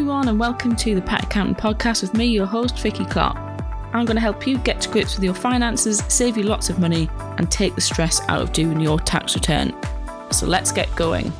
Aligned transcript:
everyone, 0.00 0.28
and 0.28 0.40
welcome 0.40 0.74
to 0.74 0.94
the 0.94 1.02
Pet 1.02 1.24
Accountant 1.24 1.58
Podcast 1.58 2.00
with 2.00 2.14
me, 2.14 2.24
your 2.24 2.46
host, 2.46 2.78
Vicky 2.78 3.04
Clark. 3.04 3.36
I'm 3.92 4.06
going 4.06 4.14
to 4.16 4.20
help 4.20 4.46
you 4.46 4.56
get 4.56 4.80
to 4.80 4.88
grips 4.88 5.14
with 5.14 5.22
your 5.22 5.34
finances, 5.34 6.02
save 6.08 6.38
you 6.38 6.44
lots 6.44 6.70
of 6.70 6.78
money, 6.78 7.10
and 7.36 7.50
take 7.50 7.74
the 7.74 7.82
stress 7.82 8.22
out 8.22 8.40
of 8.40 8.54
doing 8.54 8.80
your 8.80 8.98
tax 8.98 9.34
return. 9.34 9.74
So 10.30 10.46
let's 10.46 10.72
get 10.72 10.88
going. 10.96 11.30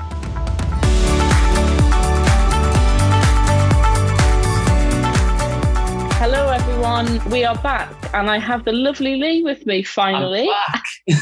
Everyone. 6.83 7.31
We 7.31 7.45
are 7.45 7.57
back, 7.57 7.93
and 8.15 8.31
I 8.31 8.39
have 8.39 8.65
the 8.65 8.73
lovely 8.73 9.17
Lee 9.17 9.43
with 9.43 9.67
me 9.67 9.83
finally. 9.83 10.49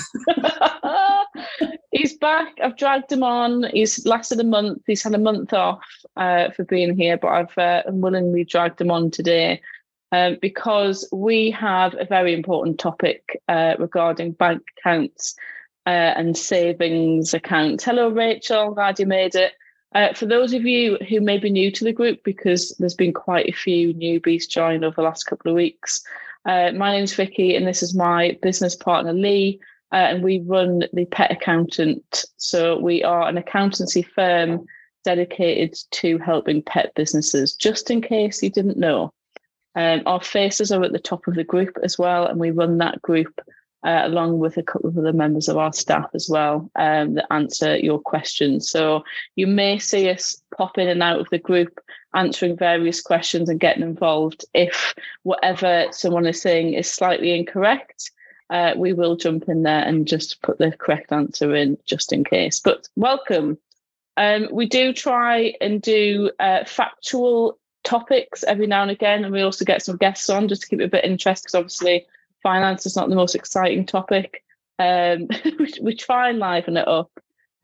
He's 1.91 2.17
back. 2.17 2.57
I've 2.63 2.77
dragged 2.77 3.11
him 3.11 3.25
on. 3.25 3.65
He's 3.73 4.07
lasted 4.07 4.39
a 4.39 4.45
month. 4.45 4.83
He's 4.87 5.03
had 5.03 5.15
a 5.15 5.19
month 5.19 5.53
off 5.53 5.83
uh, 6.17 6.51
for 6.51 6.63
being 6.63 6.97
here, 6.97 7.17
but 7.17 7.29
I've 7.29 7.59
uh, 7.59 7.83
unwillingly 7.87 8.45
dragged 8.45 8.81
him 8.81 8.93
on 8.93 9.11
today 9.11 9.61
um, 10.13 10.39
because 10.41 11.09
we 11.11 11.51
have 11.51 11.97
a 11.99 12.05
very 12.05 12.35
important 12.35 12.79
topic 12.79 13.43
uh, 13.49 13.75
regarding 13.81 14.33
bank 14.33 14.63
accounts 14.79 15.35
uh, 15.89 15.91
and 15.91 16.39
savings 16.39 17.35
accounts. 17.35 17.83
Hello, 17.83 18.11
Rachel. 18.11 18.75
Glad 18.75 19.01
you 19.01 19.07
made 19.07 19.35
it. 19.35 19.55
Uh, 19.95 20.13
for 20.13 20.27
those 20.27 20.53
of 20.53 20.67
you 20.67 20.99
who 21.09 21.21
may 21.21 21.39
be 21.39 21.51
new 21.51 21.71
to 21.71 21.85
the 21.85 21.93
group, 21.93 22.23
because 22.25 22.75
there's 22.79 22.95
been 22.95 23.13
quite 23.13 23.49
a 23.49 23.53
few 23.53 23.95
newbies 23.95 24.49
joined 24.49 24.85
over 24.85 24.97
the 24.97 25.03
last 25.03 25.25
couple 25.25 25.51
of 25.51 25.57
weeks, 25.57 26.03
uh, 26.45 26.73
my 26.73 26.93
name's 26.93 27.15
Vicky, 27.15 27.57
and 27.57 27.67
this 27.67 27.83
is 27.83 27.95
my 27.95 28.39
business 28.43 28.77
partner 28.77 29.13
Lee 29.13 29.61
uh, 29.93 29.97
and 29.97 30.23
we 30.23 30.41
run 30.41 30.85
the 30.93 31.07
Pet 31.07 31.31
Accountant. 31.31 32.25
So 32.37 32.79
we 32.79 33.03
are 33.03 33.29
an 33.29 33.39
accountancy 33.39 34.03
firm 34.03 34.67
dedicated 35.05 35.79
to 35.93 36.19
helping 36.19 36.63
pet 36.63 36.93
businesses, 36.95 37.55
just 37.55 37.91
in 37.91 38.03
case 38.03 38.43
you 38.43 38.51
didn't 38.51 38.77
know. 38.77 39.13
Um, 39.75 40.03
our 40.07 40.21
faces 40.21 40.73
are 40.73 40.83
at 40.83 40.93
the 40.93 40.99
top 40.99 41.27
of 41.27 41.35
the 41.35 41.45
group 41.45 41.79
as 41.83 41.99
well, 41.99 42.27
and 42.27 42.39
we 42.39 42.51
run 42.51 42.79
that 42.79 43.01
group 43.01 43.41
uh, 43.85 44.03
along 44.05 44.39
with 44.39 44.57
a 44.57 44.63
couple 44.63 44.89
of 44.89 44.99
other 44.99 45.13
members 45.13 45.49
of 45.49 45.57
our 45.57 45.73
staff 45.73 46.09
as 46.15 46.29
well 46.29 46.71
um, 46.77 47.15
that 47.15 47.33
answer 47.33 47.77
your 47.77 47.99
questions. 47.99 48.69
So 48.69 49.05
you 49.37 49.47
may 49.47 49.79
see 49.79 50.11
us 50.11 50.41
pop 50.57 50.79
in 50.79 50.89
and 50.89 51.03
out 51.03 51.21
of 51.21 51.29
the 51.31 51.39
group 51.39 51.79
answering 52.15 52.57
various 52.57 53.01
questions 53.01 53.49
and 53.49 53.61
getting 53.61 53.83
involved 53.83 54.45
if 54.55 54.95
whatever 55.23 55.87
someone 55.91 56.27
is 56.27 56.41
saying 56.41 56.75
is 56.75 56.91
slightly 56.91 57.35
incorrect 57.35 58.11
uh, 58.51 58.73
we 58.77 58.93
will 58.93 59.17
jump 59.17 59.49
in 59.49 59.63
there 59.63 59.83
and 59.83 60.07
just 60.07 60.41
put 60.43 60.59
the 60.59 60.73
correct 60.73 61.13
answer 61.13 61.55
in 61.55 61.77
just 61.85 62.13
in 62.13 62.25
case. 62.25 62.61
But 62.61 62.89
welcome. 62.97 63.59
Um, 64.17 64.49
we 64.51 64.67
do 64.67 64.93
try 64.93 65.55
and 65.61 65.81
do 65.81 66.31
uh, 66.41 66.65
factual 66.65 67.59
topics 67.85 68.43
every 68.45 68.67
now 68.67 68.83
and 68.83 68.91
again, 68.91 69.25
and 69.25 69.33
we 69.33 69.43
also 69.43 69.65
get 69.65 69.83
some 69.83 69.97
guests 69.97 70.29
on 70.29 70.49
just 70.49 70.63
to 70.63 70.69
keep 70.69 70.81
it 70.81 70.85
a 70.85 70.89
bit 70.89 71.05
interesting 71.05 71.45
because 71.45 71.55
obviously 71.55 72.07
finance 72.43 72.87
is 72.87 72.97
not 72.97 73.09
the 73.09 73.17
most 73.17 73.35
exciting 73.35 73.87
topic. 73.87 74.43
Um, 74.79 75.29
we, 75.59 75.75
we, 75.83 75.95
try 75.95 76.31
and 76.31 76.39
liven 76.39 76.77
it 76.77 76.87
up, 76.87 77.11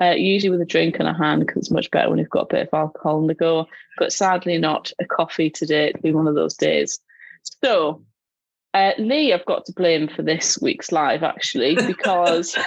uh, 0.02 0.10
usually 0.10 0.50
with 0.50 0.60
a 0.60 0.66
drink 0.66 0.96
in 0.96 1.06
a 1.06 1.16
hand 1.16 1.46
because 1.46 1.62
it's 1.62 1.70
much 1.70 1.90
better 1.90 2.10
when 2.10 2.18
you've 2.18 2.30
got 2.30 2.50
a 2.50 2.54
bit 2.54 2.68
of 2.68 2.74
alcohol 2.74 3.18
on 3.18 3.26
the 3.26 3.34
go. 3.34 3.66
But 3.98 4.12
sadly, 4.12 4.58
not 4.58 4.92
a 5.00 5.04
coffee 5.04 5.50
today. 5.50 5.88
It'll 5.88 6.02
be 6.02 6.12
one 6.12 6.26
of 6.26 6.34
those 6.34 6.56
days. 6.56 6.98
So 7.62 8.02
uh, 8.74 8.90
Lee, 8.98 9.32
I've 9.32 9.46
got 9.46 9.64
to 9.66 9.72
blame 9.72 10.08
for 10.08 10.22
this 10.22 10.60
week's 10.60 10.90
live 10.90 11.22
actually 11.22 11.76
because 11.86 12.58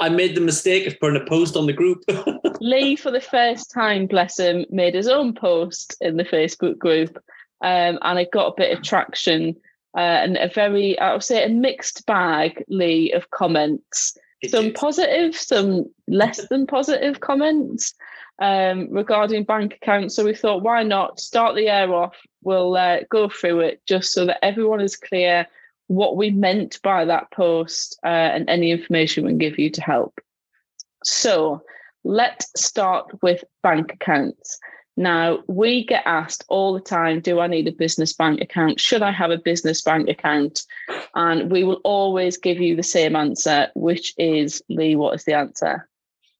I 0.00 0.08
made 0.08 0.34
the 0.34 0.40
mistake 0.40 0.86
of 0.86 0.98
putting 0.98 1.20
a 1.20 1.26
post 1.26 1.54
on 1.54 1.66
the 1.66 1.72
group. 1.72 2.02
Lee, 2.60 2.96
for 2.96 3.10
the 3.10 3.20
first 3.20 3.70
time, 3.70 4.06
bless 4.06 4.38
him, 4.38 4.64
made 4.70 4.94
his 4.94 5.06
own 5.06 5.34
post 5.34 5.96
in 6.00 6.16
the 6.16 6.24
Facebook 6.24 6.78
group, 6.78 7.18
um, 7.62 7.98
and 8.00 8.18
it 8.18 8.32
got 8.32 8.48
a 8.48 8.54
bit 8.56 8.76
of 8.76 8.82
traction 8.82 9.54
uh, 9.96 10.00
and 10.00 10.36
a 10.36 10.48
very, 10.48 10.98
I 10.98 11.12
would 11.12 11.22
say, 11.22 11.44
a 11.44 11.48
mixed 11.48 12.06
bag, 12.06 12.64
Lee, 12.68 13.12
of 13.12 13.30
comments. 13.30 14.16
It 14.42 14.50
some 14.50 14.72
positive, 14.72 15.36
some 15.36 15.86
less 16.08 16.46
than 16.50 16.66
positive 16.66 17.20
comments 17.20 17.94
um, 18.40 18.88
regarding 18.90 19.44
bank 19.44 19.74
accounts. 19.80 20.16
So 20.16 20.24
we 20.24 20.34
thought, 20.34 20.62
why 20.62 20.82
not 20.82 21.20
start 21.20 21.54
the 21.54 21.68
air 21.68 21.92
off? 21.92 22.16
We'll 22.42 22.76
uh, 22.76 23.00
go 23.08 23.28
through 23.28 23.60
it 23.60 23.82
just 23.86 24.12
so 24.12 24.26
that 24.26 24.44
everyone 24.44 24.80
is 24.80 24.96
clear 24.96 25.46
what 25.86 26.16
we 26.16 26.30
meant 26.30 26.80
by 26.82 27.04
that 27.04 27.30
post 27.30 27.98
uh, 28.04 28.08
and 28.08 28.48
any 28.48 28.70
information 28.70 29.24
we 29.24 29.30
can 29.30 29.38
give 29.38 29.58
you 29.58 29.70
to 29.70 29.82
help. 29.82 30.18
So 31.04 31.62
let's 32.04 32.50
start 32.56 33.22
with 33.22 33.44
bank 33.62 33.92
accounts. 33.92 34.58
Now, 34.96 35.40
we 35.48 35.84
get 35.84 36.04
asked 36.06 36.44
all 36.48 36.72
the 36.72 36.80
time 36.80 37.20
Do 37.20 37.40
I 37.40 37.46
need 37.46 37.66
a 37.66 37.72
business 37.72 38.12
bank 38.12 38.40
account? 38.40 38.80
Should 38.80 39.02
I 39.02 39.10
have 39.10 39.30
a 39.30 39.38
business 39.38 39.82
bank 39.82 40.08
account? 40.08 40.62
And 41.14 41.50
we 41.50 41.64
will 41.64 41.80
always 41.84 42.36
give 42.38 42.60
you 42.60 42.76
the 42.76 42.82
same 42.82 43.16
answer, 43.16 43.68
which 43.74 44.14
is 44.18 44.62
Lee, 44.68 44.96
what 44.96 45.14
is 45.14 45.24
the 45.24 45.34
answer? 45.34 45.88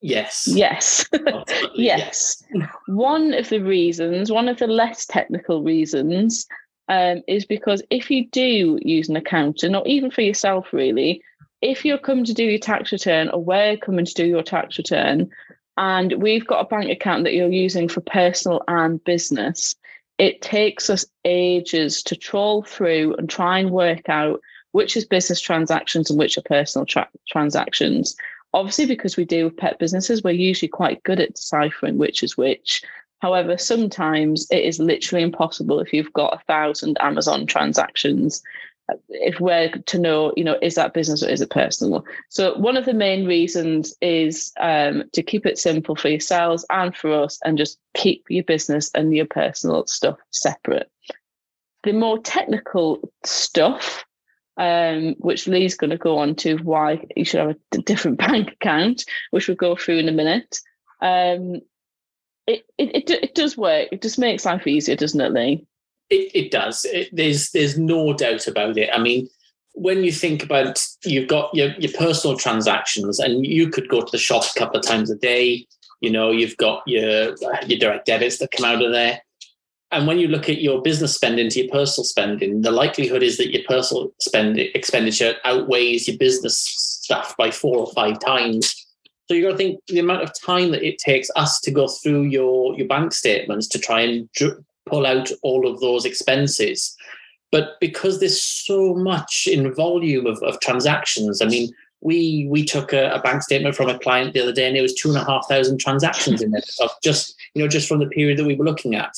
Yes. 0.01 0.47
Yes. 0.47 1.07
yes. 1.75 1.75
yes. 1.75 2.45
one 2.87 3.33
of 3.33 3.49
the 3.49 3.61
reasons, 3.61 4.31
one 4.31 4.49
of 4.49 4.59
the 4.59 4.67
less 4.67 5.07
technical 5.07 5.63
reasons, 5.63 6.47
um, 6.89 7.23
is 7.27 7.47
because 7.47 7.83
if 7.91 8.11
you 8.11 8.29
do 8.29 8.79
use 8.83 9.09
an 9.09 9.17
accountant, 9.17 9.75
or 9.75 9.83
even 9.87 10.11
for 10.11 10.21
yourself, 10.21 10.73
really, 10.73 11.23
if 11.63 11.85
you're 11.85 11.97
coming 11.97 12.27
to 12.27 12.35
do 12.35 12.45
your 12.45 12.59
tax 12.59 12.93
return 12.93 13.31
or 13.31 13.43
we're 13.43 13.79
coming 13.79 14.05
to 14.05 14.13
do 14.13 14.27
your 14.27 14.43
tax 14.43 14.77
return, 14.77 15.31
and 15.77 16.15
we've 16.15 16.47
got 16.47 16.61
a 16.61 16.69
bank 16.69 16.91
account 16.91 17.25
that 17.25 17.35
you're 17.35 17.49
using 17.49 17.89
for 17.89 18.01
personal 18.01 18.63
and 18.69 19.03
business, 19.05 19.75
it 20.19 20.41
takes 20.43 20.89
us 20.89 21.05
ages 21.25 22.03
to 22.05 22.17
trawl 22.17 22.63
through 22.63 23.15
and 23.17 23.29
try 23.29 23.59
and 23.59 23.71
work 23.71 24.09
out 24.09 24.41
which 24.73 24.97
is 24.97 25.05
business 25.05 25.41
transactions 25.41 26.11
and 26.11 26.19
which 26.19 26.37
are 26.37 26.43
personal 26.43 26.85
tra- 26.85 27.09
transactions. 27.29 28.17
Obviously 28.53 28.87
because 28.87 29.17
we 29.17 29.25
deal 29.25 29.47
with 29.47 29.57
pet 29.57 29.79
businesses 29.79 30.23
we're 30.23 30.31
usually 30.31 30.69
quite 30.69 31.03
good 31.03 31.21
at 31.21 31.35
deciphering 31.35 31.99
which 31.99 32.23
is 32.23 32.37
which. 32.37 32.83
However 33.21 33.59
sometimes 33.59 34.47
it 34.51 34.65
is 34.65 34.79
literally 34.79 35.25
impossible 35.25 35.81
if 35.81 35.93
you've 35.93 36.13
got 36.13 36.35
a 36.35 36.45
thousand 36.45 36.97
amazon 37.01 37.47
transactions 37.47 38.43
if 39.09 39.41
we're 39.41 39.71
to 39.71 39.99
know 39.99 40.33
you 40.37 40.45
know 40.45 40.59
is 40.61 40.75
that 40.75 40.93
business 40.93 41.23
or 41.23 41.29
is 41.29 41.41
it 41.41 41.51
personal 41.51 42.05
so 42.29 42.57
one 42.59 42.77
of 42.77 42.85
the 42.85 42.93
main 42.93 43.27
reasons 43.27 43.95
is 44.03 44.53
um, 44.61 45.05
to 45.13 45.23
keep 45.23 45.47
it 45.47 45.59
simple 45.59 45.97
for 45.97 46.09
yourselves 46.09 46.67
and 46.71 46.95
for 46.95 47.13
us 47.13 47.39
and 47.45 47.57
just 47.57 47.79
keep 47.95 48.25
your 48.29 48.45
business 48.45 48.91
and 48.95 49.17
your 49.17 49.27
personal 49.27 49.87
stuff 49.87 50.19
separate 50.31 50.91
the 51.85 51.93
more 51.93 52.19
technical 52.19 53.11
stuff 53.25 54.05
um, 54.57 55.15
which 55.19 55.47
Lee's 55.49 55.77
going 55.77 55.91
to 55.91 55.97
go 55.97 56.19
on 56.19 56.35
to 56.37 56.57
why 56.59 57.05
you 57.17 57.25
should 57.25 57.41
have 57.41 57.57
a 57.73 57.79
different 57.79 58.19
bank 58.19 58.53
account, 58.53 59.05
which 59.31 59.49
we'll 59.49 59.57
go 59.57 59.77
through 59.77 59.99
in 59.99 60.09
a 60.09 60.13
minute. 60.13 60.59
Um, 61.01 61.61
it, 62.47 62.65
it, 62.79 62.95
it, 62.95 63.11
it 63.11 63.35
does 63.35 63.57
work. 63.57 63.89
It 63.91 64.03
just 64.03 64.19
makes 64.19 64.45
life 64.45 64.67
easier, 64.67 64.97
doesn't 64.97 65.21
it, 65.21 65.33
Lee? 65.33 65.67
It, 66.11 66.31
it 66.35 66.51
does. 66.51 66.85
It, 66.85 67.09
there's 67.13 67.51
there's 67.51 67.79
no 67.79 68.13
doubt 68.13 68.47
about 68.47 68.77
it. 68.77 68.91
I 68.93 68.99
mean, 68.99 69.29
when 69.73 70.05
you 70.05 70.13
think 70.13 70.43
about 70.43 70.85
you've 71.05 71.29
got 71.29 71.55
your, 71.55 71.71
your 71.79 71.93
personal 71.93 72.37
transactions 72.37 73.19
and 73.19 73.47
you 73.47 73.71
could 73.71 73.89
go 73.89 74.03
to 74.03 74.13
the 74.13 74.19
shop 74.19 74.45
a 74.45 74.59
couple 74.59 74.79
of 74.79 74.87
times 74.87 75.11
a 75.11 75.17
day, 75.17 75.67
you 76.01 76.11
know, 76.11 76.31
you've 76.31 76.57
got 76.57 76.83
your 76.87 77.35
your 77.67 77.79
direct 77.79 78.07
debits 78.07 78.39
that 78.39 78.51
come 78.53 78.65
out 78.65 78.83
of 78.83 78.93
there 78.93 79.21
and 79.95 80.09
when 80.09 80.19
you 80.19 80.27
look 80.27 80.49
at 80.49 80.61
your 80.61 80.83
business 80.83 81.15
spending 81.15 81.49
to 81.51 81.63
your 81.63 81.71
personal 81.71 82.05
spending, 82.05 82.63
the 82.63 82.73
likelihood 82.73 83.23
is 83.23 83.37
that 83.37 83.53
your 83.53 83.63
personal 83.69 84.13
spend 84.21 84.59
expenditure 84.59 85.37
outweighs 85.45 86.09
your 86.09 86.19
business 86.19 86.59
stuff 86.59 87.37
by 87.37 87.53
four 87.53 87.79
or 87.79 87.93
five 87.93 88.19
times. 88.19 88.75
So 89.29 89.35
you 89.35 89.45
got 89.45 89.53
to 89.53 89.57
think 89.57 89.81
the 89.87 90.01
amount 90.01 90.23
of 90.23 90.33
time 90.39 90.73
that 90.73 90.83
it 90.83 90.99
takes 90.99 91.31
us 91.37 91.61
to 91.61 91.71
go 91.71 91.87
through 91.87 92.23
your 92.23 92.77
your 92.77 92.89
bank 92.89 93.13
statements 93.13 93.69
to 93.69 93.79
try 93.79 94.01
and 94.01 94.29
pull 94.87 95.07
out 95.07 95.31
all 95.43 95.67
of 95.67 95.81
those 95.81 96.05
expenses. 96.05 96.97
But 97.53 97.79
because 97.81 98.21
there's 98.21 98.43
so 98.43 98.95
much 98.95 99.49
in 99.51 99.73
volume 99.75 100.27
of, 100.27 100.43
of 100.43 100.61
transactions, 100.61 101.41
I 101.41 101.47
mean, 101.47 101.73
we 102.01 102.47
we 102.51 102.65
took 102.65 102.93
a, 102.93 103.11
a, 103.11 103.21
bank 103.21 103.43
statement 103.43 103.77
from 103.77 103.89
a 103.89 103.99
client 103.99 104.35
the 104.35 104.43
other 104.43 104.53
day, 104.53 104.67
and 104.67 104.77
it 104.77 104.83
was 104.83 104.95
two 104.95 105.09
and 105.09 105.17
a 105.17 105.25
half 105.25 105.49
thousand 105.49 105.79
transactions 105.79 106.43
in 106.43 106.55
it, 106.55 106.69
just 107.03 107.35
you 107.55 107.63
know 107.63 107.69
just 107.69 107.89
from 107.89 108.01
the 108.01 108.07
period 108.07 108.39
that 108.39 108.45
we 108.45 108.55
were 108.55 108.65
looking 108.65 108.95
at 108.95 109.15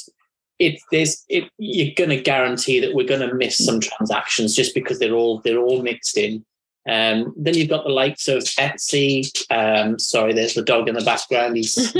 it 0.58 0.80
there's 0.90 1.24
it 1.28 1.50
you're 1.58 1.94
going 1.96 2.10
to 2.10 2.20
guarantee 2.20 2.80
that 2.80 2.94
we're 2.94 3.06
going 3.06 3.26
to 3.26 3.34
miss 3.34 3.64
some 3.64 3.80
transactions 3.80 4.54
just 4.54 4.74
because 4.74 4.98
they're 4.98 5.14
all 5.14 5.40
they're 5.40 5.58
all 5.58 5.82
mixed 5.82 6.16
in. 6.16 6.44
Um, 6.88 7.34
then 7.36 7.54
you've 7.54 7.68
got 7.68 7.82
the 7.82 7.90
likes 7.90 8.28
of 8.28 8.44
Etsy. 8.44 9.28
Um, 9.50 9.98
sorry, 9.98 10.32
there's 10.32 10.54
the 10.54 10.62
dog 10.62 10.88
in 10.88 10.94
the 10.94 11.04
background. 11.04 11.56
He's 11.56 11.94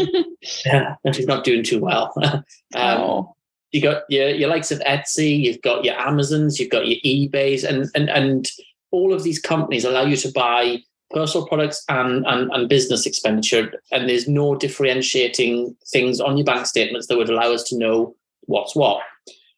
yeah, 0.65 0.95
he's 1.13 1.27
not 1.27 1.45
doing 1.45 1.65
too 1.65 1.81
well. 1.81 2.13
um, 2.23 2.43
oh. 2.75 3.36
You 3.73 3.83
got 3.83 4.03
your 4.09 4.29
your 4.31 4.49
likes 4.49 4.71
of 4.71 4.79
Etsy. 4.81 5.39
You've 5.39 5.63
got 5.63 5.85
your 5.85 5.99
Amazons. 5.99 6.59
You've 6.59 6.71
got 6.71 6.87
your 6.87 6.99
eBay's, 7.05 7.65
and 7.65 7.89
and 7.95 8.09
and 8.09 8.49
all 8.91 9.13
of 9.13 9.23
these 9.23 9.41
companies 9.41 9.85
allow 9.85 10.05
you 10.05 10.17
to 10.17 10.33
buy 10.33 10.79
personal 11.11 11.47
products 11.47 11.85
and, 11.89 12.27
and, 12.27 12.51
and 12.53 12.69
business 12.69 13.07
expenditure, 13.07 13.73
and 13.93 14.09
there's 14.09 14.29
no 14.29 14.55
differentiating 14.57 15.77
things 15.89 16.21
on 16.21 16.37
your 16.37 16.45
bank 16.45 16.67
statements 16.67 17.07
that 17.07 17.17
would 17.17 17.29
allow 17.29 17.53
us 17.53 17.63
to 17.65 17.79
know 17.79 18.15
what's 18.47 18.75
what. 18.75 19.03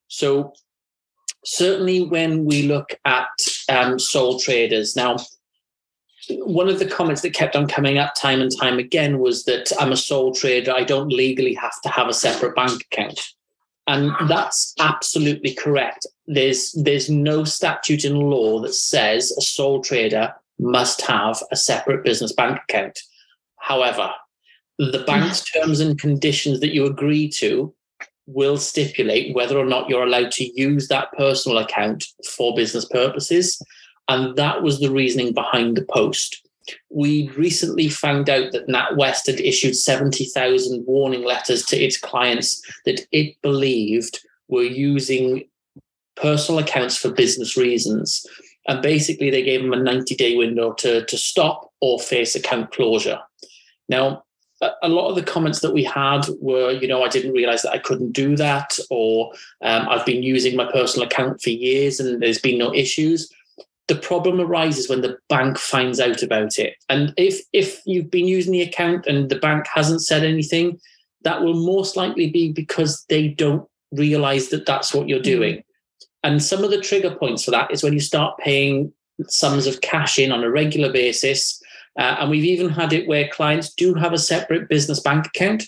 So 0.09 0.53
certainly 1.45 2.03
when 2.03 2.45
we 2.45 2.63
look 2.63 2.99
at 3.05 3.29
um, 3.71 3.99
sole 3.99 4.39
traders 4.39 4.97
now 4.97 5.17
one 6.31 6.69
of 6.69 6.79
the 6.79 6.87
comments 6.87 7.23
that 7.23 7.33
kept 7.33 7.57
on 7.57 7.67
coming 7.67 7.97
up 7.97 8.13
time 8.15 8.41
and 8.41 8.51
time 8.61 8.79
again 8.79 9.19
was 9.19 9.45
that 9.45 9.71
i'm 9.81 9.93
a 9.93 9.97
sole 9.97 10.35
trader 10.35 10.73
i 10.73 10.83
don't 10.83 11.09
legally 11.09 11.55
have 11.55 11.81
to 11.83 11.89
have 11.89 12.09
a 12.09 12.13
separate 12.13 12.55
bank 12.55 12.85
account 12.93 13.21
and 13.89 14.13
that's 14.29 14.75
absolutely 14.79 15.53
correct 15.55 16.07
there's 16.29 16.73
there's 16.85 17.11
no 17.11 17.43
statute 17.43 18.05
in 18.05 18.15
law 18.15 18.61
that 18.61 18.75
says 18.75 19.33
a 19.33 19.41
sole 19.41 19.83
trader 19.83 20.33
must 20.61 21.01
have 21.01 21.43
a 21.51 21.57
separate 21.57 22.05
business 22.05 22.33
bank 22.33 22.61
account 22.69 22.99
however 23.57 24.11
the 24.79 25.03
bank's 25.07 25.43
terms 25.53 25.81
and 25.81 26.01
conditions 26.01 26.61
that 26.61 26.73
you 26.73 26.87
agree 26.87 27.29
to 27.29 27.75
will 28.29 28.59
stipulate 28.59 29.35
whether 29.35 29.59
or 29.59 29.65
not 29.65 29.89
you're 29.89 30.05
allowed 30.05 30.31
to 30.31 30.61
use 30.61 30.89
that 30.89 31.11
personal 31.17 31.59
account 31.59 32.05
for 32.37 32.55
business 32.55 32.85
purposes. 32.85 33.61
And 34.09 34.37
that 34.37 34.63
was 34.63 34.81
the 34.81 34.91
reasoning 34.91 35.33
behind 35.33 35.77
the 35.77 35.85
post. 35.85 36.48
We 36.91 37.31
recently 37.31 37.89
found 37.89 38.29
out 38.29 38.53
that 38.53 38.69
NatWest 38.69 39.27
had 39.27 39.41
issued 39.41 39.77
70,000 39.77 40.85
warning 40.87 41.25
letters 41.25 41.65
to 41.67 41.77
its 41.77 41.99
clients 41.99 42.63
that 42.85 43.07
it 43.13 43.41
believed 43.43 44.21
were 44.49 44.63
using 44.63 45.49
personal 46.17 46.61
accounts 46.61 46.97
for 46.97 47.11
business 47.11 47.57
reasons. 47.57 48.27
And 48.67 48.83
basically, 48.83 49.31
they 49.31 49.43
gave 49.43 49.63
them 49.63 49.73
a 49.73 49.83
90 49.83 50.15
day 50.15 50.37
window 50.37 50.73
to, 50.75 51.05
to 51.05 51.17
stop 51.17 51.73
or 51.81 51.99
face 51.99 52.35
account 52.35 52.73
closure. 52.73 53.21
Now, 53.89 54.25
a 54.83 54.89
lot 54.89 55.09
of 55.09 55.15
the 55.15 55.23
comments 55.23 55.61
that 55.61 55.73
we 55.73 55.85
had 55.85 56.27
were, 56.41 56.73
you 56.73 56.89
know, 56.89 57.03
I 57.03 57.09
didn't 57.09 57.33
realize 57.33 57.63
that 57.63 57.73
I 57.73 57.79
couldn't 57.79 58.13
do 58.13 58.37
that, 58.37 58.77
or 58.91 59.33
um, 59.63 59.89
I've 59.89 60.05
been 60.05 60.23
using 60.23 60.57
my 60.57 60.71
personal 60.71 61.07
account 61.07 61.41
for 61.41 61.51
years 61.51 62.01
and 62.01 62.21
there's 62.21 62.41
been 62.41 62.59
no 62.59 62.75
issues. 62.75 63.31
The 63.89 63.97
problem 63.97 64.41
arises 64.41 64.89
when 64.89 65.01
the 65.01 65.17
bank 65.29 65.59
finds 65.59 65.99
out 65.99 66.23
about 66.23 66.59
it. 66.59 66.75
And 66.89 67.13
if 67.17 67.41
if 67.53 67.81
you've 67.87 68.11
been 68.11 68.27
using 68.27 68.53
the 68.53 68.63
account 68.63 69.07
and 69.07 69.29
the 69.29 69.39
bank 69.39 69.67
hasn't 69.73 70.03
said 70.03 70.25
anything, 70.25 70.79
that 71.23 71.43
will 71.43 71.55
most 71.55 71.97
likely 71.97 72.31
be 72.31 72.53
because 72.53 73.05
they 73.09 73.29
don't 73.29 73.67
realize 73.93 74.49
that 74.49 74.67
that's 74.67 74.93
what 74.93 75.09
you're 75.09 75.21
doing. 75.21 75.57
Mm. 75.57 75.63
And 76.25 76.43
some 76.43 76.65
of 76.65 76.71
the 76.71 76.81
trigger 76.81 77.15
points 77.15 77.45
for 77.45 77.51
that 77.53 77.71
is 77.71 77.83
when 77.83 77.93
you 77.93 78.01
start 78.01 78.39
paying 78.39 78.93
sums 79.29 79.67
of 79.67 79.81
cash 79.81 80.19
in 80.19 80.33
on 80.33 80.45
a 80.45 80.51
regular 80.51 80.93
basis 80.93 81.61
uh, 81.99 82.17
and 82.21 82.31
we've 82.31 82.45
even 82.45 82.69
had 82.69 82.93
it 82.93 83.09
where 83.09 83.29
clients 83.29 83.75
do 83.75 83.93
have 83.95 84.13
a 84.13 84.19
separate 84.19 84.69
business 84.69 85.01
bank 85.01 85.27
account, 85.27 85.65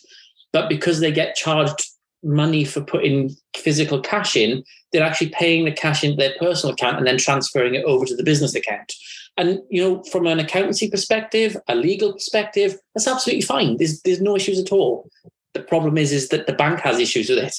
but 0.53 0.69
because 0.69 1.01
they 1.01 1.11
get 1.11 1.35
charged 1.35 1.85
money 2.23 2.65
for 2.65 2.81
putting 2.81 3.35
physical 3.57 4.01
cash 4.01 4.37
in, 4.37 4.63
they're 4.93 5.05
actually 5.05 5.31
paying 5.31 5.65
the 5.65 5.73
cash 5.73 6.03
into 6.03 6.17
their 6.17 6.35
personal 6.39 6.75
account 6.75 6.99
and 6.99 7.07
then 7.07 7.19
transferring 7.19 7.75
it 7.75 7.85
over 7.85 8.05
to 8.05 8.17
the 8.17 8.23
business 8.23 8.55
account. 8.55 8.93
And 9.37 9.61
you 9.71 9.83
know, 9.83 10.03
from 10.05 10.27
an 10.27 10.39
accountancy 10.39 10.91
perspective, 10.91 11.57
a 11.69 11.75
legal 11.75 12.13
perspective, 12.13 12.77
that's 12.95 13.07
absolutely 13.07 13.43
fine. 13.43 13.77
There's 13.77 14.03
there's 14.03 14.21
no 14.21 14.37
issues 14.37 14.59
at 14.59 14.73
all. 14.73 15.09
The 15.55 15.63
problem 15.63 15.99
is 15.99 16.13
is 16.13 16.29
that 16.29 16.47
the 16.47 16.53
bank 16.53 16.81
has 16.81 16.99
issues 16.99 17.29
with 17.29 17.39
it, 17.39 17.55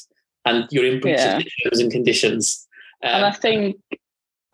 and 0.46 0.68
you're 0.72 0.86
in 0.86 1.00
breach 1.00 1.18
yeah. 1.18 1.38
of 1.38 1.44
terms 1.64 1.80
and 1.80 1.92
conditions. 1.92 2.68
Um, 3.04 3.10
and 3.16 3.26
I 3.26 3.32
think 3.32 3.78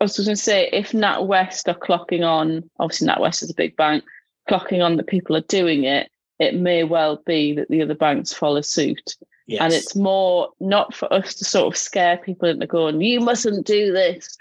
I 0.00 0.04
was 0.04 0.16
going 0.16 0.28
to 0.28 0.36
say, 0.36 0.70
if 0.72 0.92
NatWest 0.92 1.68
are 1.68 1.78
clocking 1.78 2.24
on, 2.24 2.68
obviously 2.78 3.08
NatWest 3.08 3.42
is 3.42 3.50
a 3.50 3.54
big 3.54 3.76
bank, 3.76 4.04
clocking 4.48 4.82
on 4.82 4.96
that 4.96 5.08
people 5.08 5.36
are 5.36 5.42
doing 5.42 5.84
it, 5.84 6.08
it 6.38 6.54
may 6.54 6.84
well 6.84 7.20
be 7.26 7.52
that 7.54 7.68
the 7.68 7.82
other 7.82 7.94
banks 7.94 8.32
follow 8.32 8.60
suit. 8.60 9.16
Yes. 9.48 9.60
And 9.62 9.72
it's 9.72 9.96
more 9.96 10.50
not 10.60 10.94
for 10.94 11.12
us 11.12 11.34
to 11.36 11.44
sort 11.44 11.72
of 11.72 11.78
scare 11.78 12.18
people 12.18 12.50
into 12.50 12.66
going, 12.66 13.00
you 13.00 13.18
mustn't 13.20 13.66
do 13.66 13.92
this. 13.92 14.36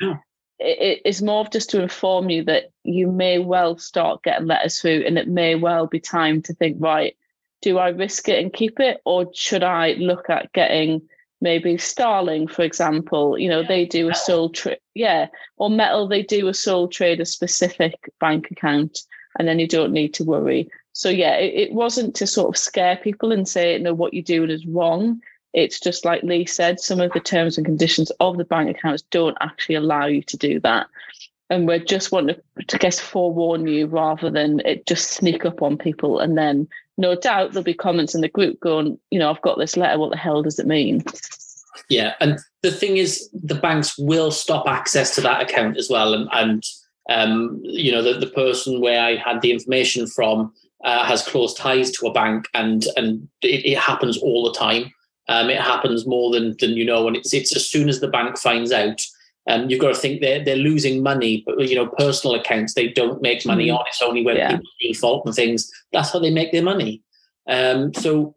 It, 0.59 1.01
it's 1.05 1.21
more 1.21 1.47
just 1.47 1.69
to 1.69 1.81
inform 1.81 2.29
you 2.29 2.43
that 2.43 2.71
you 2.83 3.09
may 3.09 3.39
well 3.39 3.77
start 3.77 4.23
getting 4.23 4.47
letters 4.47 4.81
through 4.81 5.03
and 5.07 5.17
it 5.17 5.29
may 5.29 5.55
well 5.55 5.87
be 5.87 6.01
time 6.01 6.41
to 6.43 6.53
think, 6.53 6.77
right, 6.81 7.15
do 7.61 7.77
I 7.77 7.89
risk 7.89 8.27
it 8.27 8.43
and 8.43 8.51
keep 8.51 8.81
it? 8.81 8.99
Or 9.05 9.31
should 9.33 9.63
I 9.63 9.93
look 9.93 10.29
at 10.29 10.51
getting 10.51 11.01
maybe 11.39 11.77
Starling, 11.77 12.47
for 12.47 12.63
example, 12.63 13.37
you 13.37 13.49
know, 13.49 13.61
yeah. 13.61 13.67
they 13.67 13.85
do 13.85 14.09
a 14.09 14.15
sole 14.15 14.49
trade, 14.49 14.79
yeah, 14.93 15.27
or 15.57 15.69
Mettle, 15.69 16.07
they 16.07 16.23
do 16.23 16.47
a 16.47 16.53
sole 16.53 16.87
trader 16.87 17.25
specific 17.25 17.93
bank 18.19 18.49
account, 18.51 18.99
and 19.37 19.47
then 19.47 19.59
you 19.59 19.67
don't 19.67 19.93
need 19.93 20.13
to 20.15 20.23
worry. 20.23 20.69
So 20.97 21.09
yeah, 21.09 21.35
it, 21.35 21.53
it 21.53 21.73
wasn't 21.73 22.15
to 22.15 22.25
sort 22.25 22.49
of 22.49 22.57
scare 22.57 22.95
people 22.97 23.31
and 23.31 23.47
say, 23.47 23.77
no, 23.77 23.93
what 23.93 24.15
you're 24.15 24.23
doing 24.23 24.49
is 24.49 24.65
wrong. 24.65 25.21
It's 25.53 25.79
just 25.79 26.05
like 26.05 26.23
Lee 26.23 26.47
said, 26.47 26.79
some 26.79 26.99
of 26.99 27.13
the 27.13 27.19
terms 27.19 27.55
and 27.55 27.63
conditions 27.63 28.09
of 28.19 28.37
the 28.37 28.43
bank 28.43 28.75
accounts 28.75 29.03
don't 29.11 29.37
actually 29.39 29.75
allow 29.75 30.07
you 30.07 30.23
to 30.23 30.35
do 30.37 30.59
that. 30.61 30.87
And 31.51 31.67
we're 31.67 31.77
just 31.77 32.11
wanting 32.11 32.35
to, 32.35 32.63
to 32.63 32.77
guess 32.79 32.99
forewarn 32.99 33.67
you 33.67 33.85
rather 33.85 34.31
than 34.31 34.59
it 34.61 34.87
just 34.87 35.11
sneak 35.11 35.45
up 35.45 35.61
on 35.61 35.77
people 35.77 36.19
and 36.19 36.35
then 36.35 36.67
no 36.97 37.13
doubt 37.13 37.51
there'll 37.51 37.63
be 37.63 37.75
comments 37.75 38.15
in 38.15 38.21
the 38.21 38.27
group 38.27 38.59
going, 38.59 38.97
you 39.11 39.19
know, 39.19 39.29
I've 39.29 39.41
got 39.43 39.59
this 39.59 39.77
letter. 39.77 39.99
What 39.99 40.09
the 40.09 40.17
hell 40.17 40.41
does 40.41 40.57
it 40.57 40.65
mean? 40.65 41.03
Yeah, 41.89 42.15
and 42.19 42.39
the 42.63 42.71
thing 42.71 42.97
is, 42.97 43.29
the 43.31 43.53
banks 43.53 43.99
will 43.99 44.31
stop 44.31 44.67
access 44.67 45.13
to 45.13 45.21
that 45.21 45.43
account 45.43 45.77
as 45.77 45.91
well. 45.91 46.15
And, 46.15 46.27
and 46.33 46.63
um, 47.07 47.61
you 47.61 47.91
know, 47.91 48.01
the, 48.01 48.17
the 48.17 48.31
person 48.31 48.81
where 48.81 48.99
I 48.99 49.15
had 49.15 49.43
the 49.43 49.51
information 49.51 50.07
from 50.07 50.53
uh, 50.83 51.05
has 51.05 51.23
close 51.23 51.53
ties 51.53 51.91
to 51.91 52.07
a 52.07 52.13
bank, 52.13 52.47
and 52.53 52.85
and 52.95 53.27
it, 53.41 53.65
it 53.65 53.77
happens 53.77 54.17
all 54.17 54.43
the 54.43 54.57
time. 54.57 54.93
Um, 55.29 55.49
it 55.49 55.61
happens 55.61 56.07
more 56.07 56.31
than 56.31 56.55
than 56.59 56.71
you 56.71 56.85
know, 56.85 57.07
and 57.07 57.15
it's 57.15 57.33
it's 57.33 57.55
as 57.55 57.69
soon 57.69 57.89
as 57.89 57.99
the 57.99 58.07
bank 58.07 58.37
finds 58.37 58.71
out. 58.71 59.01
Um, 59.49 59.69
you've 59.69 59.79
got 59.79 59.89
to 59.89 59.95
think 59.95 60.21
they're 60.21 60.43
they're 60.43 60.55
losing 60.55 61.01
money, 61.01 61.43
but 61.45 61.59
you 61.67 61.75
know, 61.75 61.87
personal 61.87 62.35
accounts 62.35 62.73
they 62.73 62.89
don't 62.89 63.21
make 63.21 63.45
money 63.45 63.67
mm. 63.67 63.77
on. 63.77 63.85
It's 63.87 64.01
only 64.01 64.23
when 64.23 64.35
yeah. 64.35 64.51
people 64.51 64.65
default 64.81 65.25
and 65.25 65.35
things. 65.35 65.71
That's 65.93 66.11
how 66.11 66.19
they 66.19 66.31
make 66.31 66.51
their 66.51 66.63
money. 66.63 67.01
Um, 67.47 67.93
so 67.93 68.35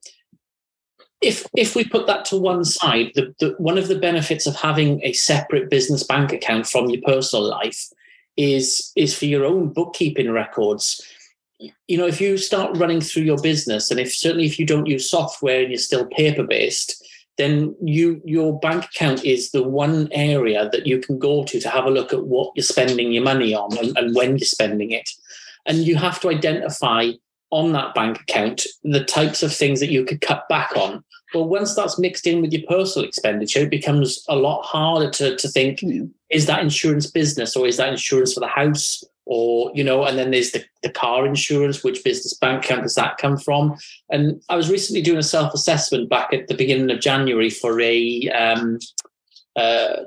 if 1.21 1.47
if 1.57 1.75
we 1.75 1.85
put 1.85 2.07
that 2.07 2.25
to 2.27 2.39
one 2.39 2.65
side, 2.65 3.13
the, 3.15 3.35
the, 3.41 3.55
one 3.59 3.77
of 3.77 3.89
the 3.89 3.99
benefits 3.99 4.47
of 4.47 4.57
having 4.57 5.01
a 5.05 5.13
separate 5.13 5.69
business 5.69 6.03
bank 6.03 6.33
account 6.33 6.67
from 6.67 6.89
your 6.89 7.03
personal 7.05 7.49
life 7.49 7.89
is 8.37 8.93
is 8.97 9.17
for 9.17 9.27
your 9.27 9.45
own 9.45 9.73
bookkeeping 9.73 10.31
records. 10.31 11.05
You 11.87 11.99
know, 11.99 12.07
if 12.07 12.21
you 12.21 12.39
start 12.39 12.77
running 12.79 13.01
through 13.01 13.25
your 13.25 13.41
business, 13.41 13.91
and 13.91 14.01
if 14.01 14.15
certainly 14.15 14.47
if 14.47 14.59
you 14.59 14.65
don't 14.65 14.87
use 14.87 15.11
software 15.11 15.61
and 15.61 15.71
you're 15.71 15.79
still 15.79 16.07
paper 16.07 16.43
based, 16.43 17.05
then 17.41 17.75
you 17.83 18.21
your 18.25 18.59
bank 18.61 18.85
account 18.85 19.25
is 19.25 19.51
the 19.51 19.63
one 19.63 20.09
area 20.13 20.69
that 20.73 20.87
you 20.87 20.99
can 20.99 21.19
go 21.19 21.45
to 21.45 21.61
to 21.61 21.69
have 21.69 21.87
a 21.87 21.91
look 21.91 22.13
at 22.13 22.27
what 22.27 22.53
you're 22.55 22.63
spending 22.63 23.13
your 23.13 23.23
money 23.23 23.55
on 23.55 23.77
and, 23.79 23.97
and 23.97 24.15
when 24.15 24.37
you're 24.37 24.47
spending 24.47 24.91
it. 24.91 25.09
And 25.67 25.79
you 25.79 25.97
have 25.97 26.21
to 26.21 26.31
identify 26.31 27.13
on 27.51 27.73
that 27.73 27.95
bank 27.95 28.21
account 28.21 28.67
the 28.85 29.05
types 29.05 29.43
of 29.43 29.55
things 29.55 29.81
that 29.81 29.91
you 29.91 30.05
could 30.05 30.21
cut 30.21 30.49
back 30.49 30.77
on. 30.77 31.03
Well 31.35 31.49
once 31.49 31.75
that's 31.75 31.99
mixed 31.99 32.27
in 32.27 32.43
with 32.43 32.53
your 32.53 32.67
personal 32.69 33.09
expenditure 33.09 33.61
it 33.61 33.71
becomes 33.71 34.25
a 34.29 34.37
lot 34.37 34.63
harder 34.63 35.11
to, 35.11 35.37
to 35.37 35.49
think 35.49 35.79
mm. 35.79 36.11
is 36.29 36.47
that 36.47 36.61
insurance 36.61 37.07
business 37.07 37.57
or 37.57 37.67
is 37.67 37.77
that 37.77 37.89
insurance 37.89 38.35
for 38.35 38.41
the 38.41 38.49
house 38.49 39.05
or 39.27 39.71
you 39.75 39.85
know 39.85 40.05
and 40.05 40.19
then 40.19 40.31
there's 40.31 40.53
the, 40.53 40.65
the 40.83 40.91
car 40.91 41.27
insurance 41.27 41.85
which 41.85 42.03
business 42.05 42.35
bank 42.35 42.65
account 42.65 42.83
does 42.83 42.95
that 42.95 43.19
come 43.19 43.37
from? 43.37 43.77
And 44.11 44.43
i 44.49 44.57
was 44.57 44.71
recently 44.71 45.03
doing 45.03 45.19
a 45.19 45.23
self-assessment 45.23 46.09
back 46.09 46.33
at 46.33 46.49
the 46.49 46.55
beginning 46.55 46.91
of 46.91 47.01
january 47.01 47.51
for 47.51 47.81
a 47.81 48.29
um, 48.31 48.79
uh, 49.57 50.05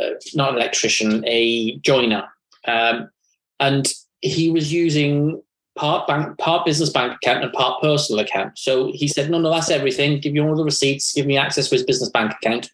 uh, 0.00 0.10
not 0.34 0.50
an 0.50 0.56
electrician 0.56 1.24
a 1.26 1.76
joiner. 1.78 2.24
Um, 2.66 3.10
and 3.58 3.86
he 4.20 4.50
was 4.50 4.72
using 4.72 5.42
part 5.76 6.06
bank 6.06 6.36
part 6.38 6.66
business 6.66 6.90
bank 6.90 7.14
account 7.14 7.44
and 7.44 7.52
part 7.52 7.80
personal 7.80 8.22
account. 8.22 8.58
So 8.58 8.92
he 8.92 9.08
said 9.08 9.30
no 9.30 9.38
no 9.38 9.50
that's 9.50 9.70
everything. 9.70 10.20
Give 10.20 10.32
me 10.32 10.40
all 10.40 10.56
the 10.56 10.64
receipts. 10.64 11.12
Give 11.12 11.26
me 11.26 11.36
access 11.36 11.68
to 11.68 11.74
his 11.74 11.84
business 11.84 12.10
bank 12.10 12.32
account. 12.32 12.70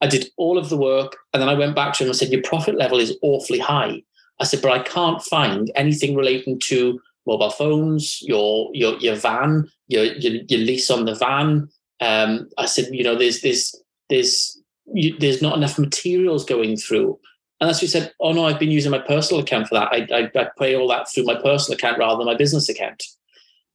I 0.00 0.06
did 0.06 0.30
all 0.36 0.58
of 0.58 0.70
the 0.70 0.78
work 0.78 1.16
and 1.32 1.42
then 1.42 1.48
i 1.48 1.54
went 1.54 1.76
back 1.76 1.92
to 1.92 2.04
him 2.04 2.08
and 2.08 2.16
said 2.16 2.30
your 2.30 2.42
profit 2.42 2.74
level 2.74 2.98
is 2.98 3.18
awfully 3.22 3.58
high 3.58 4.02
I 4.40 4.44
said, 4.44 4.62
but 4.62 4.72
I 4.72 4.82
can't 4.82 5.22
find 5.22 5.70
anything 5.74 6.16
relating 6.16 6.58
to 6.64 7.00
mobile 7.26 7.50
phones, 7.50 8.20
your 8.22 8.70
your 8.72 8.98
your 8.98 9.16
van, 9.16 9.70
your 9.88 10.04
your, 10.04 10.42
your 10.48 10.60
lease 10.60 10.90
on 10.90 11.04
the 11.04 11.14
van. 11.14 11.68
Um, 12.00 12.48
I 12.58 12.66
said, 12.66 12.88
you 12.92 13.04
know, 13.04 13.14
there's 13.14 13.42
there's 13.42 13.74
there's 14.08 14.60
you, 14.92 15.16
there's 15.18 15.42
not 15.42 15.56
enough 15.56 15.78
materials 15.78 16.44
going 16.44 16.76
through. 16.76 17.18
And 17.60 17.68
that's 17.68 17.78
what 17.78 17.82
he 17.82 17.86
said, 17.88 18.12
oh 18.20 18.32
no, 18.32 18.46
I've 18.46 18.58
been 18.58 18.70
using 18.70 18.90
my 18.90 18.98
personal 18.98 19.42
account 19.42 19.68
for 19.68 19.74
that. 19.74 19.88
I, 19.92 20.08
I, 20.10 20.30
I 20.34 20.48
pay 20.58 20.74
all 20.74 20.88
that 20.88 21.10
through 21.10 21.24
my 21.24 21.34
personal 21.34 21.76
account 21.76 21.98
rather 21.98 22.16
than 22.16 22.26
my 22.26 22.34
business 22.34 22.70
account. 22.70 23.04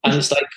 And 0.03 0.15
it's 0.15 0.31
like, 0.31 0.47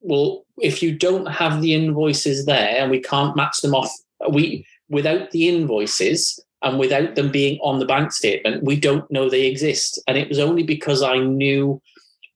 well, 0.00 0.46
if 0.58 0.82
you 0.82 0.96
don't 0.96 1.26
have 1.26 1.62
the 1.62 1.74
invoices 1.74 2.46
there 2.46 2.76
and 2.76 2.90
we 2.90 3.00
can't 3.00 3.36
match 3.36 3.60
them 3.60 3.74
off, 3.74 3.90
we 4.30 4.64
without 4.88 5.32
the 5.32 5.48
invoices, 5.48 6.38
and 6.62 6.78
without 6.78 7.14
them 7.14 7.30
being 7.30 7.58
on 7.60 7.78
the 7.78 7.86
bank 7.86 8.12
statement, 8.12 8.64
we 8.64 8.78
don't 8.78 9.10
know 9.10 9.28
they 9.28 9.46
exist. 9.46 10.00
And 10.08 10.16
it 10.16 10.28
was 10.28 10.38
only 10.38 10.62
because 10.62 11.02
I 11.02 11.18
knew 11.18 11.80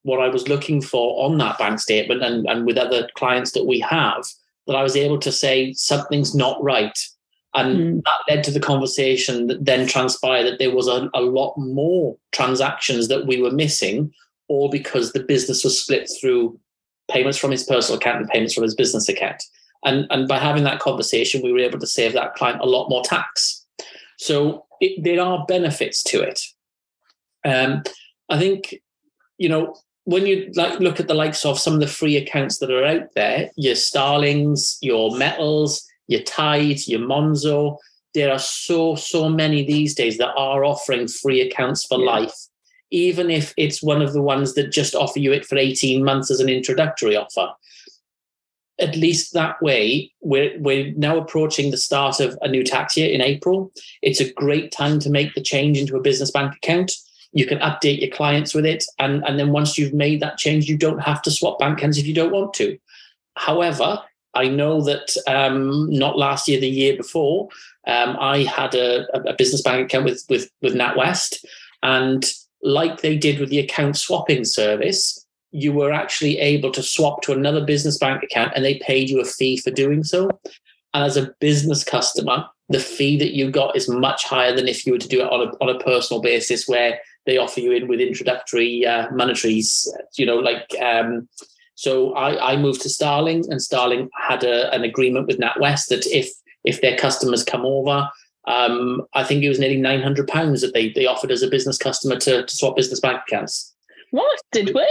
what 0.03 0.21
I 0.21 0.29
was 0.29 0.49
looking 0.49 0.81
for 0.81 1.25
on 1.25 1.39
that 1.39 1.59
bank 1.59 1.79
statement 1.81 2.23
and, 2.23 2.47
and 2.47 2.67
with 2.67 2.79
other 2.79 3.09
clients 3.17 3.53
that 3.53 3.67
we 3.67 3.81
have 3.81 4.25
that 4.67 4.77
I 4.77 4.83
was 4.83 4.97
able 4.97 5.19
to 5.19 5.33
say 5.33 5.73
something's 5.73 6.35
not 6.35 6.63
right. 6.63 6.99
And 7.55 7.77
mm. 7.77 8.03
that 8.05 8.35
led 8.35 8.45
to 8.45 8.51
the 8.51 8.61
conversation 8.61 9.49
that 9.49 9.65
then 9.65 9.87
transpired 9.87 10.45
that 10.45 10.59
there 10.59 10.75
was 10.75 10.87
a, 10.87 11.11
a 11.15 11.21
lot 11.21 11.55
more 11.57 12.17
transactions 12.33 13.09
that 13.09 13.27
we 13.27 13.43
were 13.43 13.51
missing, 13.51 14.13
all 14.49 14.71
because 14.71 15.13
the 15.13 15.23
business 15.23 15.65
was 15.65 15.81
split 15.81 16.09
through 16.21 16.59
payments 17.11 17.39
from 17.39 17.51
his 17.51 17.65
personal 17.65 17.99
account 17.99 18.21
and 18.21 18.29
payments 18.29 18.55
from 18.55 18.63
his 18.63 18.75
business 18.75 19.09
account. 19.09 19.43
And, 19.85 20.07
and 20.11 20.29
by 20.29 20.39
having 20.39 20.65
that 20.65 20.79
conversation, 20.79 21.43
we 21.43 21.53
were 21.53 21.59
able 21.59 21.79
to 21.79 21.87
save 21.87 22.13
that 22.13 22.35
client 22.35 22.61
a 22.61 22.67
lot 22.67 22.89
more 22.89 23.03
tax. 23.03 23.60
So 24.21 24.67
it, 24.83 25.03
there 25.03 25.23
are 25.23 25.47
benefits 25.47 26.03
to 26.05 26.21
it. 26.21 26.41
Um, 27.43 27.83
I 28.29 28.39
think, 28.39 28.75
you 29.39 29.49
know, 29.49 29.75
when 30.05 30.27
you 30.27 30.51
like 30.55 30.79
look 30.79 31.01
at 31.01 31.09
the 31.09 31.15
likes 31.15 31.47
of 31.47 31.59
some 31.59 31.73
of 31.73 31.81
the 31.81 31.87
free 31.87 32.19
accounts 32.19 32.59
that 32.59 32.71
are 32.71 32.85
out 32.85 33.15
there, 33.15 33.51
your 33.57 33.75
Starlings, 33.75 34.77
your 34.83 35.17
Mettles, 35.17 35.87
your 36.07 36.21
Tide, 36.23 36.87
your 36.87 37.01
Monzo, 37.01 37.79
there 38.13 38.31
are 38.31 38.39
so 38.39 38.95
so 38.95 39.29
many 39.31 39.65
these 39.65 39.95
days 39.95 40.19
that 40.19 40.35
are 40.37 40.65
offering 40.65 41.09
free 41.09 41.41
accounts 41.41 41.87
for 41.87 41.99
yeah. 41.99 42.11
life, 42.11 42.39
even 42.91 43.31
if 43.31 43.55
it's 43.57 43.83
one 43.83 44.03
of 44.03 44.13
the 44.13 44.23
ones 44.23 44.55
that 44.55 44.71
just 44.71 44.95
offer 44.95 45.19
you 45.19 45.33
it 45.33 45.47
for 45.47 45.57
eighteen 45.57 46.05
months 46.05 46.31
as 46.31 46.41
an 46.41 46.49
introductory 46.51 47.17
offer. 47.17 47.49
At 48.81 48.97
least 48.97 49.35
that 49.35 49.61
way, 49.63 50.13
we're 50.21 50.59
we're 50.59 50.93
now 50.97 51.19
approaching 51.19 51.71
the 51.71 51.77
start 51.77 52.21
of 52.21 52.39
a 52.43 52.49
new 52.49 52.65
tax 52.65 52.97
year 52.97 53.13
in 53.13 53.21
April. 53.21 53.73
It's 54.03 54.21
a 54.21 54.33
great 54.33 54.73
time 54.73 54.99
to 55.01 55.11
make 55.11 55.35
the 55.35 55.43
change 55.43 55.79
into 55.79 55.97
a 55.97 56.01
business 56.01 56.31
bank 56.31 56.55
account 56.57 56.93
you 57.33 57.47
can 57.47 57.59
update 57.59 58.01
your 58.01 58.11
clients 58.11 58.55
with 58.55 58.67
it. 58.67 58.85
And, 58.99 59.25
and 59.25 59.39
then 59.39 59.53
once 59.53 59.79
you've 59.79 59.95
made 59.95 60.21
that 60.21 60.39
change, 60.39 60.69
you 60.69 60.77
don't 60.77 60.99
have 61.01 61.23
to 61.23 61.31
swap 61.31 61.59
bank 61.59 61.79
accounts 61.79 61.99
if 61.99 62.07
you 62.07 62.15
don't 62.15 62.33
want 62.33 62.55
to. 62.55 62.79
However, 63.37 64.03
I 64.35 64.49
know 64.49 64.83
that 64.83 65.17
um, 65.27 65.91
not 65.91 66.19
last 66.19 66.49
year, 66.49 66.61
the 66.61 66.69
year 66.69 66.97
before, 66.97 67.49
um, 67.87 68.17
I 68.21 68.45
had 68.45 68.75
a, 68.75 69.07
a, 69.29 69.35
business 69.35 69.63
bank 69.63 69.85
account 69.85 70.05
with, 70.05 70.25
with, 70.29 70.51
with 70.61 70.75
NatWest. 70.75 71.45
And 71.83 72.25
like 72.63 73.01
they 73.01 73.17
did 73.17 73.41
with 73.41 73.49
the 73.49 73.59
account 73.59 73.97
swapping 73.97 74.45
service, 74.45 75.25
you 75.53 75.73
were 75.73 75.93
actually 75.93 76.39
able 76.39 76.71
to 76.73 76.83
swap 76.83 77.23
to 77.23 77.33
another 77.33 77.65
business 77.65 77.99
bank 77.99 78.23
account 78.23 78.53
and 78.55 78.65
they 78.65 78.79
paid 78.79 79.11
you 79.11 79.21
a 79.21 79.25
fee 79.25 79.57
for 79.57 79.71
doing 79.71 80.05
so. 80.05 80.29
And 80.95 81.05
as 81.05 81.17
a 81.17 81.33
business 81.41 81.85
customer, 81.85 82.47
the 82.69 82.81
fee 82.81 83.19
that 83.19 83.35
you 83.35 83.51
got 83.51 83.77
is 83.77 83.89
much 83.89 84.25
higher 84.25 84.55
than 84.55 84.69
if 84.69 84.87
you 84.87 84.93
were 84.93 84.99
to 84.99 85.09
do 85.09 85.21
it 85.21 85.31
on 85.31 85.49
a, 85.49 85.51
on 85.61 85.75
a 85.75 85.79
personal 85.81 86.23
basis 86.23 86.69
where 86.69 87.01
they 87.27 87.37
offer 87.37 87.61
you 87.61 87.73
in 87.73 87.89
with 87.89 88.01
introductory 88.01 88.87
uh, 88.87 89.09
monetaries, 89.09 89.87
you 90.17 90.25
know, 90.25 90.37
like. 90.37 90.75
Um, 90.81 91.29
so 91.75 92.13
I, 92.15 92.53
I 92.53 92.57
moved 92.57 92.83
to 92.83 92.89
Starling, 92.89 93.45
and 93.51 93.61
Starling 93.61 94.09
had 94.15 94.45
a, 94.45 94.73
an 94.75 94.85
agreement 94.85 95.27
with 95.27 95.39
NatWest 95.39 95.89
that 95.89 96.07
if 96.07 96.31
if 96.65 96.81
their 96.81 96.97
customers 96.97 97.43
come 97.43 97.65
over, 97.65 98.09
um, 98.47 99.03
I 99.15 99.25
think 99.25 99.43
it 99.43 99.49
was 99.49 99.59
nearly 99.59 99.79
nine 99.79 100.03
hundred 100.03 100.29
pounds 100.29 100.61
that 100.61 100.75
they 100.75 100.91
they 100.91 101.07
offered 101.07 101.31
as 101.31 101.43
a 101.43 101.49
business 101.49 101.79
customer 101.79 102.17
to, 102.21 102.45
to 102.45 102.57
swap 102.57 102.77
business 102.77 103.01
bank 103.01 103.23
accounts. 103.27 103.70
What 104.11 104.41
did 104.53 104.75
we? 104.75 104.87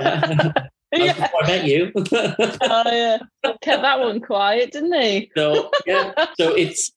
yeah. 0.00 1.28
I 1.42 1.46
met 1.46 1.64
you. 1.64 1.92
oh 2.12 2.82
yeah, 2.86 3.18
kept 3.62 3.82
that 3.82 4.00
one 4.00 4.20
quiet, 4.20 4.72
didn't 4.72 5.00
he? 5.00 5.30
So 5.36 5.70
yeah, 5.86 6.12
so 6.38 6.54
it's 6.54 6.92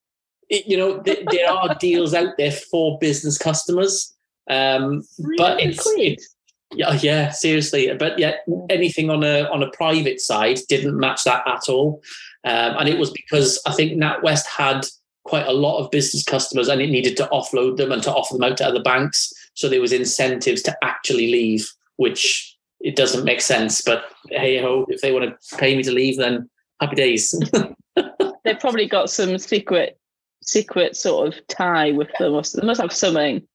it, 0.50 0.66
you 0.68 0.78
know 0.78 1.02
th- 1.02 1.26
there 1.32 1.50
are 1.50 1.76
deals 1.76 2.14
out 2.14 2.34
there 2.38 2.52
for 2.52 2.98
business 3.00 3.38
customers. 3.38 4.14
Um, 4.50 5.04
really 5.20 5.38
but 5.38 5.62
it's, 5.62 5.84
it's 5.98 6.36
yeah, 6.74 6.98
yeah, 7.02 7.32
seriously. 7.32 7.94
But 7.98 8.18
yeah, 8.18 8.36
anything 8.70 9.10
on 9.10 9.24
a 9.24 9.44
on 9.50 9.64
a 9.64 9.72
private 9.72 10.22
side 10.22 10.60
didn't 10.70 11.00
match 11.00 11.24
that 11.26 11.44
at 11.48 11.70
all, 11.70 12.02
um, 12.46 12.78
and 12.78 12.90
it 12.90 12.98
was 12.98 13.12
because 13.12 13.62
I 13.66 13.74
think 13.74 13.94
NatWest 13.94 14.46
had 14.46 14.86
quite 15.24 15.48
a 15.48 15.54
lot 15.54 15.80
of 15.80 15.92
business 15.92 16.24
customers, 16.24 16.70
and 16.70 16.82
it 16.82 16.90
needed 16.90 17.18
to 17.18 17.28
offload 17.28 17.78
them 17.78 17.92
and 17.92 18.02
to 18.04 18.12
offer 18.12 18.34
them 18.34 18.44
out 18.44 18.58
to 18.58 18.68
other 18.68 18.82
banks. 18.82 19.34
So 19.62 19.70
there 19.70 19.80
was 19.80 19.94
incentives 19.94 20.64
to 20.64 20.76
actually 20.84 21.32
leave, 21.32 21.72
which 21.98 22.58
it 22.80 22.96
doesn't 22.96 23.26
make 23.26 23.42
sense. 23.42 23.84
But 23.84 24.06
hey 24.30 24.60
ho, 24.60 24.88
if 24.90 25.02
they 25.02 25.12
want 25.12 25.26
to 25.26 25.58
pay 25.58 25.78
me 25.78 25.84
to 25.84 25.92
leave, 25.92 26.18
then 26.18 26.50
happy 26.80 26.96
days. 26.96 27.40
They've 28.44 28.60
probably 28.60 28.88
got 28.88 29.12
some 29.12 29.38
secret 29.38 30.00
secret 30.44 30.96
sort 30.96 31.28
of 31.28 31.48
tie 31.48 31.92
with 31.92 32.08
them. 32.18 32.34
They 32.34 32.66
must 32.66 32.82
have 32.82 32.92
something. 32.92 33.48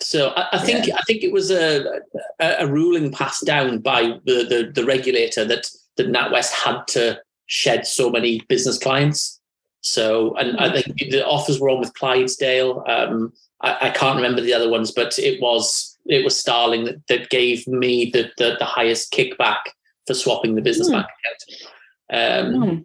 So 0.00 0.28
I, 0.30 0.48
I 0.52 0.58
think 0.60 0.86
yeah. 0.86 0.96
I 0.96 1.02
think 1.02 1.22
it 1.22 1.32
was 1.32 1.50
a, 1.50 2.00
a, 2.40 2.66
ruling 2.66 3.12
passed 3.12 3.44
down 3.44 3.80
by 3.80 4.18
the, 4.24 4.46
the, 4.48 4.72
the 4.74 4.86
regulator 4.86 5.44
that 5.44 5.66
that 5.98 6.08
NatWest 6.10 6.52
had 6.52 6.86
to 6.88 7.20
shed 7.48 7.86
so 7.86 8.08
many 8.08 8.40
business 8.48 8.78
clients. 8.78 9.38
So 9.82 10.34
and 10.36 10.58
I 10.58 10.80
think 10.80 11.10
the 11.10 11.26
offers 11.26 11.60
were 11.60 11.68
on 11.68 11.80
with 11.80 11.92
Clydesdale. 11.92 12.82
Um, 12.88 13.34
I, 13.62 13.88
I, 13.88 13.90
can't 13.90 14.16
remember 14.16 14.40
the 14.40 14.54
other 14.54 14.70
ones, 14.70 14.90
but 14.90 15.18
it 15.18 15.40
was 15.40 15.98
it 16.06 16.24
was 16.24 16.38
Starling 16.38 16.84
that, 16.84 17.06
that 17.08 17.30
gave 17.30 17.66
me 17.66 18.10
the, 18.10 18.30
the, 18.38 18.56
the 18.58 18.64
highest 18.64 19.12
kickback 19.12 19.58
for 20.06 20.14
swapping 20.14 20.54
the 20.54 20.62
business 20.62 20.88
mm. 20.88 20.92
bank 20.92 21.06
account. 22.10 22.46
Um, 22.52 22.54
mm. 22.54 22.84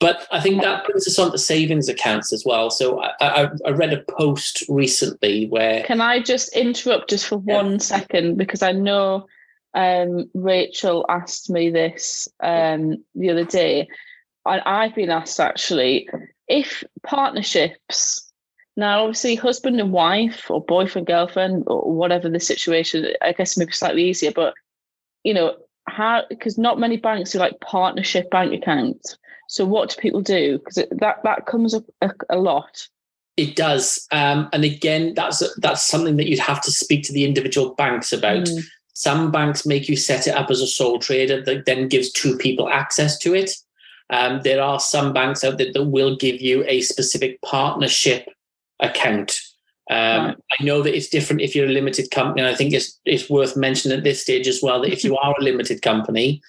But 0.00 0.26
I 0.32 0.40
think 0.40 0.60
that 0.62 0.84
brings 0.84 1.06
us 1.06 1.18
on 1.18 1.30
to 1.32 1.38
savings 1.38 1.88
accounts 1.88 2.32
as 2.32 2.44
well. 2.44 2.68
So 2.70 3.00
I, 3.00 3.12
I, 3.20 3.48
I 3.66 3.70
read 3.70 3.92
a 3.92 4.02
post 4.12 4.64
recently 4.68 5.46
where. 5.46 5.82
Can 5.84 6.00
I 6.00 6.20
just 6.20 6.54
interrupt 6.54 7.10
just 7.10 7.26
for 7.26 7.42
yeah. 7.46 7.62
one 7.62 7.78
second? 7.80 8.36
Because 8.36 8.62
I 8.62 8.72
know 8.72 9.26
um, 9.74 10.30
Rachel 10.34 11.04
asked 11.08 11.50
me 11.50 11.70
this 11.70 12.28
um, 12.42 13.02
the 13.14 13.30
other 13.30 13.44
day. 13.44 13.88
And 14.46 14.60
I've 14.66 14.94
been 14.94 15.10
asked 15.10 15.40
actually 15.40 16.08
if 16.48 16.84
partnerships, 17.02 18.23
now 18.76 19.04
obviously 19.04 19.34
husband 19.34 19.80
and 19.80 19.92
wife 19.92 20.50
or 20.50 20.64
boyfriend, 20.64 21.06
girlfriend, 21.06 21.64
or 21.66 21.92
whatever 21.92 22.28
the 22.28 22.40
situation, 22.40 23.06
I 23.22 23.32
guess 23.32 23.56
maybe 23.56 23.72
slightly 23.72 24.08
easier, 24.08 24.32
but 24.32 24.54
you 25.22 25.34
know, 25.34 25.56
how 25.88 26.22
because 26.28 26.58
not 26.58 26.80
many 26.80 26.96
banks 26.96 27.32
do 27.32 27.38
like 27.38 27.60
partnership 27.60 28.30
bank 28.30 28.52
accounts. 28.52 29.16
So 29.48 29.64
what 29.64 29.90
do 29.90 30.00
people 30.00 30.22
do? 30.22 30.58
Because 30.58 30.86
that 30.90 31.18
that 31.22 31.46
comes 31.46 31.74
up 31.74 31.84
a, 32.00 32.10
a 32.30 32.38
lot. 32.38 32.88
It 33.36 33.56
does, 33.56 34.06
um, 34.12 34.48
and 34.52 34.64
again, 34.64 35.14
that's 35.14 35.42
that's 35.58 35.86
something 35.86 36.16
that 36.16 36.26
you'd 36.26 36.38
have 36.38 36.62
to 36.62 36.70
speak 36.70 37.04
to 37.04 37.12
the 37.12 37.24
individual 37.24 37.74
banks 37.74 38.12
about. 38.12 38.44
Mm. 38.44 38.64
Some 38.96 39.32
banks 39.32 39.66
make 39.66 39.88
you 39.88 39.96
set 39.96 40.28
it 40.28 40.36
up 40.36 40.50
as 40.50 40.60
a 40.60 40.68
sole 40.68 41.00
trader 41.00 41.42
that 41.42 41.66
then 41.66 41.88
gives 41.88 42.12
two 42.12 42.38
people 42.38 42.68
access 42.68 43.18
to 43.18 43.34
it. 43.34 43.50
Um, 44.10 44.40
there 44.44 44.62
are 44.62 44.78
some 44.78 45.12
banks 45.12 45.42
out 45.42 45.58
there 45.58 45.72
that 45.72 45.84
will 45.84 46.14
give 46.16 46.40
you 46.40 46.64
a 46.68 46.80
specific 46.80 47.42
partnership 47.42 48.28
account. 48.80 49.38
Um, 49.90 50.26
right. 50.26 50.36
I 50.58 50.64
know 50.64 50.82
that 50.82 50.96
it's 50.96 51.08
different 51.08 51.42
if 51.42 51.54
you're 51.54 51.66
a 51.66 51.72
limited 51.72 52.10
company. 52.10 52.42
And 52.42 52.52
I 52.52 52.56
think 52.56 52.72
it's 52.72 52.98
it's 53.04 53.28
worth 53.28 53.56
mentioning 53.56 53.98
at 53.98 54.04
this 54.04 54.22
stage 54.22 54.48
as 54.48 54.60
well 54.62 54.80
that 54.82 54.92
if 54.92 55.04
you 55.04 55.16
are 55.22 55.34
a 55.38 55.42
limited 55.42 55.82
company, 55.82 56.40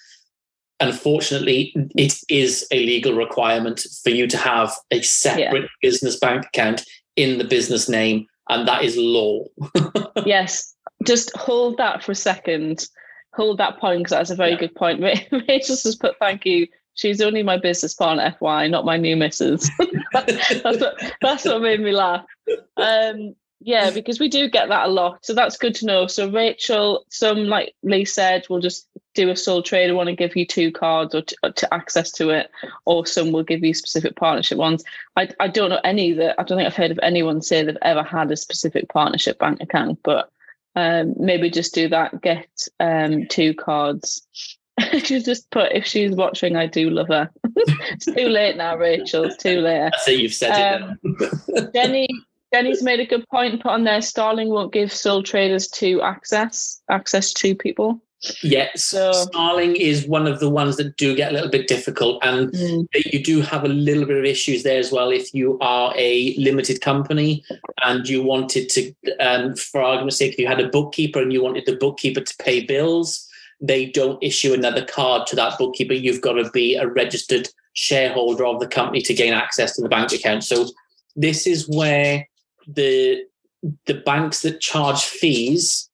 unfortunately, 0.80 1.72
it 1.96 2.18
is 2.28 2.66
a 2.70 2.78
legal 2.78 3.14
requirement 3.14 3.86
for 4.02 4.10
you 4.10 4.26
to 4.26 4.36
have 4.36 4.72
a 4.90 5.02
separate 5.02 5.62
yeah. 5.62 5.68
business 5.82 6.18
bank 6.18 6.46
account 6.46 6.84
in 7.16 7.38
the 7.38 7.44
business 7.44 7.88
name, 7.88 8.26
and 8.48 8.68
that 8.68 8.84
is 8.84 8.96
law. 8.96 9.44
yes, 10.26 10.74
just 11.04 11.34
hold 11.36 11.78
that 11.78 12.02
for 12.02 12.12
a 12.12 12.16
second. 12.16 12.86
Hold 13.34 13.58
that 13.58 13.78
point 13.78 14.00
because 14.00 14.10
that's 14.12 14.30
a 14.30 14.36
very 14.36 14.52
yeah. 14.52 14.60
good 14.60 14.74
point. 14.74 15.00
Rachel 15.48 15.76
just 15.76 16.00
put 16.00 16.18
thank 16.18 16.46
you. 16.46 16.66
She's 16.96 17.20
only 17.20 17.42
my 17.42 17.58
business 17.58 17.94
partner, 17.94 18.34
FY, 18.40 18.68
not 18.68 18.84
my 18.84 18.96
new 18.96 19.16
missus. 19.16 19.70
that's, 20.12 20.64
what, 20.64 21.12
that's 21.20 21.44
what 21.44 21.62
made 21.62 21.80
me 21.80 21.92
laugh. 21.92 22.24
Um, 22.76 23.36
yeah, 23.60 23.90
because 23.90 24.20
we 24.20 24.28
do 24.28 24.48
get 24.48 24.68
that 24.68 24.86
a 24.86 24.90
lot. 24.90 25.24
So 25.24 25.34
that's 25.34 25.56
good 25.56 25.74
to 25.76 25.86
know. 25.86 26.06
So 26.06 26.30
Rachel, 26.30 27.04
some 27.08 27.46
like 27.46 27.74
Lee 27.82 28.04
said, 28.04 28.46
will 28.48 28.60
just 28.60 28.88
do 29.14 29.30
a 29.30 29.36
sole 29.36 29.62
trader 29.62 29.94
want 29.94 30.08
to 30.08 30.14
give 30.14 30.36
you 30.36 30.46
two 30.46 30.70
cards 30.70 31.14
or 31.14 31.22
to, 31.22 31.52
to, 31.52 31.74
access 31.74 32.12
to 32.12 32.30
it, 32.30 32.50
or 32.84 33.06
some 33.06 33.32
will 33.32 33.42
give 33.42 33.64
you 33.64 33.72
specific 33.72 34.14
partnership 34.16 34.58
ones. 34.58 34.84
I, 35.16 35.30
I 35.40 35.48
don't 35.48 35.70
know 35.70 35.80
any 35.84 36.12
that 36.12 36.34
I 36.38 36.44
don't 36.44 36.58
think 36.58 36.66
I've 36.66 36.76
heard 36.76 36.90
of 36.90 37.00
anyone 37.02 37.40
say 37.42 37.62
they've 37.62 37.76
ever 37.82 38.02
had 38.02 38.30
a 38.30 38.36
specific 38.36 38.88
partnership 38.88 39.38
bank 39.38 39.60
account, 39.62 40.00
but 40.02 40.30
um, 40.76 41.14
maybe 41.18 41.50
just 41.50 41.74
do 41.74 41.88
that. 41.88 42.20
Get 42.20 42.46
um, 42.78 43.26
two 43.26 43.54
cards. 43.54 44.26
She's 45.02 45.24
just 45.24 45.50
put 45.50 45.72
if 45.72 45.86
she's 45.86 46.12
watching, 46.12 46.56
I 46.56 46.66
do 46.66 46.90
love 46.90 47.08
her. 47.08 47.30
it's 47.44 48.04
too 48.04 48.28
late 48.28 48.56
now, 48.56 48.76
Rachel. 48.76 49.24
It's 49.24 49.36
too 49.36 49.60
late. 49.60 49.86
I 49.86 49.98
see 49.98 50.22
you've 50.22 50.34
said 50.34 50.82
um, 50.82 50.98
it. 51.02 51.72
Jenny 51.74 52.08
Jenny's 52.52 52.82
made 52.82 53.00
a 53.00 53.06
good 53.06 53.26
point. 53.28 53.62
Put 53.62 53.72
on 53.72 53.84
there, 53.84 54.00
Starling 54.02 54.50
won't 54.50 54.72
give 54.72 54.92
sole 54.92 55.22
traders 55.22 55.68
to 55.68 56.02
access 56.02 56.80
access 56.90 57.32
to 57.34 57.54
people. 57.54 58.00
Yes, 58.42 58.82
so, 58.82 59.12
Starling 59.12 59.76
is 59.76 60.06
one 60.06 60.26
of 60.26 60.40
the 60.40 60.48
ones 60.48 60.76
that 60.76 60.96
do 60.96 61.14
get 61.14 61.30
a 61.30 61.34
little 61.34 61.50
bit 61.50 61.68
difficult, 61.68 62.24
and 62.24 62.50
mm. 62.50 62.86
you 62.94 63.22
do 63.22 63.40
have 63.42 63.64
a 63.64 63.68
little 63.68 64.06
bit 64.06 64.16
of 64.16 64.24
issues 64.24 64.62
there 64.62 64.78
as 64.78 64.90
well. 64.90 65.10
If 65.10 65.34
you 65.34 65.58
are 65.60 65.92
a 65.96 66.34
limited 66.36 66.80
company 66.80 67.44
and 67.84 68.08
you 68.08 68.22
wanted 68.22 68.68
to, 68.70 68.94
um, 69.20 69.54
for 69.54 69.82
argument's 69.82 70.16
sake, 70.16 70.32
if 70.32 70.38
you 70.38 70.46
had 70.46 70.60
a 70.60 70.68
bookkeeper 70.68 71.20
and 71.20 71.32
you 71.32 71.42
wanted 71.42 71.66
the 71.66 71.76
bookkeeper 71.76 72.22
to 72.22 72.36
pay 72.38 72.64
bills, 72.64 73.25
they 73.60 73.86
don't 73.86 74.22
issue 74.22 74.52
another 74.52 74.84
card 74.84 75.26
to 75.28 75.36
that 75.36 75.58
bookkeeper. 75.58 75.94
You've 75.94 76.20
got 76.20 76.34
to 76.34 76.50
be 76.50 76.76
a 76.76 76.86
registered 76.86 77.48
shareholder 77.72 78.44
of 78.46 78.60
the 78.60 78.66
company 78.66 79.02
to 79.02 79.14
gain 79.14 79.32
access 79.32 79.74
to 79.76 79.82
the 79.82 79.88
bank 79.88 80.12
account. 80.12 80.44
So 80.44 80.66
this 81.14 81.46
is 81.46 81.68
where 81.68 82.28
the 82.66 83.22
the 83.86 83.94
banks 83.94 84.42
that 84.42 84.60
charge 84.60 85.04
fees 85.04 85.88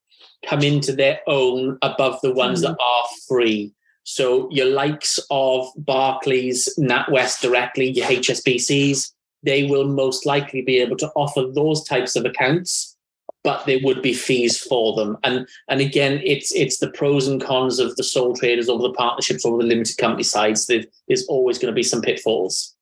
come 0.47 0.63
into 0.63 0.93
their 0.93 1.21
own 1.27 1.79
above 1.83 2.19
the 2.23 2.33
ones 2.33 2.61
mm. 2.61 2.69
that 2.69 2.77
are 2.81 3.05
free. 3.29 3.73
So 4.05 4.51
your 4.51 4.67
likes 4.67 5.21
of 5.31 5.69
Barclays, 5.77 6.69
NatWest 6.79 7.41
directly, 7.41 7.91
your 7.91 8.07
HSBCs, 8.07 9.13
they 9.45 9.65
will 9.65 9.87
most 9.87 10.27
likely 10.27 10.63
be 10.63 10.79
able 10.79 10.97
to 10.97 11.11
offer 11.15 11.45
those 11.47 11.85
types 11.85 12.17
of 12.17 12.25
accounts, 12.25 12.92
but 13.45 13.67
there 13.67 13.81
would 13.83 14.03
be 14.03 14.15
fees 14.15 14.59
for 14.59 14.95
them. 14.95 15.19
And 15.25 15.49
and 15.69 15.81
again, 15.81 16.21
it's 16.25 16.55
it's 16.55 16.79
the 16.79 16.91
pros 16.91 17.27
and 17.27 17.43
cons 17.43 17.79
of 17.79 17.97
the 17.97 18.05
sole 18.05 18.35
traders 18.35 18.69
over 18.69 18.83
the 18.83 18.93
partnerships 18.93 19.45
over 19.45 19.59
the 19.59 19.69
limited 19.69 19.99
company 19.99 20.23
sides. 20.23 20.67
There's 20.67 21.27
always 21.27 21.59
going 21.59 21.73
to 21.73 21.77
be 21.77 21.83
some 21.83 22.03
pitfalls. 22.03 22.75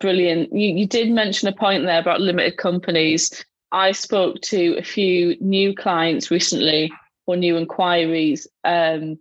Brilliant. 0.00 0.52
You, 0.52 0.74
you 0.74 0.86
did 0.86 1.10
mention 1.10 1.48
a 1.48 1.52
point 1.52 1.84
there 1.84 2.00
about 2.00 2.20
limited 2.20 2.56
companies. 2.56 3.44
I 3.72 3.92
spoke 3.92 4.40
to 4.42 4.76
a 4.78 4.82
few 4.82 5.36
new 5.40 5.74
clients 5.74 6.30
recently 6.30 6.92
or 7.26 7.36
new 7.36 7.56
inquiries, 7.56 8.46
um, 8.64 9.18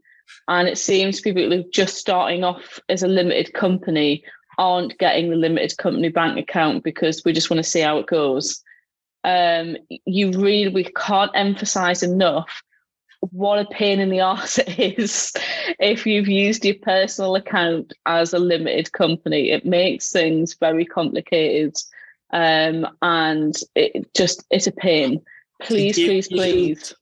and 0.48 0.68
it 0.68 0.78
seems 0.78 1.22
people 1.22 1.44
who 1.44 1.60
are 1.60 1.72
just 1.72 1.98
starting 1.98 2.44
off 2.44 2.80
as 2.90 3.04
a 3.04 3.08
limited 3.08 3.54
company 3.54 4.24
aren't 4.58 4.98
getting 4.98 5.30
the 5.30 5.36
limited 5.36 5.78
company 5.78 6.10
bank 6.10 6.38
account 6.38 6.84
because 6.84 7.24
we 7.24 7.34
just 7.34 7.50
want 7.50 7.60
to 7.60 7.70
see 7.70 7.80
how 7.80 7.98
it 7.98 8.08
goes. 8.08 8.62
Um, 9.24 9.78
you 10.06 10.32
really 10.32 10.72
we 10.72 10.86
can't 10.86 11.32
emphasize 11.34 12.04
enough 12.04 12.62
what 13.32 13.60
a 13.60 13.66
pain 13.66 14.00
in 14.00 14.10
the 14.10 14.22
arse 14.22 14.58
it 14.68 14.98
is 14.98 15.34
if 15.80 16.06
you've 16.06 16.28
used 16.28 16.66
your 16.66 16.76
personal 16.82 17.36
account 17.36 17.94
as 18.06 18.34
a 18.34 18.40
limited 18.40 18.92
company. 18.94 19.52
It 19.52 19.66
makes 19.66 20.12
things 20.12 20.56
very 20.60 20.86
complicated. 20.86 21.76
Um, 22.32 22.88
and 23.02 23.56
it 23.76 24.14
just 24.16 24.44
it's 24.52 24.68
a 24.68 24.72
pain. 24.72 25.22
Please, 25.62 25.96
please, 25.96 26.28
please. 26.28 26.94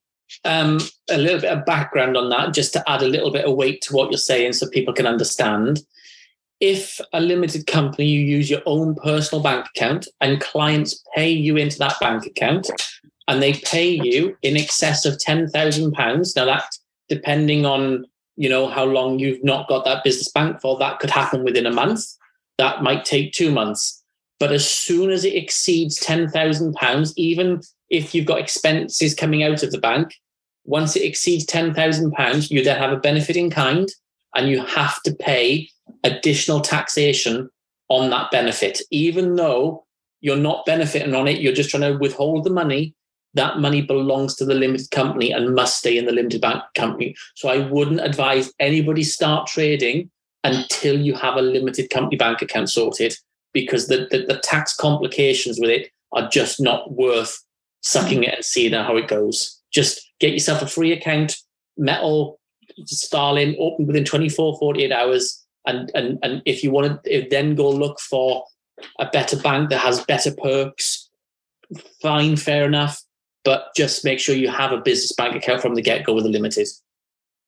Um, 0.43 0.79
a 1.09 1.17
little 1.17 1.41
bit 1.41 1.51
of 1.51 1.65
background 1.65 2.17
on 2.17 2.29
that, 2.29 2.53
just 2.53 2.73
to 2.73 2.89
add 2.89 3.01
a 3.01 3.07
little 3.07 3.31
bit 3.31 3.45
of 3.45 3.55
weight 3.55 3.81
to 3.83 3.93
what 3.93 4.09
you're 4.11 4.17
saying 4.17 4.53
so 4.53 4.67
people 4.69 4.93
can 4.93 5.05
understand. 5.05 5.81
If 6.59 6.99
a 7.13 7.21
limited 7.21 7.67
company, 7.67 8.07
you 8.07 8.21
use 8.21 8.49
your 8.49 8.61
own 8.65 8.95
personal 8.95 9.43
bank 9.43 9.67
account 9.75 10.07
and 10.21 10.41
clients 10.41 11.03
pay 11.15 11.29
you 11.29 11.55
into 11.57 11.77
that 11.79 11.99
bank 11.99 12.25
account, 12.25 12.69
and 13.27 13.41
they 13.41 13.53
pay 13.53 13.87
you 13.89 14.37
in 14.41 14.57
excess 14.57 15.05
of 15.05 15.17
£10,000. 15.17 16.35
Now, 16.35 16.45
that 16.45 16.65
depending 17.09 17.65
on 17.65 18.05
you 18.37 18.47
know 18.47 18.67
how 18.67 18.85
long 18.85 19.19
you've 19.19 19.43
not 19.43 19.67
got 19.67 19.83
that 19.83 20.03
business 20.03 20.31
bank 20.31 20.61
for, 20.61 20.77
that 20.77 20.99
could 20.99 21.09
happen 21.09 21.43
within 21.43 21.65
a 21.65 21.73
month. 21.73 22.05
That 22.57 22.83
might 22.83 23.03
take 23.03 23.33
two 23.33 23.51
months. 23.51 24.03
But 24.39 24.51
as 24.51 24.69
soon 24.69 25.09
as 25.09 25.25
it 25.25 25.35
exceeds 25.35 25.99
£10,000, 25.99 27.13
even 27.17 27.61
if 27.89 28.13
you've 28.13 28.27
got 28.27 28.39
expenses 28.39 29.15
coming 29.15 29.41
out 29.41 29.63
of 29.63 29.71
the 29.71 29.79
bank, 29.79 30.13
once 30.63 30.95
it 30.95 31.03
exceeds 31.03 31.45
£10,000, 31.47 32.51
you 32.51 32.63
then 32.63 32.77
have 32.77 32.91
a 32.91 32.97
benefit 32.97 33.35
in 33.35 33.49
kind 33.49 33.89
and 34.37 34.47
you 34.49 34.63
have 34.65 35.01
to 35.03 35.13
pay 35.13 35.69
additional 36.03 36.61
taxation 36.61 37.49
on 37.89 38.09
that 38.11 38.31
benefit. 38.31 38.81
Even 38.91 39.35
though 39.35 39.85
you're 40.21 40.37
not 40.37 40.65
benefiting 40.65 41.13
on 41.13 41.27
it, 41.27 41.41
you're 41.41 41.53
just 41.53 41.69
trying 41.69 41.91
to 41.91 41.97
withhold 41.97 42.45
the 42.45 42.49
money 42.49 42.95
that 43.33 43.59
money 43.59 43.81
belongs 43.81 44.35
to 44.35 44.45
the 44.45 44.55
limited 44.55 44.89
company 44.91 45.31
and 45.31 45.55
must 45.55 45.79
stay 45.79 45.97
in 45.97 46.05
the 46.05 46.11
limited 46.11 46.41
bank 46.41 46.61
company. 46.75 47.15
So 47.35 47.49
I 47.49 47.59
wouldn't 47.59 48.01
advise 48.01 48.51
anybody 48.59 49.03
start 49.03 49.47
trading 49.47 50.09
until 50.43 50.99
you 50.99 51.13
have 51.15 51.35
a 51.35 51.41
limited 51.41 51.89
company 51.89 52.17
bank 52.17 52.41
account 52.41 52.69
sorted 52.69 53.15
because 53.53 53.87
the, 53.87 54.07
the, 54.11 54.25
the 54.25 54.39
tax 54.39 54.75
complications 54.75 55.59
with 55.59 55.69
it 55.69 55.89
are 56.13 56.27
just 56.29 56.59
not 56.59 56.91
worth 56.91 57.43
sucking 57.81 58.23
it 58.23 58.35
and 58.35 58.45
seeing 58.45 58.73
how 58.73 58.97
it 58.97 59.07
goes. 59.07 59.61
Just 59.71 60.01
get 60.19 60.33
yourself 60.33 60.61
a 60.61 60.67
free 60.67 60.91
account, 60.91 61.37
Mettle, 61.77 62.36
Starling, 62.85 63.55
open 63.59 63.87
within 63.87 64.05
24, 64.05 64.57
48 64.59 64.91
hours. 64.91 65.43
And, 65.65 65.91
and, 65.93 66.17
and 66.21 66.41
if 66.45 66.63
you 66.63 66.71
want 66.71 67.03
to 67.03 67.27
then 67.29 67.55
go 67.55 67.69
look 67.69 67.99
for 67.99 68.45
a 68.99 69.05
better 69.07 69.37
bank 69.37 69.69
that 69.69 69.79
has 69.79 70.05
better 70.05 70.31
perks, 70.31 71.09
fine, 72.01 72.37
fair 72.37 72.65
enough 72.65 73.01
but 73.47 73.73
just 73.77 74.03
make 74.03 74.19
sure 74.19 74.35
you 74.35 74.49
have 74.49 74.73
a 74.73 74.81
business 74.81 75.13
bank 75.13 75.33
account 75.33 75.61
from 75.61 75.73
the 75.73 75.81
get 75.81 76.05
go 76.05 76.13
with 76.13 76.25
the 76.25 76.29
limited. 76.29 76.67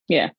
Yeah, 0.07 0.29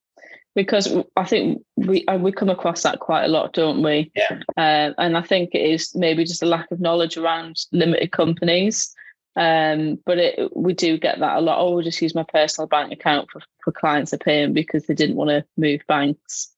because 0.55 0.91
I 1.17 1.25
think 1.27 1.63
we 1.77 2.07
uh, 2.07 2.17
we 2.17 2.33
come 2.33 2.49
across 2.49 2.83
that 2.85 2.99
quite 2.99 3.25
a 3.25 3.29
lot, 3.29 3.53
don't 3.53 3.83
we? 3.83 4.11
Yeah. 4.17 4.41
Uh, 4.57 4.95
and 4.97 5.19
I 5.19 5.21
think 5.21 5.51
it 5.53 5.61
is 5.61 5.95
maybe 5.95 6.25
just 6.25 6.43
a 6.43 6.47
lack 6.47 6.71
of 6.71 6.81
knowledge 6.81 7.19
around 7.19 7.59
limited 7.73 8.11
companies. 8.11 8.95
Um, 9.37 9.99
but 10.05 10.19
it, 10.19 10.57
we 10.57 10.75
do 10.75 10.99
get 10.99 11.21
that 11.21 11.37
a 11.37 11.41
lot. 11.41 11.61
Oh, 11.61 11.75
we'll 11.75 11.85
just 11.85 12.03
use 12.03 12.15
my 12.15 12.25
personal 12.25 12.69
bank 12.69 12.93
account 12.93 13.31
for, 13.31 13.41
for 13.63 13.73
clients 13.73 14.11
to 14.11 14.19
pay 14.19 14.43
them 14.43 14.53
because 14.53 14.87
they 14.87 14.95
didn't 14.95 15.17
want 15.17 15.31
to 15.31 15.45
move 15.57 15.83
banks. 15.87 16.49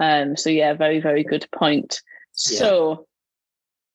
Um, 0.00 0.36
so 0.36 0.50
yeah, 0.50 0.74
very, 0.74 1.00
very 1.00 1.24
good 1.24 1.46
point. 1.52 2.02
Yeah. 2.50 2.58
So 2.58 3.06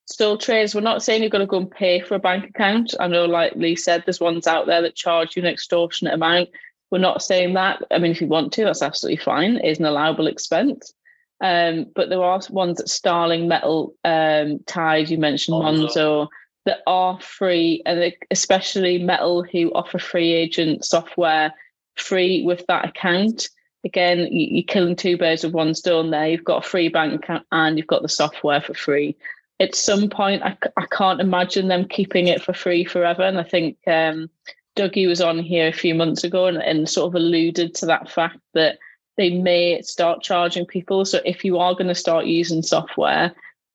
Still, 0.06 0.38
trades, 0.38 0.76
we're 0.76 0.82
not 0.82 1.02
saying 1.02 1.24
you've 1.24 1.32
got 1.32 1.38
to 1.38 1.46
go 1.46 1.58
and 1.58 1.72
pay 1.72 2.02
for 2.02 2.16
a 2.16 2.20
bank 2.20 2.50
account. 2.50 2.94
I 3.00 3.08
know, 3.08 3.26
like 3.26 3.56
Lee 3.56 3.76
said, 3.76 4.04
there's 4.06 4.20
ones 4.20 4.48
out 4.48 4.66
there 4.66 4.82
that 4.82 4.96
charge 4.96 5.36
you 5.36 5.42
an 5.42 5.48
extortionate 5.48 6.14
amount. 6.14 6.50
We're 6.92 6.98
not 7.00 7.24
saying 7.24 7.54
that. 7.54 7.82
I 7.90 8.00
mean, 8.00 8.12
if 8.12 8.20
you 8.20 8.28
want 8.28 8.52
to, 8.54 8.66
that's 8.66 8.82
absolutely 8.82 9.24
fine. 9.24 9.58
It 9.58 9.66
is 9.66 9.80
an 9.80 9.86
allowable 9.86 10.28
expense. 10.28 10.94
Um, 11.42 11.88
but 11.96 12.10
there 12.10 12.22
are 12.22 12.42
ones 12.50 12.78
that 12.78 12.90
Starling 12.90 13.48
Mettle, 13.48 13.96
um, 14.04 14.60
Tide, 14.68 15.10
you 15.10 15.18
mentioned 15.18 15.56
Monzo, 15.56 16.28
that 16.66 16.80
are 16.88 17.20
free, 17.20 17.82
and 17.86 18.14
especially 18.32 18.98
Mettle, 18.98 19.44
who 19.44 19.72
offer 19.74 19.98
FreeAgent 19.98 20.84
software 20.84 21.54
free 21.96 22.44
with 22.44 22.66
that 22.68 22.86
account. 22.86 23.50
Again, 23.86 24.30
you're 24.32 24.64
killing 24.64 24.96
two 24.96 25.18
birds 25.18 25.44
with 25.44 25.54
one 25.54 25.76
stone 25.76 26.10
there. 26.10 26.30
You've 26.30 26.46
got 26.46 26.66
a 26.66 26.68
free 26.68 26.88
bank 26.88 27.22
account 27.22 27.46
and 27.52 27.78
you've 27.78 27.88
got 27.88 28.02
the 28.02 28.10
software 28.10 28.62
for 28.62 28.74
free 28.74 29.18
at 29.60 29.76
some 29.76 30.10
point, 30.10 30.44
I, 30.44 30.58
I 30.78 30.86
can't 30.92 31.22
imagine 31.22 31.68
them 31.68 31.88
keeping 31.88 32.28
it 32.28 32.42
for 32.42 32.54
free 32.54 32.86
forever. 32.86 33.24
And 33.24 33.40
I 33.40 33.44
think 33.44 33.78
um, 33.88 34.30
Dougie 34.76 35.08
was 35.08 35.22
on 35.22 35.40
here 35.40 35.68
a 35.68 35.74
few 35.74 35.96
months 35.96 36.24
ago 36.24 36.48
and, 36.48 36.58
and 36.58 36.90
sort 36.90 37.08
of 37.08 37.16
alluded 37.16 37.74
to 37.76 37.86
that 37.86 38.10
fact 38.10 38.40
that 38.54 38.78
they 39.16 39.30
may 39.30 39.82
start 39.82 40.24
charging 40.24 40.66
people. 40.66 41.06
So 41.06 41.22
if 41.24 41.46
you 41.46 41.60
are 41.60 41.74
going 41.74 41.88
to 41.88 41.96
start 41.96 42.26
using 42.26 42.62
software, 42.62 43.34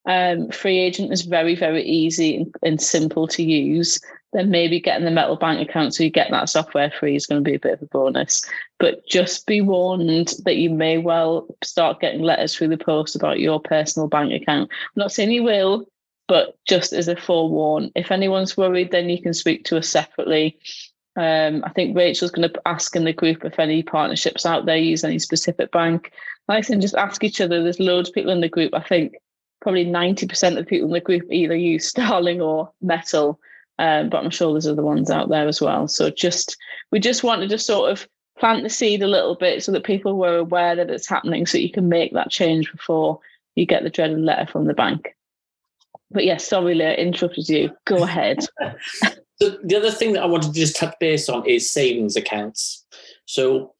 um, 0.09 0.49
FreeAgent 0.49 1.13
is 1.13 1.23
very, 1.23 1.55
very 1.55 1.85
easy 1.85 2.47
and, 2.63 2.81
simple 2.81 3.29
to 3.29 3.43
use. 3.43 4.01
Then 4.33 4.51
maybe 4.51 4.81
getting 4.81 5.05
the 5.05 5.11
Mettle 5.11 5.37
bank 5.37 5.67
account 5.67 5.95
so 5.95 6.03
you 6.03 6.11
get 6.11 6.31
that 6.31 6.49
software 6.49 6.91
free 6.91 7.15
is 7.15 7.27
going 7.27 7.43
to 7.45 7.49
be 7.49 7.55
a 7.55 7.61
bit 7.61 7.75
of 7.75 7.83
a 7.83 7.87
bonus. 7.87 8.43
But 8.79 9.07
just 9.07 9.47
be 9.47 9.61
warned 9.61 10.35
that 10.45 10.57
you 10.57 10.71
may 10.71 10.97
well 10.97 11.47
start 11.63 12.01
getting 12.01 12.23
letters 12.23 12.57
through 12.57 12.69
the 12.69 12.79
post 12.79 13.17
about 13.17 13.39
your 13.39 13.61
personal 13.61 14.09
bank 14.09 14.33
account. 14.33 14.71
I'm 14.71 15.01
not 15.01 15.13
saying 15.13 15.31
you 15.31 15.43
will, 15.43 15.87
but 16.27 16.57
just 16.67 16.95
as 16.95 17.09
a 17.09 17.17
forewarn, 17.17 17.91
if 17.95 18.11
anyone's 18.11 18.57
worried, 18.57 18.91
then 18.91 19.11
you 19.11 19.21
can 19.21 19.35
speak 19.35 19.65
to 19.67 19.77
us 19.77 19.89
separately. 19.89 20.59
Um, 21.17 21.63
I 21.67 21.71
think 21.71 21.95
Rachel's 21.95 22.31
going 22.31 22.49
to 22.49 22.63
ask 22.65 22.97
in 22.97 23.05
the 23.05 23.13
group 23.13 23.45
if 23.45 23.59
any 23.59 23.83
partnerships 23.83 24.47
out 24.47 24.65
there 24.65 24.77
use 24.77 25.05
any 25.05 25.19
specific 25.19 25.71
bank. 25.71 26.13
Like 26.49 26.59
I 26.59 26.61
said, 26.63 26.81
just 26.81 26.95
ask 26.95 27.23
each 27.25 27.43
other. 27.43 27.63
There's 27.63 27.81
loads 27.81 28.09
of 28.09 28.15
people 28.15 28.33
in 28.33 28.41
the 28.41 28.49
group. 28.49 28.73
I 28.73 28.81
think 28.81 29.15
probably 29.61 29.85
90% 29.85 30.51
of 30.51 30.57
the 30.57 30.65
people 30.65 30.87
in 30.89 30.93
the 30.93 31.01
group 31.01 31.25
either 31.31 31.57
use 31.57 31.87
Starling 31.89 32.41
or 32.41 32.71
Mettle, 32.81 33.39
um, 33.79 34.09
but 34.09 34.25
I'm 34.25 34.31
sure 34.31 34.53
there's 34.53 34.67
other 34.67 34.83
ones 34.83 35.11
out 35.11 35.29
there 35.29 35.47
as 35.47 35.61
well. 35.61 35.89
So 35.89 36.11
just 36.11 36.57
we 36.91 36.99
just 36.99 37.25
wanted 37.25 37.51
to 37.51 37.59
sort 37.59 37.91
of 37.91 38.09
plant 38.39 38.63
the 38.63 38.71
seed 38.71 39.03
a 39.03 39.09
little 39.09 39.35
bit 39.35 39.63
so 39.63 39.73
that 39.73 39.85
people 39.85 40.17
were 40.17 40.37
aware 40.37 40.77
that 40.77 40.91
it's 40.91 41.09
happening 41.09 41.47
so 41.47 41.59
you 41.59 41.71
can 41.71 41.89
make 41.89 42.13
that 42.13 42.31
change 42.31 42.71
before 42.71 43.19
you 43.57 43.67
get 43.67 43.83
the 43.83 43.91
dreaded 43.91 44.21
letter 44.21 44.51
from 44.51 44.67
the 44.67 44.75
bank. 44.75 45.15
But 46.11 46.25
yes, 46.25 46.43
yeah, 46.43 46.49
sorry, 46.49 46.75
Leah, 46.75 46.95
interrupted 46.95 47.49
you. 47.49 47.71
Go 47.85 47.97
ahead. 48.03 48.47
the, 49.41 49.61
the 49.65 49.77
other 49.77 49.91
thing 49.91 50.13
that 50.13 50.23
I 50.23 50.27
wanted 50.27 50.55
to 50.55 50.61
just 50.61 50.77
touch 50.77 50.95
base 51.01 51.29
on 51.29 51.47
is 51.47 51.71
savings 51.71 52.17
accounts. 52.17 52.85
So 53.27 53.75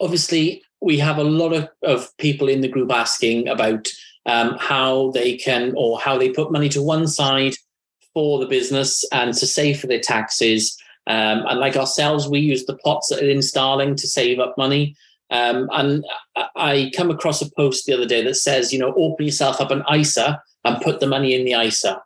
obviously 0.00 0.62
we 0.80 0.98
have 0.98 1.18
a 1.18 1.24
lot 1.24 1.52
of, 1.52 1.68
of 1.82 2.14
people 2.18 2.48
in 2.48 2.60
the 2.60 2.68
group 2.68 2.92
asking 2.92 3.48
about 3.48 3.88
um, 4.26 4.56
how 4.58 5.10
they 5.12 5.36
can 5.36 5.74
or 5.76 5.98
how 5.98 6.16
they 6.18 6.30
put 6.30 6.52
money 6.52 6.68
to 6.70 6.82
one 6.82 7.06
side 7.06 7.54
for 8.12 8.38
the 8.38 8.46
business 8.46 9.04
and 9.12 9.34
to 9.34 9.46
save 9.46 9.80
for 9.80 9.86
their 9.86 10.00
taxes. 10.00 10.76
Um, 11.06 11.44
and 11.48 11.60
like 11.60 11.76
ourselves, 11.76 12.28
we 12.28 12.40
use 12.40 12.64
the 12.64 12.78
pots 12.78 13.12
in 13.12 13.42
Starling 13.42 13.96
to 13.96 14.06
save 14.06 14.38
up 14.38 14.56
money. 14.56 14.96
Um, 15.30 15.68
and 15.72 16.04
I 16.56 16.92
come 16.96 17.10
across 17.10 17.42
a 17.42 17.50
post 17.50 17.86
the 17.86 17.94
other 17.94 18.06
day 18.06 18.22
that 18.22 18.36
says, 18.36 18.72
you 18.72 18.78
know, 18.78 18.94
open 18.96 19.26
yourself 19.26 19.60
up 19.60 19.70
an 19.70 19.82
ISA 19.92 20.40
and 20.64 20.82
put 20.82 21.00
the 21.00 21.06
money 21.06 21.34
in 21.34 21.44
the 21.44 21.52
ISA. 21.60 22.00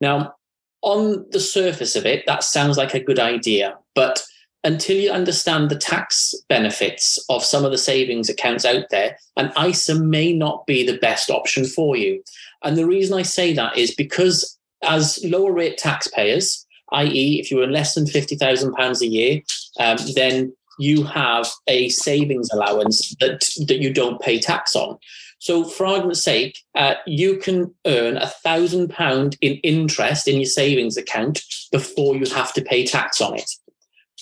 Now, 0.00 0.34
on 0.82 1.26
the 1.30 1.40
surface 1.40 1.96
of 1.96 2.06
it, 2.06 2.24
that 2.26 2.42
sounds 2.42 2.78
like 2.78 2.94
a 2.94 3.04
good 3.04 3.18
idea, 3.18 3.76
but 3.94 4.22
until 4.62 4.96
you 4.96 5.10
understand 5.10 5.70
the 5.70 5.76
tax 5.76 6.34
benefits 6.48 7.18
of 7.28 7.44
some 7.44 7.64
of 7.64 7.70
the 7.70 7.78
savings 7.78 8.28
accounts 8.28 8.64
out 8.64 8.84
there, 8.90 9.16
an 9.36 9.52
ISA 9.60 9.94
may 9.94 10.32
not 10.32 10.66
be 10.66 10.84
the 10.84 10.98
best 10.98 11.30
option 11.30 11.64
for 11.64 11.96
you. 11.96 12.22
And 12.62 12.76
the 12.76 12.86
reason 12.86 13.18
I 13.18 13.22
say 13.22 13.52
that 13.54 13.78
is 13.78 13.94
because 13.94 14.58
as 14.82 15.18
lower 15.24 15.52
rate 15.52 15.78
taxpayers, 15.78 16.66
i.e., 16.92 17.40
if 17.40 17.50
you 17.50 17.62
earn 17.62 17.72
less 17.72 17.94
than 17.94 18.04
£50,000 18.04 19.00
a 19.00 19.06
year, 19.06 19.40
um, 19.78 19.96
then 20.14 20.52
you 20.78 21.04
have 21.04 21.48
a 21.66 21.88
savings 21.90 22.50
allowance 22.52 23.14
that, 23.20 23.40
that 23.66 23.80
you 23.80 23.92
don't 23.92 24.20
pay 24.20 24.38
tax 24.38 24.74
on. 24.74 24.98
So, 25.38 25.64
for 25.64 25.86
argument's 25.86 26.22
sake, 26.22 26.58
uh, 26.74 26.94
you 27.06 27.38
can 27.38 27.74
earn 27.86 28.18
a 28.18 28.26
thousand 28.26 28.90
pound 28.90 29.38
in 29.40 29.54
interest 29.62 30.28
in 30.28 30.36
your 30.36 30.44
savings 30.44 30.98
account 30.98 31.42
before 31.72 32.14
you 32.14 32.26
have 32.34 32.52
to 32.54 32.62
pay 32.62 32.84
tax 32.84 33.22
on 33.22 33.36
it. 33.36 33.50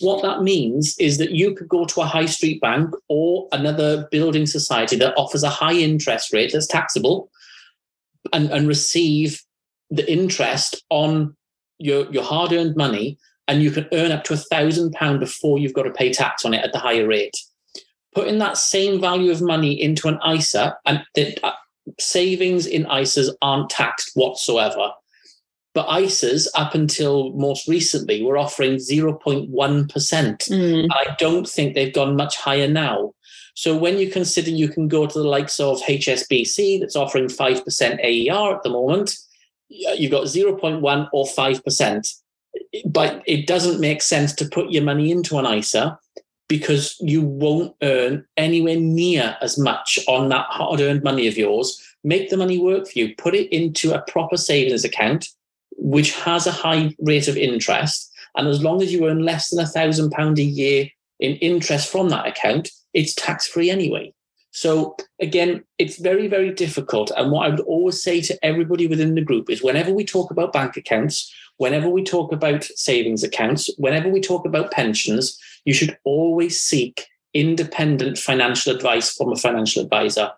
What 0.01 0.23
that 0.23 0.43
means 0.43 0.97
is 0.99 1.19
that 1.19 1.33
you 1.33 1.55
could 1.55 1.69
go 1.69 1.85
to 1.85 2.01
a 2.01 2.07
high 2.07 2.27
street 2.27 2.61
bank 2.61 2.91
or 3.09 3.49
another 3.53 4.07
building 4.11 4.47
society 4.47 4.97
that 4.97 5.17
offers 5.17 5.43
a 5.43 5.49
high 5.49 5.75
interest 5.75 6.33
rate 6.33 6.53
that's 6.53 6.67
taxable 6.67 7.31
and, 8.33 8.51
and 8.51 8.69
receive 8.69 9.43
the 9.91 10.11
interest 10.11 10.85
on 10.91 11.37
your, 11.79 12.11
your 12.13 12.23
hard 12.23 12.53
earned 12.53 12.77
money. 12.77 13.19
And 13.49 13.63
you 13.63 13.71
can 13.71 13.89
earn 13.93 14.13
up 14.13 14.25
to 14.25 14.35
a 14.35 14.37
thousand 14.37 14.93
pound 14.93 15.21
before 15.21 15.59
you've 15.59 15.73
got 15.73 15.85
to 15.85 15.91
pay 15.91 16.13
tax 16.13 16.45
on 16.45 16.53
it 16.53 16.63
at 16.65 16.73
the 16.73 16.79
higher 16.79 17.07
rate. 17.07 17.37
Putting 18.15 18.39
that 18.39 18.59
same 18.59 19.01
value 19.01 19.31
of 19.31 19.41
money 19.41 19.81
into 19.81 20.09
an 20.09 20.19
ISA 20.29 20.77
and 20.85 21.03
the 21.15 21.39
uh, 21.43 21.53
savings 21.99 22.67
in 22.67 22.85
ISAs 22.85 23.31
aren't 23.41 23.71
taxed 23.71 24.11
whatsoever. 24.15 24.91
But 25.75 25.87
ISAs, 25.89 26.49
up 26.55 26.75
until 26.75 27.33
most 27.35 27.69
recently, 27.69 28.23
were 28.23 28.39
offering 28.39 28.77
0.1%. 28.77 29.49
Mm. 29.49 30.89
I 30.91 31.17
don't 31.19 31.49
think 31.49 31.75
they've 31.75 31.95
gone 31.95 32.17
much 32.17 32.37
higher 32.37 32.69
now. 32.69 33.13
So 33.55 33.77
when 33.77 33.99
you 33.99 34.11
consider 34.11 34.51
you 34.51 34.69
can 34.69 34.89
go 34.89 35.07
to 35.07 35.19
the 35.19 35.29
likes 35.29 35.61
of 35.61 35.81
HSBC, 35.83 36.81
that's 36.81 36.97
offering 36.97 37.27
5% 37.27 37.61
AER 38.05 38.55
at 38.55 38.63
the 38.63 38.71
moment, 38.71 39.17
you've 39.69 40.13
got 40.13 40.25
0.1 40.25 41.09
or 41.13 41.27
5%. 41.27 42.15
But 42.87 43.23
it 43.27 43.47
doesn't 43.47 43.81
make 43.81 44.03
sense 44.03 44.33
to 44.35 44.49
put 44.49 44.71
your 44.71 44.85
money 44.85 45.11
into 45.11 45.39
an 45.39 45.47
ISA 45.47 45.99
because 46.49 46.97
you 47.01 47.23
won't 47.23 47.75
earn 47.83 48.25
anywhere 48.37 48.79
near 48.79 49.37
as 49.43 49.59
much 49.59 49.99
on 50.09 50.29
that 50.31 50.47
hard 50.49 50.81
earned 50.81 51.03
money 51.03 51.29
of 51.29 51.37
yours. 51.37 51.83
Make 52.05 52.31
the 52.31 52.37
money 52.37 52.59
work 52.59 52.89
for 52.89 52.99
you. 52.99 53.15
Put 53.17 53.35
it 53.35 53.55
into 53.55 53.93
a 53.93 54.03
proper 54.11 54.37
savings 54.37 54.85
account, 54.85 55.29
which 55.89 56.15
has 56.17 56.47
a 56.47 56.53
high 56.53 56.95
rate 56.99 57.29
of 57.29 57.37
interest. 57.37 58.13
And 58.37 58.47
as 58.47 58.63
long 58.63 58.83
as 58.83 58.93
you 58.93 59.09
earn 59.09 59.25
less 59.25 59.51
than 59.51 59.65
a 59.65 59.67
thousand 59.67 60.11
pound 60.11 60.39
a 60.39 60.43
year 60.43 60.89
in 61.19 61.37
interest 61.37 61.91
from 61.91 62.11
that 62.11 62.27
account, 62.27 62.71
it's 62.93 63.15
tax 63.15 63.47
free 63.47 63.71
anyway. 63.71 64.13
So 64.51 64.97
again, 65.21 65.65
it's 65.79 65.99
very, 65.99 66.27
very 66.27 66.53
difficult. 66.53 67.11
And 67.17 67.31
what 67.31 67.47
I 67.47 67.51
would 67.51 67.61
always 67.61 68.03
say 68.03 68.21
to 68.23 68.45
everybody 68.45 68.87
within 68.87 69.15
the 69.15 69.23
group 69.23 69.49
is 69.49 69.63
whenever 69.63 69.93
we 69.93 70.05
talk 70.05 70.31
about 70.31 70.53
bank 70.53 70.77
accounts, 70.77 71.33
whenever 71.57 71.89
we 71.89 72.05
talk 72.05 72.33
about 72.33 72.65
savings 72.65 73.23
accounts, 73.23 73.71
whenever 73.79 74.09
we 74.09 74.21
talk 74.21 74.45
about 74.47 74.71
pensions, 74.71 75.39
you 75.65 75.73
should 75.73 75.97
always 76.05 76.61
seek 76.61 77.07
independent 77.35 78.19
financial 78.19 78.75
advice 78.75 79.13
from 79.15 79.33
a 79.33 79.37
financial 79.37 79.83
advisor. 79.83 80.31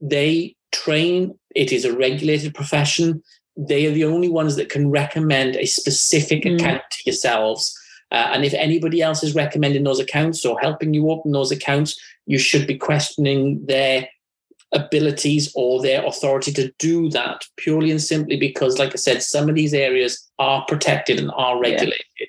They 0.00 0.56
train, 0.72 1.38
it 1.54 1.72
is 1.72 1.84
a 1.84 1.96
regulated 1.96 2.54
profession. 2.54 3.22
They 3.56 3.86
are 3.86 3.92
the 3.92 4.04
only 4.04 4.28
ones 4.28 4.56
that 4.56 4.68
can 4.68 4.90
recommend 4.90 5.56
a 5.56 5.66
specific 5.66 6.44
mm. 6.44 6.54
account 6.54 6.82
to 6.90 7.02
yourselves. 7.06 7.76
Uh, 8.12 8.30
and 8.32 8.44
if 8.44 8.54
anybody 8.54 9.02
else 9.02 9.22
is 9.22 9.34
recommending 9.34 9.84
those 9.84 10.00
accounts 10.00 10.44
or 10.44 10.58
helping 10.60 10.94
you 10.94 11.10
open 11.10 11.32
those 11.32 11.52
accounts, 11.52 12.00
you 12.26 12.38
should 12.38 12.66
be 12.66 12.76
questioning 12.76 13.64
their 13.66 14.08
abilities 14.72 15.52
or 15.54 15.82
their 15.82 16.04
authority 16.04 16.52
to 16.52 16.72
do 16.78 17.08
that 17.10 17.44
purely 17.56 17.90
and 17.90 18.02
simply 18.02 18.36
because, 18.36 18.78
like 18.78 18.92
I 18.92 18.96
said, 18.96 19.22
some 19.22 19.48
of 19.48 19.54
these 19.54 19.74
areas 19.74 20.30
are 20.38 20.64
protected 20.66 21.18
and 21.18 21.30
are 21.32 21.60
regulated. 21.60 22.04
Yeah. 22.20 22.26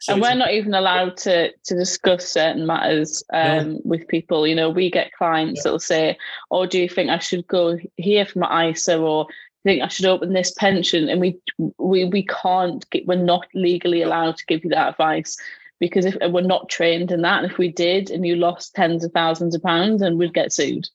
So 0.00 0.12
and 0.12 0.22
we're 0.22 0.34
not 0.34 0.52
even 0.52 0.74
allowed 0.74 1.16
to 1.18 1.50
to 1.50 1.74
discuss 1.74 2.28
certain 2.28 2.66
matters 2.66 3.24
um, 3.32 3.72
no. 3.72 3.80
with 3.84 4.06
people. 4.06 4.46
You 4.46 4.54
know, 4.54 4.70
we 4.70 4.90
get 4.90 5.12
clients 5.12 5.58
yeah. 5.58 5.62
that'll 5.64 5.80
say, 5.80 6.16
"Oh, 6.50 6.66
do 6.66 6.80
you 6.80 6.88
think 6.88 7.10
I 7.10 7.18
should 7.18 7.46
go 7.48 7.76
here 7.96 8.24
for 8.24 8.38
my 8.38 8.68
ISA?" 8.68 8.98
or 8.98 9.26
think 9.66 9.82
I 9.82 9.88
should 9.88 10.06
open 10.06 10.32
this 10.32 10.52
pension, 10.52 11.08
and 11.08 11.20
we 11.20 11.38
we 11.78 12.04
we 12.04 12.24
can't 12.24 12.88
get, 12.90 13.06
we're 13.06 13.16
not 13.16 13.46
legally 13.52 14.02
allowed 14.02 14.36
to 14.36 14.46
give 14.46 14.64
you 14.64 14.70
that 14.70 14.90
advice 14.90 15.36
because 15.80 16.06
if 16.06 16.16
we're 16.30 16.40
not 16.40 16.68
trained 16.68 17.10
in 17.10 17.22
that, 17.22 17.42
and 17.42 17.50
if 17.50 17.58
we 17.58 17.68
did, 17.68 18.10
and 18.10 18.26
you 18.26 18.36
lost 18.36 18.74
tens 18.74 19.04
of 19.04 19.12
thousands 19.12 19.54
of 19.54 19.62
pounds, 19.62 20.00
and 20.02 20.18
we'd 20.18 20.32
get 20.32 20.52
sued. 20.52 20.88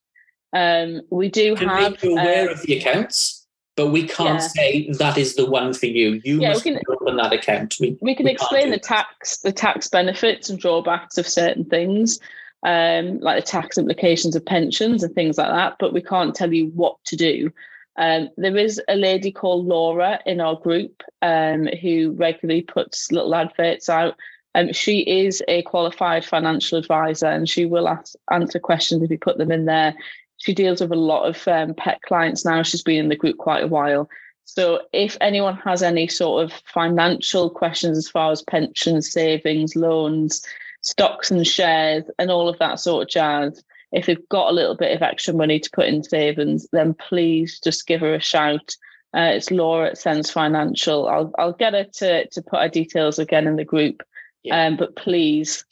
Um, 0.54 1.02
we 1.10 1.30
do 1.30 1.56
can 1.56 1.70
have 1.70 1.92
make 1.92 2.04
you 2.04 2.14
aware 2.14 2.50
uh, 2.50 2.54
of 2.54 2.62
the 2.62 2.78
accounts, 2.78 3.46
but 3.76 3.88
we 3.88 4.08
can't 4.08 4.40
yeah. 4.40 4.48
say 4.48 4.92
that 4.92 5.18
is 5.18 5.36
the 5.36 5.50
one 5.50 5.74
for 5.74 5.86
you. 5.88 6.22
You 6.24 6.42
yeah, 6.42 6.50
must 6.50 6.64
can, 6.64 6.80
open 6.90 7.18
that 7.18 7.34
account. 7.34 7.76
We, 7.80 7.98
we 8.02 8.16
can 8.16 8.26
we 8.26 8.32
explain 8.32 8.72
the 8.72 8.80
tax, 8.80 9.40
the 9.40 9.52
tax 9.52 9.90
benefits 9.90 10.50
and 10.50 10.60
drawbacks 10.60 11.18
of 11.18 11.28
certain 11.28 11.66
things, 11.66 12.20
um, 12.64 13.20
like 13.20 13.44
the 13.44 13.50
tax 13.50 13.78
implications 13.78 14.36
of 14.36 14.46
pensions 14.46 15.04
and 15.04 15.14
things 15.14 15.38
like 15.38 15.52
that. 15.52 15.76
But 15.80 15.94
we 15.94 16.02
can't 16.02 16.34
tell 16.34 16.54
you 16.54 16.68
what 16.68 16.98
to 17.06 17.16
do. 17.16 17.52
Um, 17.98 18.30
there 18.38 18.58
is 18.58 18.82
a 18.88 18.96
lady 18.96 19.32
called 19.32 19.66
Laura 19.66 20.20
in 20.26 20.40
our 20.40 20.56
group 20.56 21.04
um, 21.22 21.68
who 21.82 22.14
regularly 22.18 22.62
puts 22.62 23.12
little 23.12 23.36
adverts 23.36 23.90
out 23.90 24.16
um, 24.56 24.74
she 24.74 25.00
is 25.00 25.42
a 25.48 25.62
qualified 25.64 26.26
financial 26.26 26.78
advisor 26.78 27.28
and 27.28 27.50
she 27.50 27.66
will 27.66 27.88
ask, 27.88 28.16
answer 28.32 28.60
questions 28.60 29.02
if 29.02 29.10
you 29.10 29.18
put 29.18 29.38
them 29.38 29.52
in 29.52 29.66
there. 29.66 29.96
She 30.38 30.54
deals 30.54 30.82
with 30.82 30.92
a 30.92 30.96
lot 30.96 31.24
of 31.24 31.48
um, 31.48 31.74
pet 31.76 32.02
clients 32.02 32.44
now. 32.44 32.64
She's 32.64 32.84
been 32.84 33.00
in 33.00 33.10
the 33.10 33.16
group 33.16 33.38
quite 33.38 33.64
a 33.64 33.68
while. 33.68 34.10
So 34.44 34.82
if 34.92 35.16
anyone 35.22 35.56
has 35.58 35.84
any 35.84 36.08
sort 36.08 36.44
of 36.44 36.62
financial 36.66 37.50
questions 37.50 37.98
as 37.98 38.10
far 38.10 38.32
as 38.32 38.42
pensions, 38.42 39.12
savings, 39.12 39.76
loans, 39.76 40.44
stocks 40.82 41.32
and 41.32 41.48
shares, 41.48 42.04
and 42.20 42.30
all 42.30 42.50
of 42.50 42.60
that 42.60 42.80
sort 42.80 43.04
of 43.04 43.10
jazz, 43.10 43.64
if 43.92 44.06
they've 44.06 44.30
got 44.30 44.50
a 44.50 44.54
little 44.54 44.76
bit 44.76 44.96
of 44.96 45.02
extra 45.02 45.34
money 45.34 45.60
to 45.60 45.70
put 45.72 45.88
in 45.88 46.04
savings, 46.04 46.68
then 46.72 46.94
please 46.94 47.60
just 47.60 47.88
give 47.88 48.02
her 48.02 48.14
a 48.14 48.22
shout. 48.22 48.76
Uh, 49.14 49.32
it's 49.34 49.52
Laura 49.52 49.90
at 49.90 49.98
Sense 49.98 50.32
Financial. 50.32 51.08
I'll 51.08 51.32
I'll 51.38 51.54
get 51.54 51.74
her 51.74 51.84
to 51.84 52.28
to 52.28 52.42
put 52.42 52.62
her 52.62 52.70
details 52.70 53.20
again 53.20 53.48
in 53.48 53.58
the 53.58 53.66
group. 53.66 54.02
Yeah. 54.44 54.68
Um, 54.68 54.78
but 54.78 54.96
please, 54.96 55.66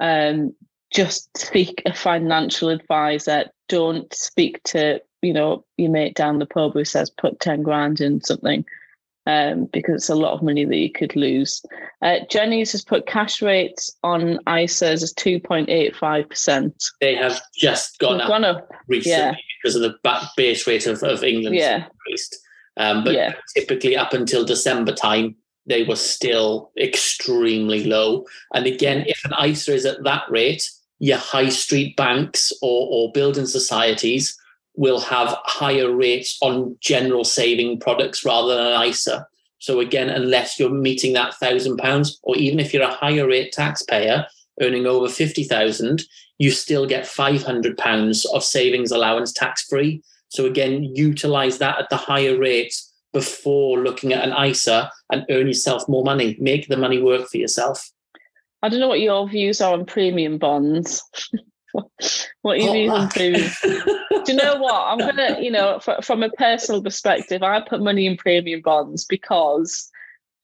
um, 0.00 0.54
just 0.92 1.36
seek 1.36 1.82
a 1.86 1.94
financial 1.94 2.68
advisor. 2.68 3.46
Don't 3.68 4.12
speak 4.12 4.62
to 4.64 5.00
you 5.22 5.32
know 5.32 5.64
your 5.76 5.90
mate 5.90 6.16
down 6.16 6.40
the 6.40 6.46
pub 6.46 6.72
who 6.72 6.84
says 6.84 7.10
put 7.10 7.38
ten 7.38 7.62
grand 7.62 8.00
in 8.00 8.20
something. 8.22 8.64
Um, 9.30 9.66
because 9.72 9.94
it's 9.94 10.08
a 10.08 10.16
lot 10.16 10.32
of 10.32 10.42
money 10.42 10.64
that 10.64 10.76
you 10.76 10.90
could 10.90 11.14
lose. 11.14 11.62
Uh, 12.02 12.16
Jenny's 12.28 12.72
has 12.72 12.82
put 12.82 13.06
cash 13.06 13.40
rates 13.40 13.88
on 14.02 14.40
ISAs 14.48 15.04
as 15.04 15.14
2.85%. 15.14 16.90
They 17.00 17.14
have 17.14 17.40
just 17.56 18.00
gone, 18.00 18.20
up, 18.20 18.26
gone 18.26 18.44
up, 18.44 18.68
recently 18.88 19.18
yeah. 19.18 19.34
because 19.62 19.76
of 19.76 19.82
the 19.82 19.94
base 20.36 20.66
rate 20.66 20.88
of, 20.88 21.00
of 21.04 21.22
England 21.22 21.54
yeah. 21.54 21.84
increased. 21.84 22.38
Um, 22.76 23.04
but 23.04 23.14
yeah. 23.14 23.34
typically 23.54 23.96
up 23.96 24.14
until 24.14 24.44
December 24.44 24.92
time, 24.92 25.36
they 25.64 25.84
were 25.84 25.94
still 25.94 26.72
extremely 26.76 27.84
low. 27.84 28.26
And 28.52 28.66
again, 28.66 29.04
if 29.06 29.24
an 29.24 29.32
ISA 29.48 29.74
is 29.74 29.86
at 29.86 30.02
that 30.02 30.24
rate, 30.28 30.68
your 30.98 31.18
high 31.18 31.50
street 31.50 31.94
banks 31.94 32.52
or, 32.62 32.88
or 32.90 33.12
building 33.12 33.46
societies 33.46 34.36
will 34.80 34.98
have 34.98 35.36
higher 35.44 35.94
rates 35.94 36.38
on 36.40 36.74
general 36.80 37.22
saving 37.22 37.78
products 37.78 38.24
rather 38.24 38.54
than 38.56 38.72
an 38.72 38.82
ISA. 38.82 39.26
So 39.58 39.78
again, 39.78 40.08
unless 40.08 40.58
you're 40.58 40.70
meeting 40.70 41.12
that 41.12 41.34
thousand 41.34 41.76
pounds, 41.76 42.18
or 42.22 42.34
even 42.36 42.58
if 42.58 42.72
you're 42.72 42.88
a 42.88 42.90
higher 42.90 43.28
rate 43.28 43.52
taxpayer 43.52 44.26
earning 44.62 44.86
over 44.86 45.06
fifty 45.06 45.44
thousand, 45.44 46.04
you 46.38 46.50
still 46.50 46.86
get 46.86 47.06
five 47.06 47.42
hundred 47.42 47.76
pounds 47.76 48.24
of 48.32 48.42
savings 48.42 48.90
allowance 48.90 49.34
tax 49.34 49.66
free. 49.66 50.02
So 50.28 50.46
again, 50.46 50.84
utilize 50.94 51.58
that 51.58 51.78
at 51.78 51.90
the 51.90 51.98
higher 51.98 52.38
rate 52.38 52.74
before 53.12 53.80
looking 53.80 54.14
at 54.14 54.26
an 54.26 54.46
ISA 54.46 54.90
and 55.12 55.26
earn 55.28 55.46
yourself 55.46 55.86
more 55.90 56.04
money. 56.04 56.38
Make 56.40 56.68
the 56.68 56.78
money 56.78 57.02
work 57.02 57.28
for 57.28 57.36
yourself. 57.36 57.86
I 58.62 58.70
don't 58.70 58.80
know 58.80 58.88
what 58.88 59.00
your 59.00 59.28
views 59.28 59.60
are 59.60 59.74
on 59.74 59.84
premium 59.84 60.38
bonds. 60.38 61.02
what 62.42 62.60
your 62.60 62.72
views 62.72 62.92
on 62.92 63.08
premium? 63.08 63.50
Do 63.62 64.32
you 64.32 64.34
know 64.34 64.56
what? 64.56 64.74
I'm 64.74 64.98
gonna, 64.98 65.40
you 65.40 65.50
know, 65.50 65.80
from 66.02 66.22
a 66.22 66.30
personal 66.30 66.82
perspective, 66.82 67.42
I 67.42 67.60
put 67.60 67.82
money 67.82 68.06
in 68.06 68.16
premium 68.16 68.60
bonds 68.60 69.04
because 69.04 69.90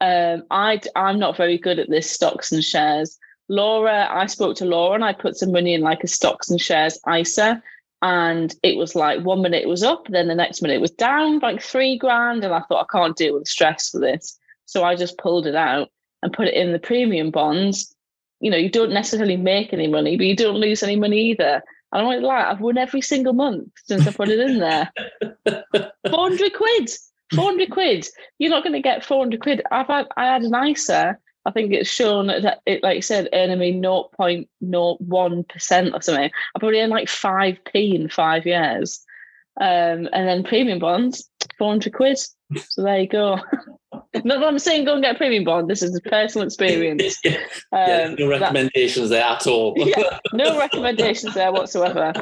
um, 0.01 0.45
I 0.51 0.81
I'm 0.95 1.19
not 1.19 1.37
very 1.37 1.59
good 1.59 1.79
at 1.79 1.91
this 1.91 2.11
stocks 2.11 2.53
and 2.53 2.63
shares. 2.63 3.19
Laura, 3.49 4.09
I 4.11 4.27
spoke 4.27 4.57
to 4.57 4.65
Laura 4.65 4.95
and 4.95 5.05
I 5.05 5.13
put 5.13 5.37
some 5.37 5.53
money 5.53 5.75
in 5.75 5.81
like 5.81 6.03
a 6.03 6.09
stocks 6.09 6.51
and 6.51 6.61
shares 6.61 6.99
ISA, 7.13 7.63
and 8.03 8.55
it 8.63 8.77
was 8.77 8.95
like 8.95 9.25
one 9.25 9.43
minute 9.43 9.63
it 9.63 9.69
was 9.69 9.83
up, 9.83 10.07
then 10.09 10.29
the 10.29 10.35
next 10.35 10.63
minute 10.63 10.75
it 10.75 10.81
was 10.81 10.91
down 10.91 11.39
like 11.39 11.63
three 11.63 11.97
grand, 11.97 12.45
and 12.45 12.53
I 12.53 12.61
thought 12.61 12.87
I 12.91 12.99
can't 12.99 13.17
deal 13.17 13.35
with 13.35 13.45
the 13.45 13.51
stress 13.51 13.91
for 13.91 14.01
this, 14.01 14.39
so 14.67 14.85
I 14.85 14.97
just 14.97 15.19
pulled 15.19 15.47
it 15.47 15.55
out 15.55 15.91
and 16.23 16.33
put 16.33 16.49
it 16.49 16.55
in 16.55 16.73
the 16.73 16.79
premium 16.79 17.31
bonds, 17.31 17.95
you 18.41 18.51
know, 18.51 18.57
you 18.57 18.71
don't 18.71 18.93
necessarily 18.93 19.37
make 19.37 19.73
any 19.73 19.89
money, 19.89 20.17
but 20.17 20.27
you 20.27 20.37
don't 20.37 20.57
lose 20.57 20.83
any 20.83 20.97
money 20.97 21.31
either. 21.31 21.63
And 21.93 22.07
I'm 22.07 22.23
like, 22.23 22.47
I've 22.47 22.61
won 22.61 22.79
every 22.79 23.01
single 23.01 23.33
month 23.33 23.69
since 23.85 24.07
I 24.07 24.13
put 24.13 24.29
it 24.29 24.41
in 24.41 24.59
there. 24.59 24.93
400 26.11 26.55
quid. 26.55 26.91
400 27.35 27.71
quid. 27.71 28.07
You're 28.39 28.51
not 28.51 28.63
going 28.63 28.75
to 28.75 28.81
get 28.81 29.05
400 29.05 29.41
quid. 29.41 29.63
I've 29.71 29.87
had, 29.87 30.07
I 30.17 30.27
had 30.27 30.43
an 30.43 30.55
ISA. 30.55 31.17
I 31.45 31.51
think 31.53 31.73
it's 31.73 31.89
shown 31.89 32.27
that 32.27 32.61
it, 32.67 32.83
like 32.83 32.97
you 32.97 33.03
said, 33.03 33.29
earning 33.33 33.61
me 33.61 33.81
0.01% 33.81 35.95
or 35.95 36.03
something. 36.03 36.31
I 36.55 36.59
probably 36.59 36.81
earned 36.81 36.91
like 36.91 37.09
5p 37.09 37.95
in 37.95 38.09
five 38.09 38.47
years. 38.47 39.01
Um, 39.59 40.09
and 40.13 40.29
then 40.29 40.43
premium 40.43 40.81
bonds, 40.81 41.31
400 41.57 41.95
quid. 41.95 42.19
So 42.19 42.83
there 42.83 43.01
you 43.01 43.09
go. 43.09 43.39
Not 44.25 44.41
that 44.41 44.47
I'm 44.47 44.59
saying 44.59 44.85
go 44.85 44.95
and 44.95 45.03
get 45.03 45.15
a 45.15 45.19
premium 45.19 45.45
bond. 45.45 45.69
This 45.69 45.83
is 45.83 45.95
a 45.97 46.01
personal 46.01 46.47
experience. 46.47 47.19
yeah, 47.25 47.39
yeah, 47.73 48.15
no 48.19 48.25
um, 48.27 48.31
recommendations 48.31 49.11
there 49.11 49.25
at 49.25 49.47
all. 49.47 49.75
yeah, 49.77 50.19
no 50.33 50.59
recommendations 50.59 51.35
there 51.35 51.53
whatsoever. 51.53 52.13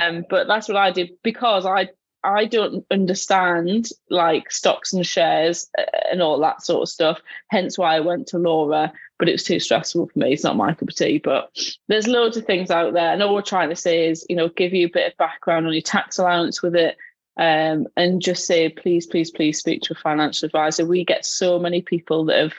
Um, 0.00 0.24
but 0.28 0.46
that's 0.46 0.68
what 0.68 0.76
I 0.76 0.90
did 0.90 1.10
because 1.22 1.66
I 1.66 1.90
I 2.22 2.46
don't 2.46 2.86
understand 2.90 3.90
like 4.08 4.50
stocks 4.50 4.92
and 4.92 5.06
shares 5.06 5.68
uh, 5.78 5.84
and 6.10 6.22
all 6.22 6.40
that 6.40 6.62
sort 6.62 6.82
of 6.82 6.88
stuff. 6.88 7.20
Hence 7.48 7.76
why 7.76 7.96
I 7.96 8.00
went 8.00 8.26
to 8.28 8.38
Laura, 8.38 8.92
but 9.18 9.28
it 9.28 9.32
was 9.32 9.44
too 9.44 9.60
stressful 9.60 10.08
for 10.08 10.18
me. 10.18 10.32
It's 10.32 10.44
not 10.44 10.56
my 10.56 10.72
cup 10.74 10.88
of 10.88 10.94
tea. 10.94 11.18
But 11.18 11.50
there's 11.88 12.08
loads 12.08 12.36
of 12.36 12.46
things 12.46 12.70
out 12.70 12.94
there. 12.94 13.12
And 13.12 13.22
all 13.22 13.34
we're 13.34 13.42
trying 13.42 13.68
to 13.68 13.76
say 13.76 14.08
is, 14.08 14.24
you 14.28 14.36
know, 14.36 14.48
give 14.48 14.72
you 14.72 14.86
a 14.86 14.90
bit 14.90 15.12
of 15.12 15.18
background 15.18 15.66
on 15.66 15.72
your 15.72 15.82
tax 15.82 16.18
allowance 16.18 16.62
with 16.62 16.74
it 16.74 16.96
um, 17.36 17.86
and 17.96 18.22
just 18.22 18.46
say, 18.46 18.68
please, 18.68 19.06
please, 19.06 19.30
please 19.30 19.58
speak 19.58 19.82
to 19.82 19.94
a 19.94 19.96
financial 19.96 20.46
advisor. 20.46 20.86
We 20.86 21.04
get 21.04 21.26
so 21.26 21.58
many 21.58 21.82
people 21.82 22.24
that 22.26 22.38
have 22.38 22.54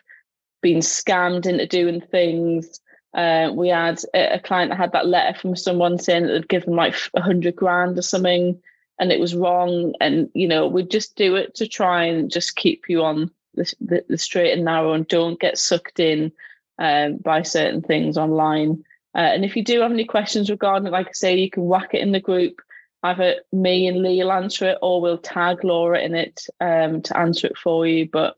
been 0.61 0.79
scammed 0.79 1.45
into 1.45 1.65
doing 1.65 2.01
things. 2.01 2.79
Uh, 3.13 3.51
we 3.53 3.69
had 3.69 4.01
a, 4.13 4.39
client 4.39 4.71
that 4.71 4.77
had 4.77 4.91
that 4.91 5.07
letter 5.07 5.37
from 5.37 5.55
someone 5.55 5.97
saying 5.97 6.27
that 6.27 6.33
they'd 6.33 6.49
given 6.49 6.75
like 6.75 6.95
a 7.13 7.21
hundred 7.21 7.55
grand 7.55 7.97
or 7.97 8.01
something, 8.01 8.59
and 8.99 9.11
it 9.11 9.19
was 9.19 9.35
wrong. 9.35 9.93
And 10.01 10.29
you 10.33 10.47
know, 10.47 10.67
we 10.67 10.83
just 10.83 11.15
do 11.15 11.35
it 11.35 11.55
to 11.55 11.67
try 11.67 12.03
and 12.03 12.29
just 12.29 12.57
keep 12.57 12.89
you 12.89 13.03
on 13.03 13.31
the, 13.53 13.73
the, 13.79 14.05
the 14.09 14.17
straight 14.17 14.51
and 14.51 14.65
narrow, 14.65 14.91
and 14.91 15.07
don't 15.07 15.39
get 15.39 15.57
sucked 15.57 16.01
in 16.01 16.33
um, 16.77 17.17
by 17.17 17.41
certain 17.43 17.81
things 17.81 18.17
online. 18.17 18.83
Uh, 19.15 19.19
and 19.19 19.45
if 19.45 19.55
you 19.55 19.63
do 19.63 19.79
have 19.79 19.93
any 19.93 20.03
questions 20.03 20.49
regarding 20.49 20.87
it, 20.87 20.91
like 20.91 21.07
I 21.07 21.13
say, 21.13 21.37
you 21.37 21.49
can 21.49 21.63
whack 21.63 21.93
it 21.93 22.01
in 22.01 22.11
the 22.11 22.19
group 22.19 22.59
either 23.05 23.35
me 23.51 23.87
and 23.87 24.01
Lee 24.01 24.23
will 24.23 24.31
answer 24.31 24.69
it 24.69 24.77
or 24.81 25.01
we'll 25.01 25.17
tag 25.17 25.63
Laura 25.63 25.99
in 25.99 26.15
it 26.15 26.47
um, 26.59 27.01
to 27.03 27.17
answer 27.17 27.47
it 27.47 27.57
for 27.57 27.85
you. 27.87 28.07
But 28.11 28.35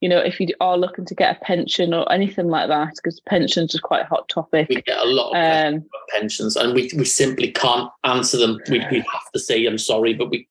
you 0.00 0.08
know, 0.08 0.18
if 0.18 0.40
you 0.40 0.48
are 0.60 0.78
looking 0.78 1.04
to 1.04 1.14
get 1.14 1.36
a 1.36 1.44
pension 1.44 1.92
or 1.92 2.10
anything 2.10 2.48
like 2.48 2.68
that, 2.68 2.94
because 2.96 3.20
pensions 3.20 3.74
is 3.74 3.80
quite 3.80 4.02
a 4.02 4.08
hot 4.08 4.28
topic. 4.30 4.68
We 4.70 4.80
get 4.80 4.98
a 4.98 5.04
lot 5.04 5.32
of 5.32 5.74
um, 5.74 5.84
pensions, 6.10 6.56
and 6.56 6.72
we, 6.74 6.90
we 6.96 7.04
simply 7.04 7.52
can't 7.52 7.90
answer 8.04 8.38
them. 8.38 8.58
We, 8.70 8.78
we 8.90 8.98
have 8.98 9.30
to 9.34 9.38
say, 9.38 9.66
"I'm 9.66 9.76
sorry," 9.76 10.14
but 10.14 10.30
we 10.30 10.48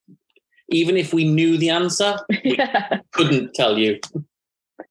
even 0.69 0.97
if 0.97 1.13
we 1.13 1.27
knew 1.27 1.57
the 1.57 1.71
answer, 1.71 2.19
we 2.29 2.57
yeah. 2.57 2.99
couldn't 3.11 3.55
tell 3.55 3.77
you 3.77 3.99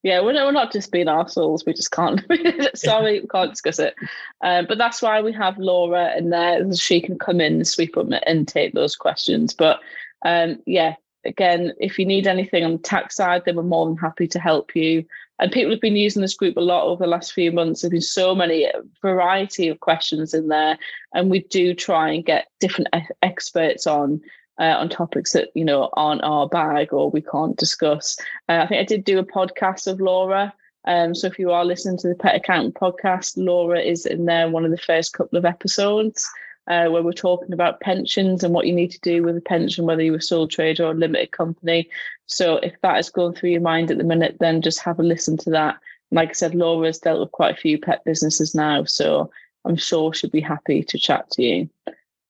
yeah, 0.09 0.21
we're, 0.21 0.33
we're 0.33 0.53
not 0.53 0.73
just 0.73 0.91
being 0.91 1.07
ourselves. 1.07 1.65
We 1.67 1.75
just 1.75 1.91
can't. 1.91 2.21
Sorry, 2.75 3.21
we 3.21 3.27
can't 3.27 3.51
discuss 3.51 3.79
it. 3.79 3.95
Um, 4.41 4.65
but 4.67 4.79
that's 4.79 5.03
why 5.03 5.21
we 5.21 5.33
have 5.35 5.59
Laura 5.59 6.17
in 6.17 6.31
there. 6.31 6.73
She 6.75 7.03
can 7.03 7.19
come 7.19 7.43
in, 7.43 7.63
sweep 7.67 7.97
up, 7.99 8.07
and 8.27 8.49
take 8.49 8.73
those 8.73 8.97
questions. 8.97 9.53
But 9.53 9.81
um, 10.25 10.61
yeah, 10.65 10.95
again, 11.27 11.75
if 11.79 11.99
you 11.99 12.07
need 12.07 12.27
anything 12.27 12.65
on 12.65 12.73
the 12.73 12.79
tax 12.79 13.17
side, 13.17 13.43
then 13.45 13.57
we're 13.57 13.65
more 13.65 13.85
than 13.85 13.99
happy 13.99 14.27
to 14.29 14.39
help 14.39 14.75
you. 14.75 15.05
And 15.41 15.53
people 15.53 15.71
have 15.73 15.83
been 15.83 15.95
using 15.95 16.23
this 16.23 16.35
group 16.35 16.57
a 16.57 16.61
lot 16.61 16.87
over 16.87 17.05
the 17.05 17.11
last 17.11 17.35
few 17.35 17.53
months. 17.53 17.83
There's 17.83 17.91
been 17.91 18.01
so 18.01 18.35
many 18.35 18.67
uh, 18.67 18.81
variety 19.03 19.69
of 19.69 19.81
questions 19.81 20.33
in 20.33 20.49
there, 20.49 20.79
and 21.13 21.31
we 21.31 21.41
do 21.41 21.75
try 21.75 22.13
and 22.13 22.25
get 22.25 22.49
different 22.61 22.89
experts 23.21 23.87
on 23.87 24.23
uh, 24.59 24.77
on 24.79 24.89
topics 24.89 25.33
that 25.33 25.51
you 25.55 25.65
know 25.65 25.91
aren't 25.95 26.25
our 26.25 26.49
bag 26.49 26.93
or 26.93 27.11
we 27.11 27.23
can't 27.23 27.57
discuss. 27.57 28.19
Uh, 28.49 28.61
I 28.63 28.67
think 28.67 28.81
I 28.81 28.85
did 28.85 29.05
do 29.05 29.19
a 29.19 29.25
podcast 29.25 29.87
of 29.87 30.01
Laura. 30.01 30.53
Um, 30.85 31.15
so 31.15 31.27
if 31.27 31.39
you 31.39 31.51
are 31.51 31.65
listening 31.65 31.99
to 31.99 32.09
the 32.09 32.15
Pet 32.15 32.37
Accountant 32.37 32.75
podcast, 32.75 33.35
Laura 33.37 33.81
is 33.81 34.07
in 34.07 34.25
there 34.25 34.49
one 34.49 34.65
of 34.65 34.71
the 34.71 34.79
first 34.79 35.13
couple 35.13 35.37
of 35.37 35.45
episodes 35.45 36.29
uh, 36.69 36.87
where 36.89 37.03
we're 37.03 37.13
talking 37.13 37.53
about 37.53 37.81
pensions 37.81 38.45
and 38.45 38.55
what 38.55 38.67
you 38.67 38.75
need 38.75 38.91
to 38.91 39.01
do 39.01 39.23
with 39.23 39.37
a 39.37 39.41
pension, 39.41 39.87
whether 39.87 40.03
you're 40.03 40.17
a 40.17 40.23
sole 40.23 40.47
trader 40.47 40.85
or 40.85 40.93
a 40.93 40.95
limited 40.95 41.31
company. 41.33 41.89
So 42.27 42.57
if 42.59 42.75
that 42.83 42.99
is 42.99 43.11
going 43.11 43.35
through 43.35 43.51
your 43.51 43.61
mind 43.63 43.91
at 43.91 43.99
the 43.99 44.05
minute, 44.05 44.37
then 44.39 44.63
just 44.63 44.81
have 44.81 44.99
a 44.99 45.03
listen 45.03 45.37
to 45.39 45.51
that. 45.51 45.79
Like 46.11 46.31
I 46.31 46.33
said, 46.33 46.55
Laura's 46.55 46.99
dealt 46.99 47.21
with 47.21 47.33
quite 47.33 47.55
a 47.55 47.61
few 47.61 47.79
pet 47.79 48.05
businesses 48.05 48.55
now, 48.55 48.85
so 48.85 49.31
I'm 49.65 49.77
sure 49.77 50.13
she'll 50.13 50.31
be 50.31 50.41
happy 50.41 50.83
to 50.83 50.99
chat 50.99 51.31
to 51.33 51.43
you. 51.43 51.71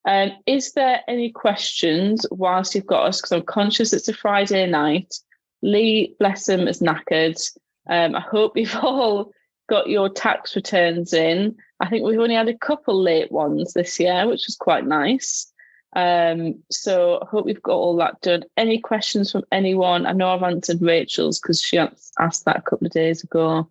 Um, 0.05 0.33
is 0.47 0.73
there 0.73 1.03
any 1.09 1.31
questions 1.31 2.25
whilst 2.31 2.75
you've 2.75 2.87
got 2.87 3.07
us? 3.07 3.21
Because 3.21 3.33
I'm 3.33 3.43
conscious 3.43 3.93
it's 3.93 4.09
a 4.09 4.15
Friday 4.15 4.67
night. 4.67 5.15
Lee, 5.63 6.15
bless 6.19 6.49
him, 6.49 6.69
is 6.69 6.81
knackered. 6.81 7.41
Um, 7.89 8.15
I 8.15 8.21
hope 8.21 8.57
you've 8.57 8.77
all 8.83 9.33
got 9.69 9.89
your 9.89 10.09
tax 10.09 10.57
returns 10.57 11.13
in. 11.13 11.57
I 11.81 11.89
think 11.89 12.05
we've 12.05 12.19
only 12.19 12.35
had 12.35 12.49
a 12.49 12.57
couple 12.57 13.01
late 13.01 13.31
ones 13.31 13.75
this 13.75 14.01
year, 14.01 14.27
which 14.27 14.45
was 14.47 14.57
quite 14.57 14.87
nice. 14.87 15.53
Um, 15.95 16.63
so 16.71 17.19
I 17.23 17.27
hope 17.27 17.47
we've 17.47 17.63
got 17.63 17.77
all 17.77 17.97
that 17.97 18.21
done. 18.21 18.45
Any 18.57 18.79
questions 18.79 19.33
from 19.33 19.45
anyone? 19.53 20.07
I 20.07 20.13
know 20.13 20.31
I've 20.31 20.43
answered 20.43 20.83
Rachel's 20.83 21.41
because 21.41 21.61
she 21.61 21.79
asked 21.79 22.45
that 22.45 22.59
a 22.59 22.63
couple 22.63 22.87
of 22.87 22.93
days 22.93 23.23
ago. 23.23 23.69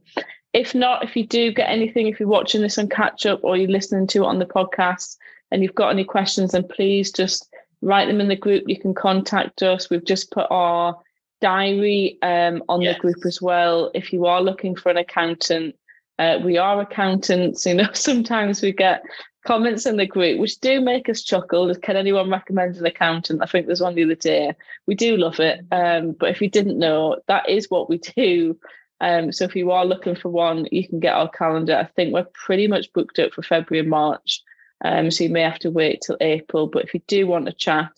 If 0.53 0.73
not, 0.73 1.03
if 1.03 1.15
you 1.15 1.27
do 1.27 1.51
get 1.51 1.69
anything, 1.69 2.07
if 2.07 2.19
you're 2.19 2.29
watching 2.29 2.61
this 2.61 2.77
on 2.77 2.89
catch 2.89 3.25
up 3.25 3.41
or 3.43 3.57
you're 3.57 3.69
listening 3.69 4.07
to 4.07 4.23
it 4.23 4.27
on 4.27 4.39
the 4.39 4.45
podcast, 4.45 5.17
and 5.51 5.63
you've 5.63 5.75
got 5.75 5.89
any 5.89 6.03
questions, 6.03 6.51
then 6.51 6.67
please 6.67 7.11
just 7.11 7.47
write 7.81 8.07
them 8.07 8.21
in 8.21 8.27
the 8.27 8.35
group. 8.35 8.63
You 8.67 8.79
can 8.79 8.93
contact 8.93 9.63
us. 9.63 9.89
We've 9.89 10.05
just 10.05 10.31
put 10.31 10.47
our 10.49 10.97
diary 11.41 12.17
um, 12.21 12.63
on 12.69 12.81
yes. 12.81 12.95
the 12.95 13.01
group 13.01 13.25
as 13.25 13.41
well. 13.41 13.91
If 13.93 14.11
you 14.11 14.25
are 14.25 14.41
looking 14.41 14.75
for 14.75 14.89
an 14.89 14.97
accountant, 14.97 15.75
uh, 16.19 16.39
we 16.43 16.57
are 16.57 16.81
accountants. 16.81 17.65
You 17.65 17.75
know, 17.75 17.89
sometimes 17.93 18.61
we 18.61 18.71
get 18.71 19.03
comments 19.45 19.85
in 19.85 19.95
the 19.95 20.05
group 20.05 20.39
which 20.39 20.59
do 20.59 20.81
make 20.81 21.07
us 21.07 21.23
chuckle. 21.23 21.73
Can 21.75 21.95
anyone 21.95 22.29
recommend 22.29 22.75
an 22.75 22.85
accountant? 22.85 23.41
I 23.41 23.45
think 23.45 23.65
there's 23.65 23.81
one 23.81 23.95
the 23.95 24.03
other 24.03 24.15
day. 24.15 24.53
We 24.87 24.95
do 24.95 25.15
love 25.15 25.39
it. 25.39 25.61
Um, 25.71 26.11
but 26.19 26.29
if 26.29 26.41
you 26.41 26.49
didn't 26.49 26.79
know, 26.79 27.17
that 27.27 27.47
is 27.47 27.69
what 27.69 27.89
we 27.89 27.99
do. 27.99 28.57
Um, 28.99 29.31
so 29.31 29.45
if 29.45 29.55
you 29.55 29.71
are 29.71 29.85
looking 29.85 30.15
for 30.15 30.29
one, 30.29 30.67
you 30.71 30.87
can 30.87 30.99
get 30.99 31.13
our 31.13 31.29
calendar. 31.29 31.77
I 31.77 31.85
think 31.85 32.13
we're 32.13 32.25
pretty 32.33 32.67
much 32.67 32.91
booked 32.93 33.19
up 33.19 33.31
for 33.31 33.43
February 33.43 33.81
and 33.81 33.89
March. 33.89 34.41
Um, 34.83 35.09
so 35.11 35.23
you 35.23 35.29
may 35.29 35.41
have 35.41 35.59
to 35.59 35.71
wait 35.71 36.01
till 36.01 36.17
April. 36.21 36.67
But 36.67 36.83
if 36.83 36.93
you 36.93 37.01
do 37.07 37.27
want 37.27 37.45
to 37.45 37.53
chat, 37.53 37.91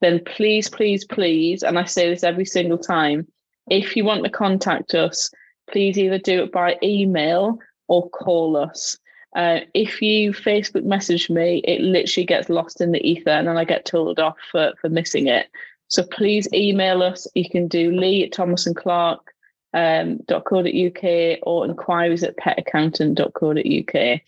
then 0.00 0.20
please, 0.24 0.68
please, 0.68 1.04
please, 1.04 1.62
and 1.62 1.78
I 1.78 1.84
say 1.84 2.08
this 2.08 2.24
every 2.24 2.46
single 2.46 2.78
time, 2.78 3.26
if 3.68 3.96
you 3.96 4.04
want 4.04 4.24
to 4.24 4.30
contact 4.30 4.94
us, 4.94 5.30
please 5.70 5.98
either 5.98 6.18
do 6.18 6.42
it 6.42 6.52
by 6.52 6.76
email 6.82 7.58
or 7.88 8.08
call 8.10 8.56
us. 8.56 8.98
Uh, 9.36 9.60
if 9.74 10.02
you 10.02 10.32
Facebook 10.32 10.84
message 10.84 11.30
me, 11.30 11.58
it 11.64 11.80
literally 11.80 12.26
gets 12.26 12.48
lost 12.48 12.80
in 12.80 12.90
the 12.92 13.06
ether 13.06 13.30
and 13.30 13.46
then 13.46 13.56
I 13.56 13.64
get 13.64 13.84
told 13.84 14.18
off 14.18 14.36
for, 14.50 14.72
for 14.80 14.88
missing 14.88 15.28
it. 15.28 15.46
So 15.88 16.02
please 16.02 16.48
email 16.52 17.02
us. 17.02 17.26
You 17.34 17.48
can 17.48 17.68
do 17.68 17.92
lee 17.92 18.24
at 18.24 18.32
thomas 18.32 18.66
and 18.66 18.74
clark 18.76 19.20
um, 19.72 20.20
or 20.28 21.64
inquiries 21.64 22.24
at 22.24 22.36
petaccountant.co.uk. 22.36 24.20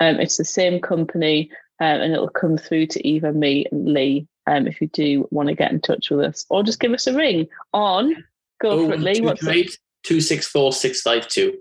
Um, 0.00 0.20
it's 0.20 0.36
the 0.36 0.44
same 0.44 0.80
company, 0.80 1.50
um, 1.80 2.00
and 2.00 2.12
it'll 2.12 2.28
come 2.28 2.56
through 2.56 2.86
to 2.88 3.06
either 3.06 3.32
me 3.32 3.66
and 3.70 3.92
Lee 3.92 4.26
um, 4.46 4.66
if 4.66 4.80
you 4.80 4.88
do 4.88 5.28
want 5.30 5.48
to 5.48 5.54
get 5.54 5.72
in 5.72 5.80
touch 5.80 6.10
with 6.10 6.20
us, 6.20 6.46
or 6.48 6.62
just 6.62 6.80
give 6.80 6.92
us 6.92 7.06
a 7.06 7.14
ring 7.14 7.48
on. 7.72 8.24
Go 8.60 8.86
for 8.86 8.94
it, 8.94 9.00
Lee. 9.00 9.20
What's 9.20 9.46
it? 9.46 9.76
Two 10.04 10.20
six 10.20 10.46
four 10.46 10.72
six 10.72 11.02
five 11.02 11.28
two. 11.28 11.58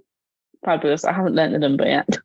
Fabulous. 0.63 1.05
I 1.05 1.13
haven't 1.13 1.35
learned 1.35 1.53
the 1.53 1.59
number 1.59 1.85
yet. 1.85 2.17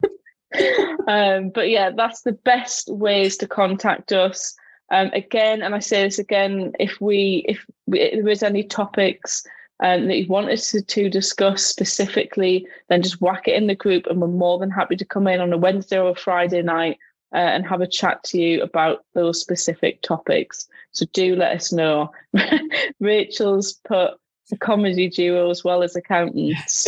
um, 1.08 1.50
but 1.50 1.68
yeah, 1.68 1.90
that's 1.90 2.22
the 2.22 2.32
best 2.32 2.88
ways 2.92 3.36
to 3.38 3.46
contact 3.46 4.12
us. 4.12 4.54
Um, 4.90 5.10
again, 5.14 5.62
and 5.62 5.74
I 5.74 5.78
say 5.78 6.04
this 6.04 6.18
again, 6.18 6.72
if 6.78 7.00
we 7.00 7.44
if, 7.48 7.64
we, 7.86 8.00
if 8.00 8.24
there 8.24 8.32
is 8.32 8.42
any 8.42 8.62
topics 8.62 9.44
um, 9.82 10.06
that 10.06 10.16
you 10.16 10.26
want 10.28 10.48
us 10.48 10.70
to, 10.70 10.80
to 10.80 11.10
discuss 11.10 11.64
specifically, 11.64 12.66
then 12.88 13.02
just 13.02 13.20
whack 13.20 13.48
it 13.48 13.56
in 13.56 13.66
the 13.66 13.74
group, 13.74 14.06
and 14.06 14.20
we're 14.20 14.28
more 14.28 14.58
than 14.58 14.70
happy 14.70 14.96
to 14.96 15.04
come 15.04 15.26
in 15.26 15.40
on 15.40 15.52
a 15.52 15.58
Wednesday 15.58 15.98
or 15.98 16.10
a 16.10 16.14
Friday 16.14 16.62
night 16.62 16.98
uh, 17.34 17.38
and 17.38 17.66
have 17.66 17.80
a 17.80 17.86
chat 17.86 18.22
to 18.22 18.38
you 18.38 18.62
about 18.62 19.04
those 19.14 19.40
specific 19.40 20.00
topics. 20.02 20.68
So 20.92 21.04
do 21.12 21.34
let 21.34 21.56
us 21.56 21.72
know. 21.72 22.12
Rachel's 23.00 23.72
put 23.84 24.12
a 24.52 24.56
comedy 24.56 25.08
duo 25.08 25.50
as 25.50 25.64
well 25.64 25.82
as 25.82 25.96
accountants. 25.96 26.86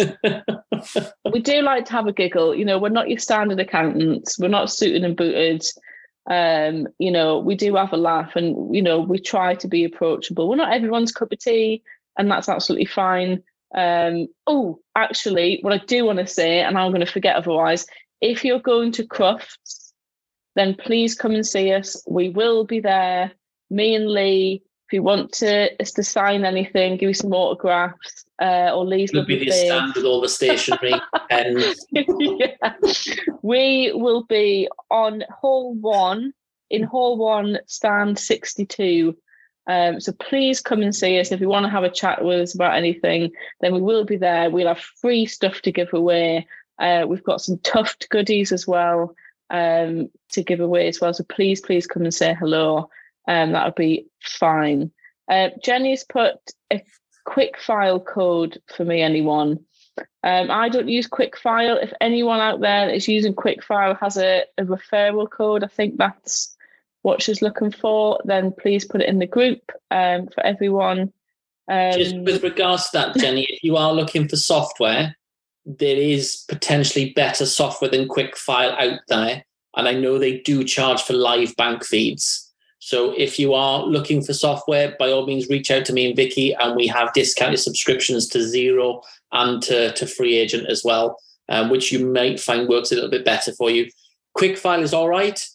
we 1.33 1.41
do 1.41 1.63
like 1.63 1.87
to 1.87 1.93
have 1.93 2.07
a 2.07 2.13
giggle. 2.13 2.55
You 2.55 2.65
know, 2.65 2.79
we're 2.79 2.91
not 2.91 3.09
your 3.09 3.19
standard 3.19 3.59
accountants. 3.59 4.39
We're 4.39 4.49
not 4.49 4.71
suited 4.71 5.03
and 5.03 5.17
booted. 5.17 5.67
Um, 6.31 6.87
you 6.99 7.11
know, 7.11 7.41
we 7.41 7.57
do 7.57 7.75
have 7.75 7.93
a 7.93 7.97
laugh 7.97 8.37
and, 8.37 8.73
you 8.73 8.83
know, 8.83 9.01
we 9.01 9.19
try 9.19 9.57
to 9.57 9.67
be 9.67 9.85
approachable. 9.85 10.49
We're 10.49 10.57
not 10.57 10.73
everyone's 10.73 11.11
cup 11.11 11.33
of 11.33 11.41
tea 11.41 11.83
and 12.19 12.31
that's 12.31 12.49
absolutely 12.49 12.87
fine. 12.87 13.43
Um, 13.75 14.29
oh, 14.47 14.81
actually, 14.97 15.59
what 15.63 15.73
I 15.73 15.85
do 15.85 16.05
want 16.05 16.19
to 16.21 16.27
say, 16.27 16.61
and 16.61 16.79
I'm 16.79 16.91
going 16.91 17.05
to 17.05 17.13
forget 17.13 17.37
otherwise, 17.37 17.87
if 18.21 18.45
you're 18.45 18.61
going 18.61 18.93
to 18.93 19.07
Crufts, 19.07 19.93
then 20.55 20.75
please 20.75 21.15
come 21.15 21.33
and 21.33 21.47
see 21.47 21.73
us. 21.73 22.03
We 22.07 22.29
will 22.29 22.65
be 22.65 22.81
there. 22.81 23.33
Me 23.71 23.95
and 23.95 24.09
Lee, 24.09 24.63
if 24.89 24.93
you 24.93 25.03
want 25.03 25.33
to 25.35 25.71
us 25.81 25.93
to 25.93 26.05
sign 26.05 26.45
anything, 26.45 26.97
give 26.97 27.09
you 27.09 27.15
some 27.15 27.33
autographs 27.33 28.25
uh, 28.41 28.71
or 28.73 28.85
Lee's 28.85 29.11
It'll 29.11 29.25
be 29.25 29.45
the 29.45 29.51
stand 29.51 29.95
with 29.95 30.05
all 30.05 30.21
the 30.21 30.29
stationery 30.29 30.95
and 31.31 31.75
yeah. 31.91 32.75
We 33.43 33.93
will 33.95 34.25
be 34.25 34.69
on 34.91 35.25
hall 35.41 35.75
one 35.75 36.33
in 36.71 36.83
hall 36.83 37.17
one, 37.17 37.59
stand 37.67 38.19
62. 38.19 39.17
Um, 39.67 40.01
so 40.01 40.13
please 40.13 40.61
come 40.61 40.83
and 40.83 40.95
see 40.95 41.19
us 41.19 41.33
if 41.33 41.41
you 41.41 41.49
want 41.49 41.65
to 41.65 41.71
have 41.71 41.85
a 41.85 41.91
chat 41.91 42.25
with 42.25 42.41
us 42.41 42.55
about 42.55 42.77
anything. 42.77 43.33
Then 43.61 43.75
we 43.75 43.81
will 43.81 44.05
be 44.05 44.17
there. 44.17 44.51
We'll 44.51 44.69
have 44.69 44.81
free 44.81 45.27
stuff 45.27 45.63
to 45.63 45.73
give 45.73 45.93
away. 45.93 46.47
Uh, 46.79 47.07
we've 47.09 47.25
got 47.25 47.41
some 47.41 47.59
tuft 47.59 48.09
goodies 48.11 48.53
as 48.53 48.67
well 48.67 49.15
um, 49.51 50.11
to 50.33 50.43
give 50.43 50.61
away 50.61 50.89
as 50.89 51.01
well. 51.01 51.15
So 51.15 51.25
please, 51.25 51.61
please 51.61 51.87
come 51.87 52.03
and 52.03 52.13
say 52.13 52.35
hello. 52.35 52.91
Um, 53.27 53.53
that 53.53 53.65
would 53.65 53.75
be 53.75 54.07
fine. 54.23 54.91
Uh, 55.31 55.51
Jenny's 55.63 56.05
put 56.05 56.35
a 56.71 56.83
Quickfile 57.27 58.05
code 58.05 58.61
for 58.75 58.85
me, 58.85 59.01
anyone. 59.01 59.65
Um, 60.23 60.51
I 60.51 60.69
don't 60.69 60.89
use 60.89 61.09
Quickfile. 61.09 61.83
If 61.83 61.93
anyone 62.01 62.41
out 62.41 62.61
there 62.61 62.87
that 62.87 62.95
is 62.95 63.09
using 63.09 63.35
Quickfile 63.35 63.99
has 64.01 64.19
a, 64.19 64.45
a 64.59 64.65
referral 64.65 65.31
code, 65.31 65.65
I 65.65 65.69
think 65.69 65.97
that's 65.97 66.54
what 67.05 67.23
she's 67.23 67.43
looking 67.43 67.71
for, 67.71 68.19
then 68.25 68.51
please 68.51 68.87
put 68.87 69.03
it 69.03 69.09
in 69.11 69.19
the 69.19 69.27
group 69.27 69.61
um, 69.91 70.27
for 70.29 70.45
everyone. 70.45 71.13
Um, 71.69 71.93
Just 71.93 72.19
with 72.21 72.43
regards 72.43 72.89
to 72.91 72.99
that, 72.99 73.17
Jenny, 73.17 73.47
if 73.51 73.63
you 73.63 73.77
are 73.77 73.93
looking 73.93 74.27
for 74.27 74.37
software, 74.37 75.15
there 75.67 75.97
is 75.97 76.45
potentially 76.49 77.13
better 77.13 77.45
software 77.45 77.91
than 77.91 78.09
Quickfile 78.09 78.75
out 78.79 79.01
there. 79.09 79.45
And 79.77 79.87
I 79.87 79.93
know 79.93 80.19
they 80.19 80.39
do 80.41 80.65
charge 80.65 81.03
for 81.03 81.13
live 81.13 81.55
bank 81.57 81.85
feeds. 81.85 82.51
So 82.79 83.13
if 83.19 83.39
you 83.39 83.53
are 83.53 83.85
looking 83.85 84.23
for 84.23 84.33
software, 84.33 84.97
by 84.99 85.11
all 85.11 85.27
means, 85.27 85.49
reach 85.49 85.71
out 85.71 85.85
to 85.87 85.93
me 85.93 86.07
and 86.07 86.17
Vicky, 86.17 86.55
and 86.55 86.75
we 86.75 86.87
have 86.87 87.13
discounted 87.13 87.61
subscriptions 87.61 88.29
to 88.29 88.39
Xero 88.39 89.03
and 89.33 89.63
to, 89.63 89.93
to 89.93 90.07
FreeAgent 90.07 90.71
as 90.71 90.83
well, 90.83 91.19
um, 91.51 91.69
which 91.69 91.93
you 91.93 92.07
might 92.07 92.41
find 92.41 92.67
works 92.67 92.93
a 92.93 92.95
little 92.95 93.11
bit 93.11 93.27
better 93.27 93.53
for 93.53 93.71
you. 93.71 93.91
Quickfile 94.39 94.83
is 94.83 94.95
all 94.95 95.09
right 95.09 95.47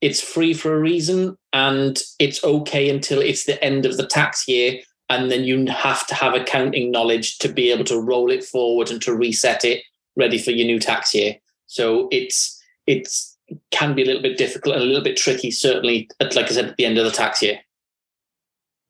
it's 0.00 0.20
free 0.20 0.54
for 0.54 0.74
a 0.74 0.80
reason 0.80 1.36
and 1.52 2.00
it's 2.18 2.42
okay 2.44 2.88
until 2.88 3.20
it's 3.20 3.44
the 3.44 3.62
end 3.62 3.84
of 3.84 3.96
the 3.96 4.06
tax 4.06 4.46
year 4.46 4.80
and 5.10 5.30
then 5.30 5.44
you 5.44 5.66
have 5.66 6.06
to 6.06 6.14
have 6.14 6.34
accounting 6.34 6.90
knowledge 6.90 7.38
to 7.38 7.48
be 7.48 7.70
able 7.70 7.84
to 7.84 8.00
roll 8.00 8.30
it 8.30 8.44
forward 8.44 8.90
and 8.90 9.02
to 9.02 9.14
reset 9.14 9.64
it 9.64 9.82
ready 10.16 10.38
for 10.38 10.50
your 10.50 10.66
new 10.66 10.78
tax 10.78 11.14
year 11.14 11.36
so 11.66 12.08
it's 12.10 12.60
it's 12.86 13.36
can 13.70 13.94
be 13.94 14.02
a 14.02 14.06
little 14.06 14.22
bit 14.22 14.36
difficult 14.36 14.74
and 14.74 14.84
a 14.84 14.86
little 14.86 15.02
bit 15.02 15.16
tricky 15.16 15.50
certainly 15.50 16.08
at, 16.20 16.36
like 16.36 16.46
i 16.46 16.48
said 16.48 16.66
at 16.66 16.76
the 16.76 16.84
end 16.84 16.98
of 16.98 17.04
the 17.04 17.10
tax 17.10 17.42
year 17.42 17.58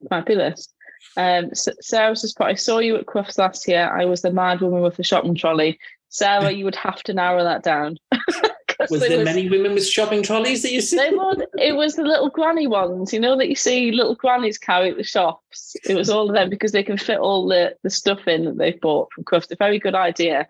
fabulous 0.09 0.69
um, 1.17 1.51
Sarah 1.55 2.15
says, 2.15 2.35
I 2.41 2.55
saw 2.55 2.79
you 2.79 2.97
at 2.97 3.07
Crufts 3.07 3.39
last 3.39 3.67
year. 3.67 3.91
I 3.93 4.05
was 4.05 4.23
the 4.23 4.33
mad 4.33 4.61
woman 4.61 4.83
with 4.83 4.97
the 4.97 5.03
shopping 5.03 5.35
trolley. 5.35 5.79
Sarah, 6.11 6.51
you 6.53 6.65
would 6.65 6.77
have 6.77 7.03
to 7.05 7.15
narrow 7.15 7.43
that 7.43 7.65
down. 7.65 7.99
was 8.91 9.01
there 9.01 9.19
was, 9.19 9.25
many 9.25 9.49
women 9.49 9.75
with 9.75 9.87
shopping 9.87 10.23
trolleys 10.23 10.63
that 10.63 10.73
you 10.73 10.81
see? 10.81 11.11
Were, 11.15 11.47
it 11.59 11.77
was 11.77 11.97
the 11.97 12.03
little 12.03 12.31
granny 12.31 12.67
ones, 12.67 13.13
you 13.13 13.21
know, 13.21 13.37
that 13.37 13.49
you 13.49 13.55
see 13.55 13.93
little 13.93 14.15
grannies 14.15 14.59
carry 14.59 14.91
at 14.91 14.97
the 14.97 15.05
shops. 15.05 15.77
It 15.85 15.95
was 15.95 16.11
all 16.11 16.29
of 16.29 16.35
them 16.35 16.51
because 16.51 16.73
they 16.73 16.83
can 16.83 16.99
fit 16.99 17.19
all 17.19 17.47
the, 17.47 17.77
the 17.83 17.91
stuff 17.91 18.27
in 18.27 18.45
that 18.45 18.59
they've 18.59 18.81
bought 18.81 19.13
from 19.13 19.25
Crufts. 19.25 19.51
A 19.51 19.57
very 19.57 19.79
good 19.79 19.95
idea. 19.95 20.47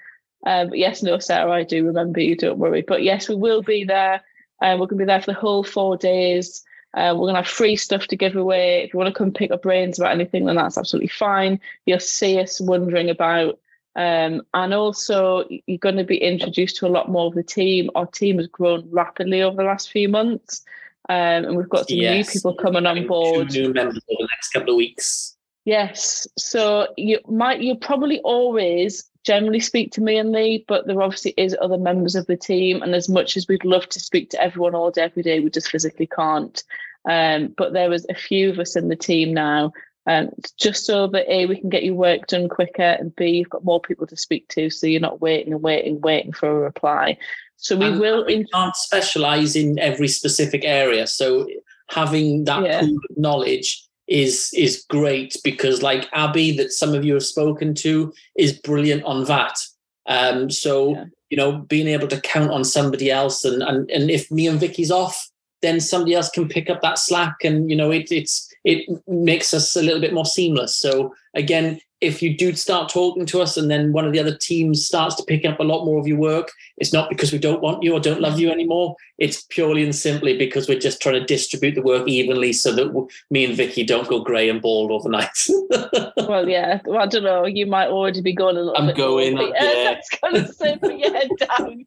Um, 0.47 0.69
but 0.69 0.79
yes, 0.79 1.03
no, 1.03 1.19
Sarah, 1.19 1.51
I 1.51 1.65
do 1.65 1.87
remember 1.87 2.21
you. 2.21 2.37
Don't 2.37 2.59
worry. 2.59 2.83
But 2.83 3.03
yes, 3.03 3.29
we 3.29 3.35
will 3.35 3.63
be 3.63 3.85
there. 3.85 4.23
Uh, 4.63 4.77
we're 4.79 4.87
going 4.87 4.99
to 4.99 5.05
be 5.05 5.05
there 5.05 5.21
for 5.21 5.33
the 5.33 5.39
whole 5.39 5.65
four 5.65 5.97
days. 5.97 6.65
Uh, 6.95 7.13
we're 7.15 7.27
going 7.27 7.35
to 7.35 7.43
have 7.43 7.49
free 7.49 7.77
stuff 7.77 8.07
to 8.09 8.17
give 8.17 8.35
away. 8.35 8.83
If 8.83 8.93
you 8.93 8.99
want 8.99 9.13
to 9.13 9.19
come 9.19 9.33
pick 9.33 9.51
up 9.51 9.63
brains 9.63 9.99
about 9.99 10.13
anything, 10.13 10.47
then 10.47 10.57
that's 10.57 10.79
absolutely 10.79 11.09
fine. 11.09 11.61
You'll 11.87 12.01
see 12.01 12.41
us 12.41 12.61
wondering 12.61 13.11
about 13.11 13.59
um, 13.99 14.43
and 14.55 14.73
also, 14.73 15.45
you're 15.67 15.77
going 15.79 15.97
to 15.97 16.05
be 16.05 16.19
introduced 16.19 16.77
to 16.77 16.87
a 16.87 16.89
lot 16.89 17.11
more 17.11 17.27
of 17.27 17.35
the 17.35 17.43
team. 17.43 17.91
Our 17.97 18.07
team 18.07 18.39
has 18.39 18.47
grown 18.47 18.89
rapidly 18.93 19.43
over 19.43 19.57
the 19.57 19.65
last 19.65 19.91
few 19.91 20.09
months, 20.09 20.63
um, 21.09 21.45
and 21.45 21.57
we've 21.57 21.69
got 21.69 21.89
some 21.89 21.99
yes. 21.99 22.15
new 22.15 22.33
people 22.33 22.55
coming 22.55 22.87
on 22.87 23.09
board. 23.09 23.51
Two 23.51 23.63
new 23.63 23.73
members 23.73 24.01
over 24.09 24.19
the 24.21 24.29
next 24.31 24.51
couple 24.51 24.75
of 24.75 24.77
weeks. 24.77 25.37
Yes, 25.65 26.29
so 26.39 26.87
you 26.97 27.19
might 27.27 27.61
you 27.61 27.75
probably 27.75 28.21
always 28.21 29.11
generally 29.25 29.61
speak 29.61 29.91
to 29.93 30.01
me 30.01 30.17
and 30.17 30.31
Lee, 30.31 30.65
but 30.69 30.87
there 30.87 31.03
obviously 31.03 31.35
is 31.37 31.57
other 31.61 31.77
members 31.77 32.15
of 32.15 32.25
the 32.27 32.37
team, 32.37 32.83
and 32.83 32.95
as 32.95 33.09
much 33.09 33.37
as 33.37 33.49
we'd 33.49 33.65
love 33.65 33.89
to 33.89 33.99
speak 33.99 34.31
to 34.31 34.41
everyone 34.41 34.77
all 34.77 34.93
day 34.93 35.03
every 35.03 35.25
day, 35.25 35.41
we 35.41 35.51
just 35.51 35.71
physically 35.71 36.07
can't. 36.07 36.63
Um, 37.11 37.53
but 37.57 37.73
there 37.73 37.91
was 37.91 38.07
a 38.09 38.15
few 38.15 38.49
of 38.49 38.61
us 38.61 38.77
in 38.77 38.89
the 38.89 38.97
team 38.97 39.35
now 39.35 39.73
um, 40.07 40.31
just 40.57 40.87
so 40.87 41.07
that 41.09 41.31
A, 41.31 41.47
we 41.47 41.61
can 41.61 41.69
get 41.69 41.85
your 41.85 41.95
work 41.95 42.27
done 42.27 42.49
quicker, 42.49 42.83
and 42.83 43.15
B, 43.17 43.29
you've 43.31 43.51
got 43.51 43.65
more 43.65 43.81
people 43.81 44.07
to 44.07 44.17
speak 44.17 44.49
to, 44.49 44.71
so 44.71 44.87
you're 44.87 45.01
not 45.01 45.21
waiting 45.21 45.53
and 45.53 45.63
waiting, 45.63 46.01
waiting 46.01 46.33
for 46.33 46.51
a 46.51 46.55
reply. 46.55 47.19
So 47.59 47.77
we 47.77 47.87
and 47.87 48.01
will. 48.01 48.25
We 48.25 48.45
can't 48.53 48.77
specialize 48.77 49.57
in 49.57 49.79
every 49.79 50.09
specific 50.09 50.65
area. 50.65 51.07
So 51.07 51.47
having 51.89 52.45
that 52.45 52.63
yeah. 52.63 52.81
pool 52.81 52.99
of 53.11 53.17
knowledge 53.17 53.85
is 54.07 54.51
is 54.55 54.85
great 54.89 55.37
because, 55.45 55.83
like 55.83 56.09
Abby, 56.13 56.57
that 56.57 56.73
some 56.73 56.95
of 56.95 57.05
you 57.05 57.15
have 57.15 57.25
spoken 57.25 57.75
to, 57.75 58.13
is 58.37 58.53
brilliant 58.53 59.05
on 59.05 59.25
that. 59.25 59.59
Um, 60.07 60.51
so 60.51 60.95
yeah. 60.95 61.05
you 61.31 61.37
know, 61.37 61.59
being 61.59 61.89
able 61.89 62.09
to 62.09 62.21
count 62.21 62.51
on 62.51 62.65
somebody 62.65 63.11
else, 63.11 63.45
and 63.45 63.63
and 63.63 63.91
and 63.91 64.11
if 64.11 64.31
me 64.31 64.47
and 64.47 64.61
Vicky's 64.61 64.91
off, 64.91 65.29
then 65.61 65.81
somebody 65.81 66.15
else 66.15 66.31
can 66.31 66.49
pick 66.49 66.71
up 66.71 66.81
that 66.83 66.99
slack, 66.99 67.37
and 67.45 67.69
you 67.69 67.77
know, 67.77 67.91
it, 67.91 68.11
it's 68.11 68.48
it 68.69 68.87
makes 69.09 69.55
us 69.55 69.75
a 69.77 69.83
little 69.83 70.01
bit 70.01 70.13
more 70.13 70.27
seamless. 70.27 70.77
So 70.77 71.15
again, 71.35 71.81
if 72.03 72.23
you 72.23 72.37
do 72.37 72.55
start 72.55 72.91
talking 72.91 73.25
to 73.25 73.41
us 73.41 73.57
and 73.57 73.71
then 73.71 73.93
one 73.93 74.05
of 74.05 74.13
the 74.13 74.21
other 74.21 74.37
teams 74.37 74.87
starts 74.87 75.15
to 75.17 75.25
pick 75.25 75.47
up 75.47 75.59
a 75.59 75.65
lot 75.65 75.87
more 75.87 75.99
of 75.99 76.07
your 76.07 76.19
work, 76.19 76.53
it's 76.77 76.93
not 76.93 77.09
because 77.09 77.33
we 77.33 77.39
don't 77.39 77.63
want 77.63 77.83
you 77.83 77.95
or 77.95 77.99
don't 77.99 78.21
love 78.21 78.39
you 78.39 78.51
anymore. 78.51 78.95
It's 79.17 79.43
purely 79.45 79.83
and 79.83 79.95
simply 79.95 80.37
because 80.37 80.69
we're 80.69 80.79
just 80.79 81.01
trying 81.01 81.15
to 81.15 81.25
distribute 81.25 81.77
the 81.77 81.83
work 81.83 82.07
evenly 82.07 82.53
so 82.53 82.73
that 82.73 83.09
me 83.31 83.47
and 83.47 83.57
Vicky 83.57 83.85
don't 83.85 84.07
go 84.07 84.21
grey 84.21 84.51
and 84.51 84.61
bald 84.61 84.93
overnight. 84.93 85.49
well, 86.19 86.47
yeah. 86.47 86.81
Well, 86.85 87.01
I 87.01 87.07
don't 87.07 87.25
know. 87.25 87.47
You 87.47 87.65
might 87.65 87.89
already 87.89 88.21
be 88.21 88.35
going 88.35 88.59
a 88.59 88.61
little 88.61 88.77
I'm 88.77 88.95
going. 88.95 89.35
More, 89.35 89.49
yeah, 89.49 89.73
yeah. 89.73 89.85
That's 89.85 90.11
kind 90.11 90.37
of 90.37 90.55
say 90.55 90.77
put 90.77 90.99
your 90.99 91.13
head 91.13 91.31
down. 91.39 91.87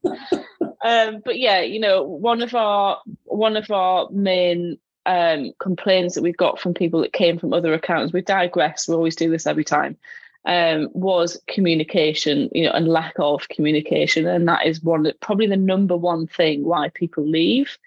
Um, 0.83 1.21
but 1.23 1.37
yeah, 1.37 1.61
you 1.61 1.79
know, 1.79 2.01
one 2.01 2.41
of 2.41 2.55
our 2.55 2.99
one 3.25 3.55
of 3.55 3.69
our 3.69 4.09
main 4.09 4.79
um, 5.05 5.51
complaints 5.59 6.15
that 6.15 6.21
we've 6.21 6.37
got 6.37 6.59
from 6.59 6.73
people 6.73 7.01
that 7.01 7.13
came 7.13 7.37
from 7.37 7.53
other 7.53 7.73
accounts, 7.73 8.13
we 8.13 8.21
digress, 8.21 8.87
we 8.87 8.95
always 8.95 9.15
do 9.15 9.29
this 9.29 9.47
every 9.47 9.63
time, 9.63 9.97
um, 10.45 10.89
was 10.93 11.41
communication, 11.47 12.49
you 12.53 12.65
know, 12.65 12.71
and 12.71 12.87
lack 12.87 13.13
of 13.19 13.47
communication. 13.49 14.27
And 14.27 14.47
that 14.47 14.65
is 14.65 14.83
one 14.83 15.03
that 15.03 15.19
probably 15.19 15.47
the 15.47 15.57
number 15.57 15.97
one 15.97 16.27
thing 16.27 16.63
why 16.63 16.89
people 16.89 17.27
leave 17.27 17.77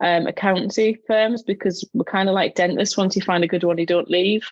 um, 0.00 0.26
accountancy 0.26 0.98
firms 1.06 1.42
because 1.42 1.88
we're 1.94 2.04
kind 2.04 2.28
of 2.28 2.34
like 2.34 2.54
dentists. 2.54 2.96
Once 2.96 3.16
you 3.16 3.22
find 3.22 3.44
a 3.44 3.48
good 3.48 3.64
one, 3.64 3.78
you 3.78 3.86
don't 3.86 4.10
leave. 4.10 4.50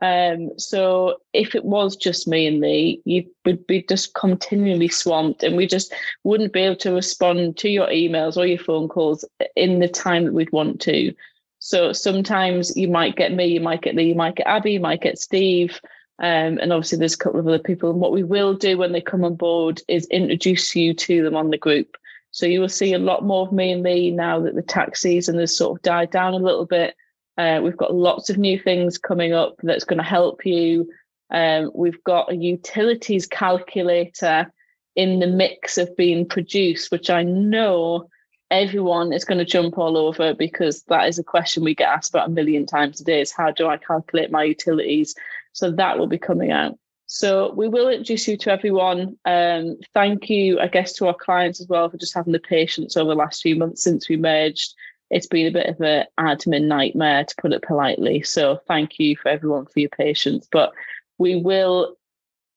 Um, 0.00 0.50
so 0.58 1.18
if 1.32 1.54
it 1.54 1.64
was 1.64 1.94
just 1.96 2.26
me 2.26 2.46
and 2.48 2.60
Lee, 2.60 3.00
you 3.04 3.24
would 3.44 3.66
be 3.66 3.82
just 3.82 4.14
continually 4.14 4.88
swamped 4.88 5.44
and 5.44 5.56
we 5.56 5.66
just 5.66 5.94
wouldn't 6.24 6.52
be 6.52 6.60
able 6.60 6.76
to 6.76 6.92
respond 6.92 7.56
to 7.58 7.68
your 7.68 7.86
emails 7.86 8.36
or 8.36 8.44
your 8.44 8.58
phone 8.58 8.88
calls 8.88 9.24
in 9.54 9.78
the 9.78 9.88
time 9.88 10.24
that 10.24 10.34
we'd 10.34 10.50
want 10.50 10.80
to. 10.82 11.14
So 11.64 11.92
sometimes 11.92 12.76
you 12.76 12.88
might 12.88 13.14
get 13.14 13.32
me, 13.32 13.46
you 13.46 13.60
might 13.60 13.82
get 13.82 13.94
Lee, 13.94 14.08
you 14.08 14.16
might 14.16 14.34
get 14.34 14.48
Abby, 14.48 14.72
you 14.72 14.80
might 14.80 15.00
get 15.00 15.16
Steve. 15.16 15.80
Um, 16.18 16.58
and 16.58 16.72
obviously 16.72 16.98
there's 16.98 17.14
a 17.14 17.18
couple 17.18 17.38
of 17.38 17.46
other 17.46 17.60
people. 17.60 17.88
And 17.88 18.00
what 18.00 18.10
we 18.10 18.24
will 18.24 18.54
do 18.54 18.76
when 18.76 18.90
they 18.90 19.00
come 19.00 19.22
on 19.22 19.36
board 19.36 19.80
is 19.86 20.04
introduce 20.06 20.74
you 20.74 20.92
to 20.92 21.22
them 21.22 21.36
on 21.36 21.50
the 21.50 21.56
group. 21.56 21.96
So 22.32 22.46
you 22.46 22.60
will 22.60 22.68
see 22.68 22.94
a 22.94 22.98
lot 22.98 23.24
more 23.24 23.46
of 23.46 23.52
me 23.52 23.70
and 23.70 23.84
Lee 23.84 24.10
now 24.10 24.40
that 24.40 24.56
the 24.56 24.62
tax 24.62 25.02
season 25.02 25.38
has 25.38 25.56
sort 25.56 25.78
of 25.78 25.82
died 25.82 26.10
down 26.10 26.34
a 26.34 26.38
little 26.38 26.66
bit. 26.66 26.96
Uh, 27.38 27.60
we've 27.62 27.76
got 27.76 27.94
lots 27.94 28.28
of 28.28 28.38
new 28.38 28.58
things 28.58 28.98
coming 28.98 29.32
up 29.32 29.54
that's 29.62 29.84
going 29.84 29.98
to 29.98 30.04
help 30.04 30.44
you. 30.44 30.90
Um, 31.30 31.70
we've 31.76 32.02
got 32.02 32.32
a 32.32 32.34
utilities 32.34 33.28
calculator 33.28 34.52
in 34.96 35.20
the 35.20 35.28
mix 35.28 35.78
of 35.78 35.96
being 35.96 36.26
produced, 36.26 36.90
which 36.90 37.08
I 37.08 37.22
know 37.22 38.08
everyone 38.52 39.14
is 39.14 39.24
going 39.24 39.38
to 39.38 39.44
jump 39.44 39.78
all 39.78 39.96
over 39.96 40.34
because 40.34 40.82
that 40.84 41.08
is 41.08 41.18
a 41.18 41.24
question 41.24 41.64
we 41.64 41.74
get 41.74 41.88
asked 41.88 42.10
about 42.10 42.28
a 42.28 42.32
million 42.32 42.66
times 42.66 43.00
a 43.00 43.04
day 43.04 43.22
is 43.22 43.32
how 43.32 43.50
do 43.50 43.66
I 43.66 43.78
calculate 43.78 44.30
my 44.30 44.44
utilities? 44.44 45.14
So 45.52 45.70
that 45.72 45.98
will 45.98 46.06
be 46.06 46.18
coming 46.18 46.52
out. 46.52 46.78
So 47.06 47.52
we 47.54 47.66
will 47.68 47.88
introduce 47.88 48.28
you 48.28 48.36
to 48.36 48.52
everyone. 48.52 49.16
Um, 49.24 49.78
thank 49.94 50.28
you, 50.28 50.60
I 50.60 50.68
guess, 50.68 50.92
to 50.94 51.08
our 51.08 51.14
clients 51.14 51.60
as 51.62 51.66
well 51.66 51.88
for 51.88 51.96
just 51.96 52.14
having 52.14 52.34
the 52.34 52.38
patience 52.38 52.96
over 52.96 53.08
the 53.08 53.16
last 53.16 53.40
few 53.42 53.56
months 53.56 53.82
since 53.82 54.08
we 54.08 54.16
merged. 54.18 54.74
It's 55.10 55.26
been 55.26 55.46
a 55.46 55.50
bit 55.50 55.66
of 55.66 55.80
an 55.80 56.04
admin 56.20 56.64
nightmare, 56.64 57.24
to 57.24 57.34
put 57.40 57.52
it 57.52 57.62
politely. 57.62 58.22
So 58.22 58.60
thank 58.68 58.98
you 58.98 59.16
for 59.16 59.28
everyone 59.28 59.64
for 59.66 59.80
your 59.80 59.90
patience. 59.90 60.46
But 60.50 60.72
we 61.18 61.36
will 61.36 61.96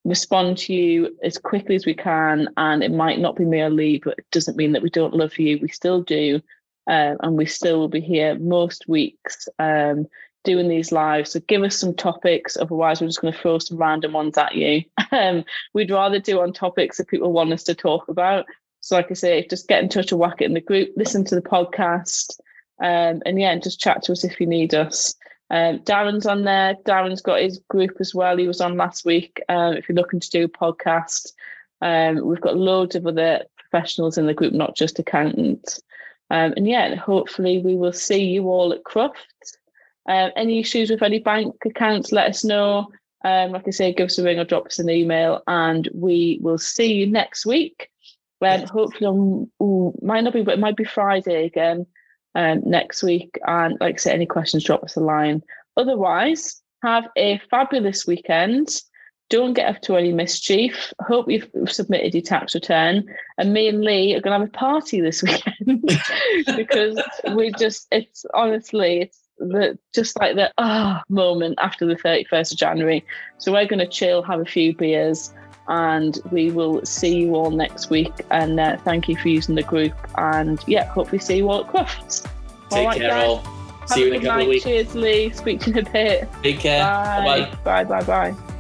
respond 0.06 0.58
to 0.60 0.74
you 0.74 1.18
as 1.24 1.38
quickly 1.38 1.76
as 1.76 1.86
we 1.86 1.96
can. 1.96 2.48
And 2.56 2.84
it 2.84 2.92
might 2.92 3.20
not 3.20 3.36
be 3.36 3.44
me 3.44 3.62
or 3.62 3.70
Lee, 3.70 4.02
but 4.04 4.18
it 4.18 4.26
doesn't 4.32 4.56
mean 4.56 4.72
that 4.72 4.84
we 4.84 4.90
don't 4.90 5.16
love 5.16 5.38
you. 5.38 5.60
We 5.62 5.68
still 5.68 6.02
do. 6.02 6.42
Um, 6.88 7.18
and 7.22 7.36
we 7.36 7.48
still 7.48 7.80
will 7.80 7.90
be 7.90 8.00
here 8.00 8.38
most 8.38 8.88
weeks 8.88 9.48
um, 9.58 10.06
doing 10.44 10.70
these 10.70 10.92
lives. 10.92 11.32
So 11.32 11.40
give 11.48 11.64
us 11.64 11.76
some 11.76 11.96
topics. 11.96 12.56
Otherwise, 12.56 13.02
we're 13.02 13.08
just 13.08 13.22
going 13.22 13.34
to 13.34 13.40
throw 13.40 13.58
some 13.58 13.78
random 13.78 14.14
ones 14.14 14.38
at 14.38 14.56
you. 14.56 14.84
Um, 15.12 15.46
we'd 15.74 15.92
rather 15.92 16.20
do 16.20 16.42
on 16.42 16.52
topics 16.52 16.98
that 16.98 17.08
people 17.08 17.32
want 17.32 17.54
us 17.54 17.64
to 17.66 17.76
talk 17.76 18.10
about. 18.10 18.46
So, 18.82 18.98
like 18.98 19.10
I 19.12 19.14
say, 19.14 19.48
just 19.48 19.70
get 19.70 19.82
in 19.82 19.88
touch 19.88 20.12
or 20.12 20.18
whack 20.18 20.42
it 20.42 20.46
in 20.46 20.54
the 20.56 20.60
group, 20.60 20.90
listen 20.98 21.24
to 21.26 21.36
the 21.36 21.42
podcast, 21.42 22.38
um, 22.82 23.22
and 23.26 23.40
yeah, 23.40 23.52
and 23.52 23.64
just 23.64 23.80
chat 23.80 24.04
to 24.04 24.12
us 24.12 24.26
if 24.26 24.42
you 24.42 24.48
need 24.48 24.74
us. 24.74 25.16
Um, 25.56 25.80
Darren's 25.80 26.26
on 26.26 26.44
there. 26.44 26.76
Darren's 26.86 27.22
got 27.22 27.40
his 27.40 27.62
group 27.70 27.96
as 28.02 28.14
well. 28.14 28.36
He 28.36 28.46
was 28.46 28.60
on 28.60 28.76
last 28.76 29.06
week. 29.06 29.42
Um, 29.48 29.76
if 29.76 29.88
you're 29.88 29.96
looking 29.96 30.20
to 30.20 30.30
do 30.30 30.44
a 30.44 30.50
podcast, 30.50 31.32
um, 31.82 32.26
we've 32.26 32.42
got 32.42 32.58
loads 32.58 32.94
of 32.96 33.08
other 33.08 33.46
professionals 33.58 34.18
in 34.18 34.26
the 34.26 34.34
group, 34.34 34.52
not 34.52 34.76
just 34.76 35.00
accountants. 35.00 35.82
Um, 36.30 36.56
and 36.58 36.68
yeah, 36.68 36.96
hopefully 36.96 37.60
we 37.60 37.74
will 37.74 37.94
see 37.94 38.26
you 38.26 38.50
all 38.50 38.74
at 38.74 38.84
Crufts. 38.84 39.56
Um, 40.10 40.32
any 40.36 40.60
issues 40.60 40.90
with 40.90 41.02
any 41.02 41.20
bank 41.20 41.56
accounts, 41.64 42.12
let 42.12 42.30
us 42.30 42.44
know. 42.44 42.90
Um, 43.24 43.52
like 43.52 43.66
I 43.66 43.72
say, 43.72 43.94
give 43.94 44.08
us 44.08 44.20
a 44.20 44.24
ring 44.24 44.40
or 44.40 44.44
drop 44.44 44.66
us 44.66 44.80
an 44.80 44.90
email, 44.90 45.42
and 45.48 45.88
we 45.94 46.38
will 46.42 46.58
see 46.58 46.96
you 46.96 47.08
next 47.08 47.46
week. 47.46 47.90
When 48.40 48.68
hopefully 48.68 49.08
on 49.08 49.50
ooh, 49.64 49.98
might 50.02 50.26
not 50.26 50.34
be, 50.34 50.44
but 50.44 50.56
it 50.56 50.60
might 50.60 50.76
be 50.76 50.84
Friday 50.84 51.46
again 51.46 51.88
um, 52.36 52.62
next 52.66 53.04
week. 53.04 53.40
And 53.48 53.78
like 53.80 53.96
I 53.96 53.98
say, 53.98 54.14
any 54.14 54.26
questions, 54.26 54.64
drop 54.64 54.84
us 54.84 54.96
a 54.96 55.00
line. 55.00 55.42
Otherwise, 55.78 56.62
have 56.84 57.08
a 57.18 57.42
fabulous 57.50 58.06
weekend. 58.06 58.82
Don't 59.30 59.54
get 59.54 59.76
up 59.76 59.82
to 59.84 59.98
any 59.98 60.14
mischief. 60.14 60.94
Hope 61.02 61.30
you've 61.30 61.50
submitted 61.68 62.14
your 62.14 62.22
tax 62.22 62.54
return. 62.54 63.06
And 63.40 63.54
me 63.54 63.68
and 63.68 63.84
Lee 63.84 64.14
are 64.14 64.22
going 64.22 64.40
to 64.40 64.40
have 64.40 64.48
a 64.48 64.52
party 64.52 65.02
this 65.02 65.24
weekend 65.66 65.90
because 66.56 67.02
we 67.34 67.52
just, 67.54 67.88
it's 67.92 68.24
honestly, 68.36 69.02
it's 69.02 69.26
the 69.38 69.78
just 69.94 70.18
like 70.20 70.36
the 70.36 70.52
ah 70.58 71.02
oh, 71.02 71.14
moment 71.14 71.56
after 71.60 71.86
the 71.86 71.96
31st 71.96 72.54
of 72.54 72.58
January. 72.58 73.06
So 73.38 73.52
we're 73.52 73.68
going 73.68 73.80
to 73.80 73.88
chill, 73.88 74.22
have 74.24 74.40
a 74.40 74.46
few 74.46 74.76
beers, 74.76 75.34
and 75.68 76.20
we 76.32 76.52
will 76.52 76.86
see 76.86 77.16
you 77.16 77.36
all 77.36 77.52
next 77.52 77.90
week. 77.90 78.14
And 78.32 78.60
uh, 78.60 78.78
thank 78.78 79.08
you 79.10 79.18
for 79.18 79.30
using 79.30 79.56
the 79.56 79.64
group. 79.64 79.94
And 80.18 80.60
yeah, 80.68 80.86
hopefully 80.86 81.20
see 81.20 81.38
you 81.38 81.50
all 81.50 81.66
at 81.66 81.72
Crufts. 81.72 82.28
Take 82.70 82.88
all 82.88 82.94
care, 82.94 83.10
guys. 83.10 83.28
all. 83.28 83.88
See 83.88 84.02
you 84.02 84.14
in 84.14 84.14
a 84.14 84.16
couple 84.16 84.36
night. 84.38 84.42
of 84.42 84.48
weeks. 84.48 84.64
Cheers, 84.64 84.96
Lee. 84.96 85.30
Speak 85.32 85.60
to 85.62 85.72
you 85.72 85.78
in 85.78 85.88
a 85.88 85.92
bit. 85.92 86.30
Take 86.44 86.60
care. 86.60 86.84
Bye. 86.84 87.52
Bye. 87.64 87.84
Bye. 87.84 88.02
Bye. 88.02 88.32
Bye. 88.32 88.55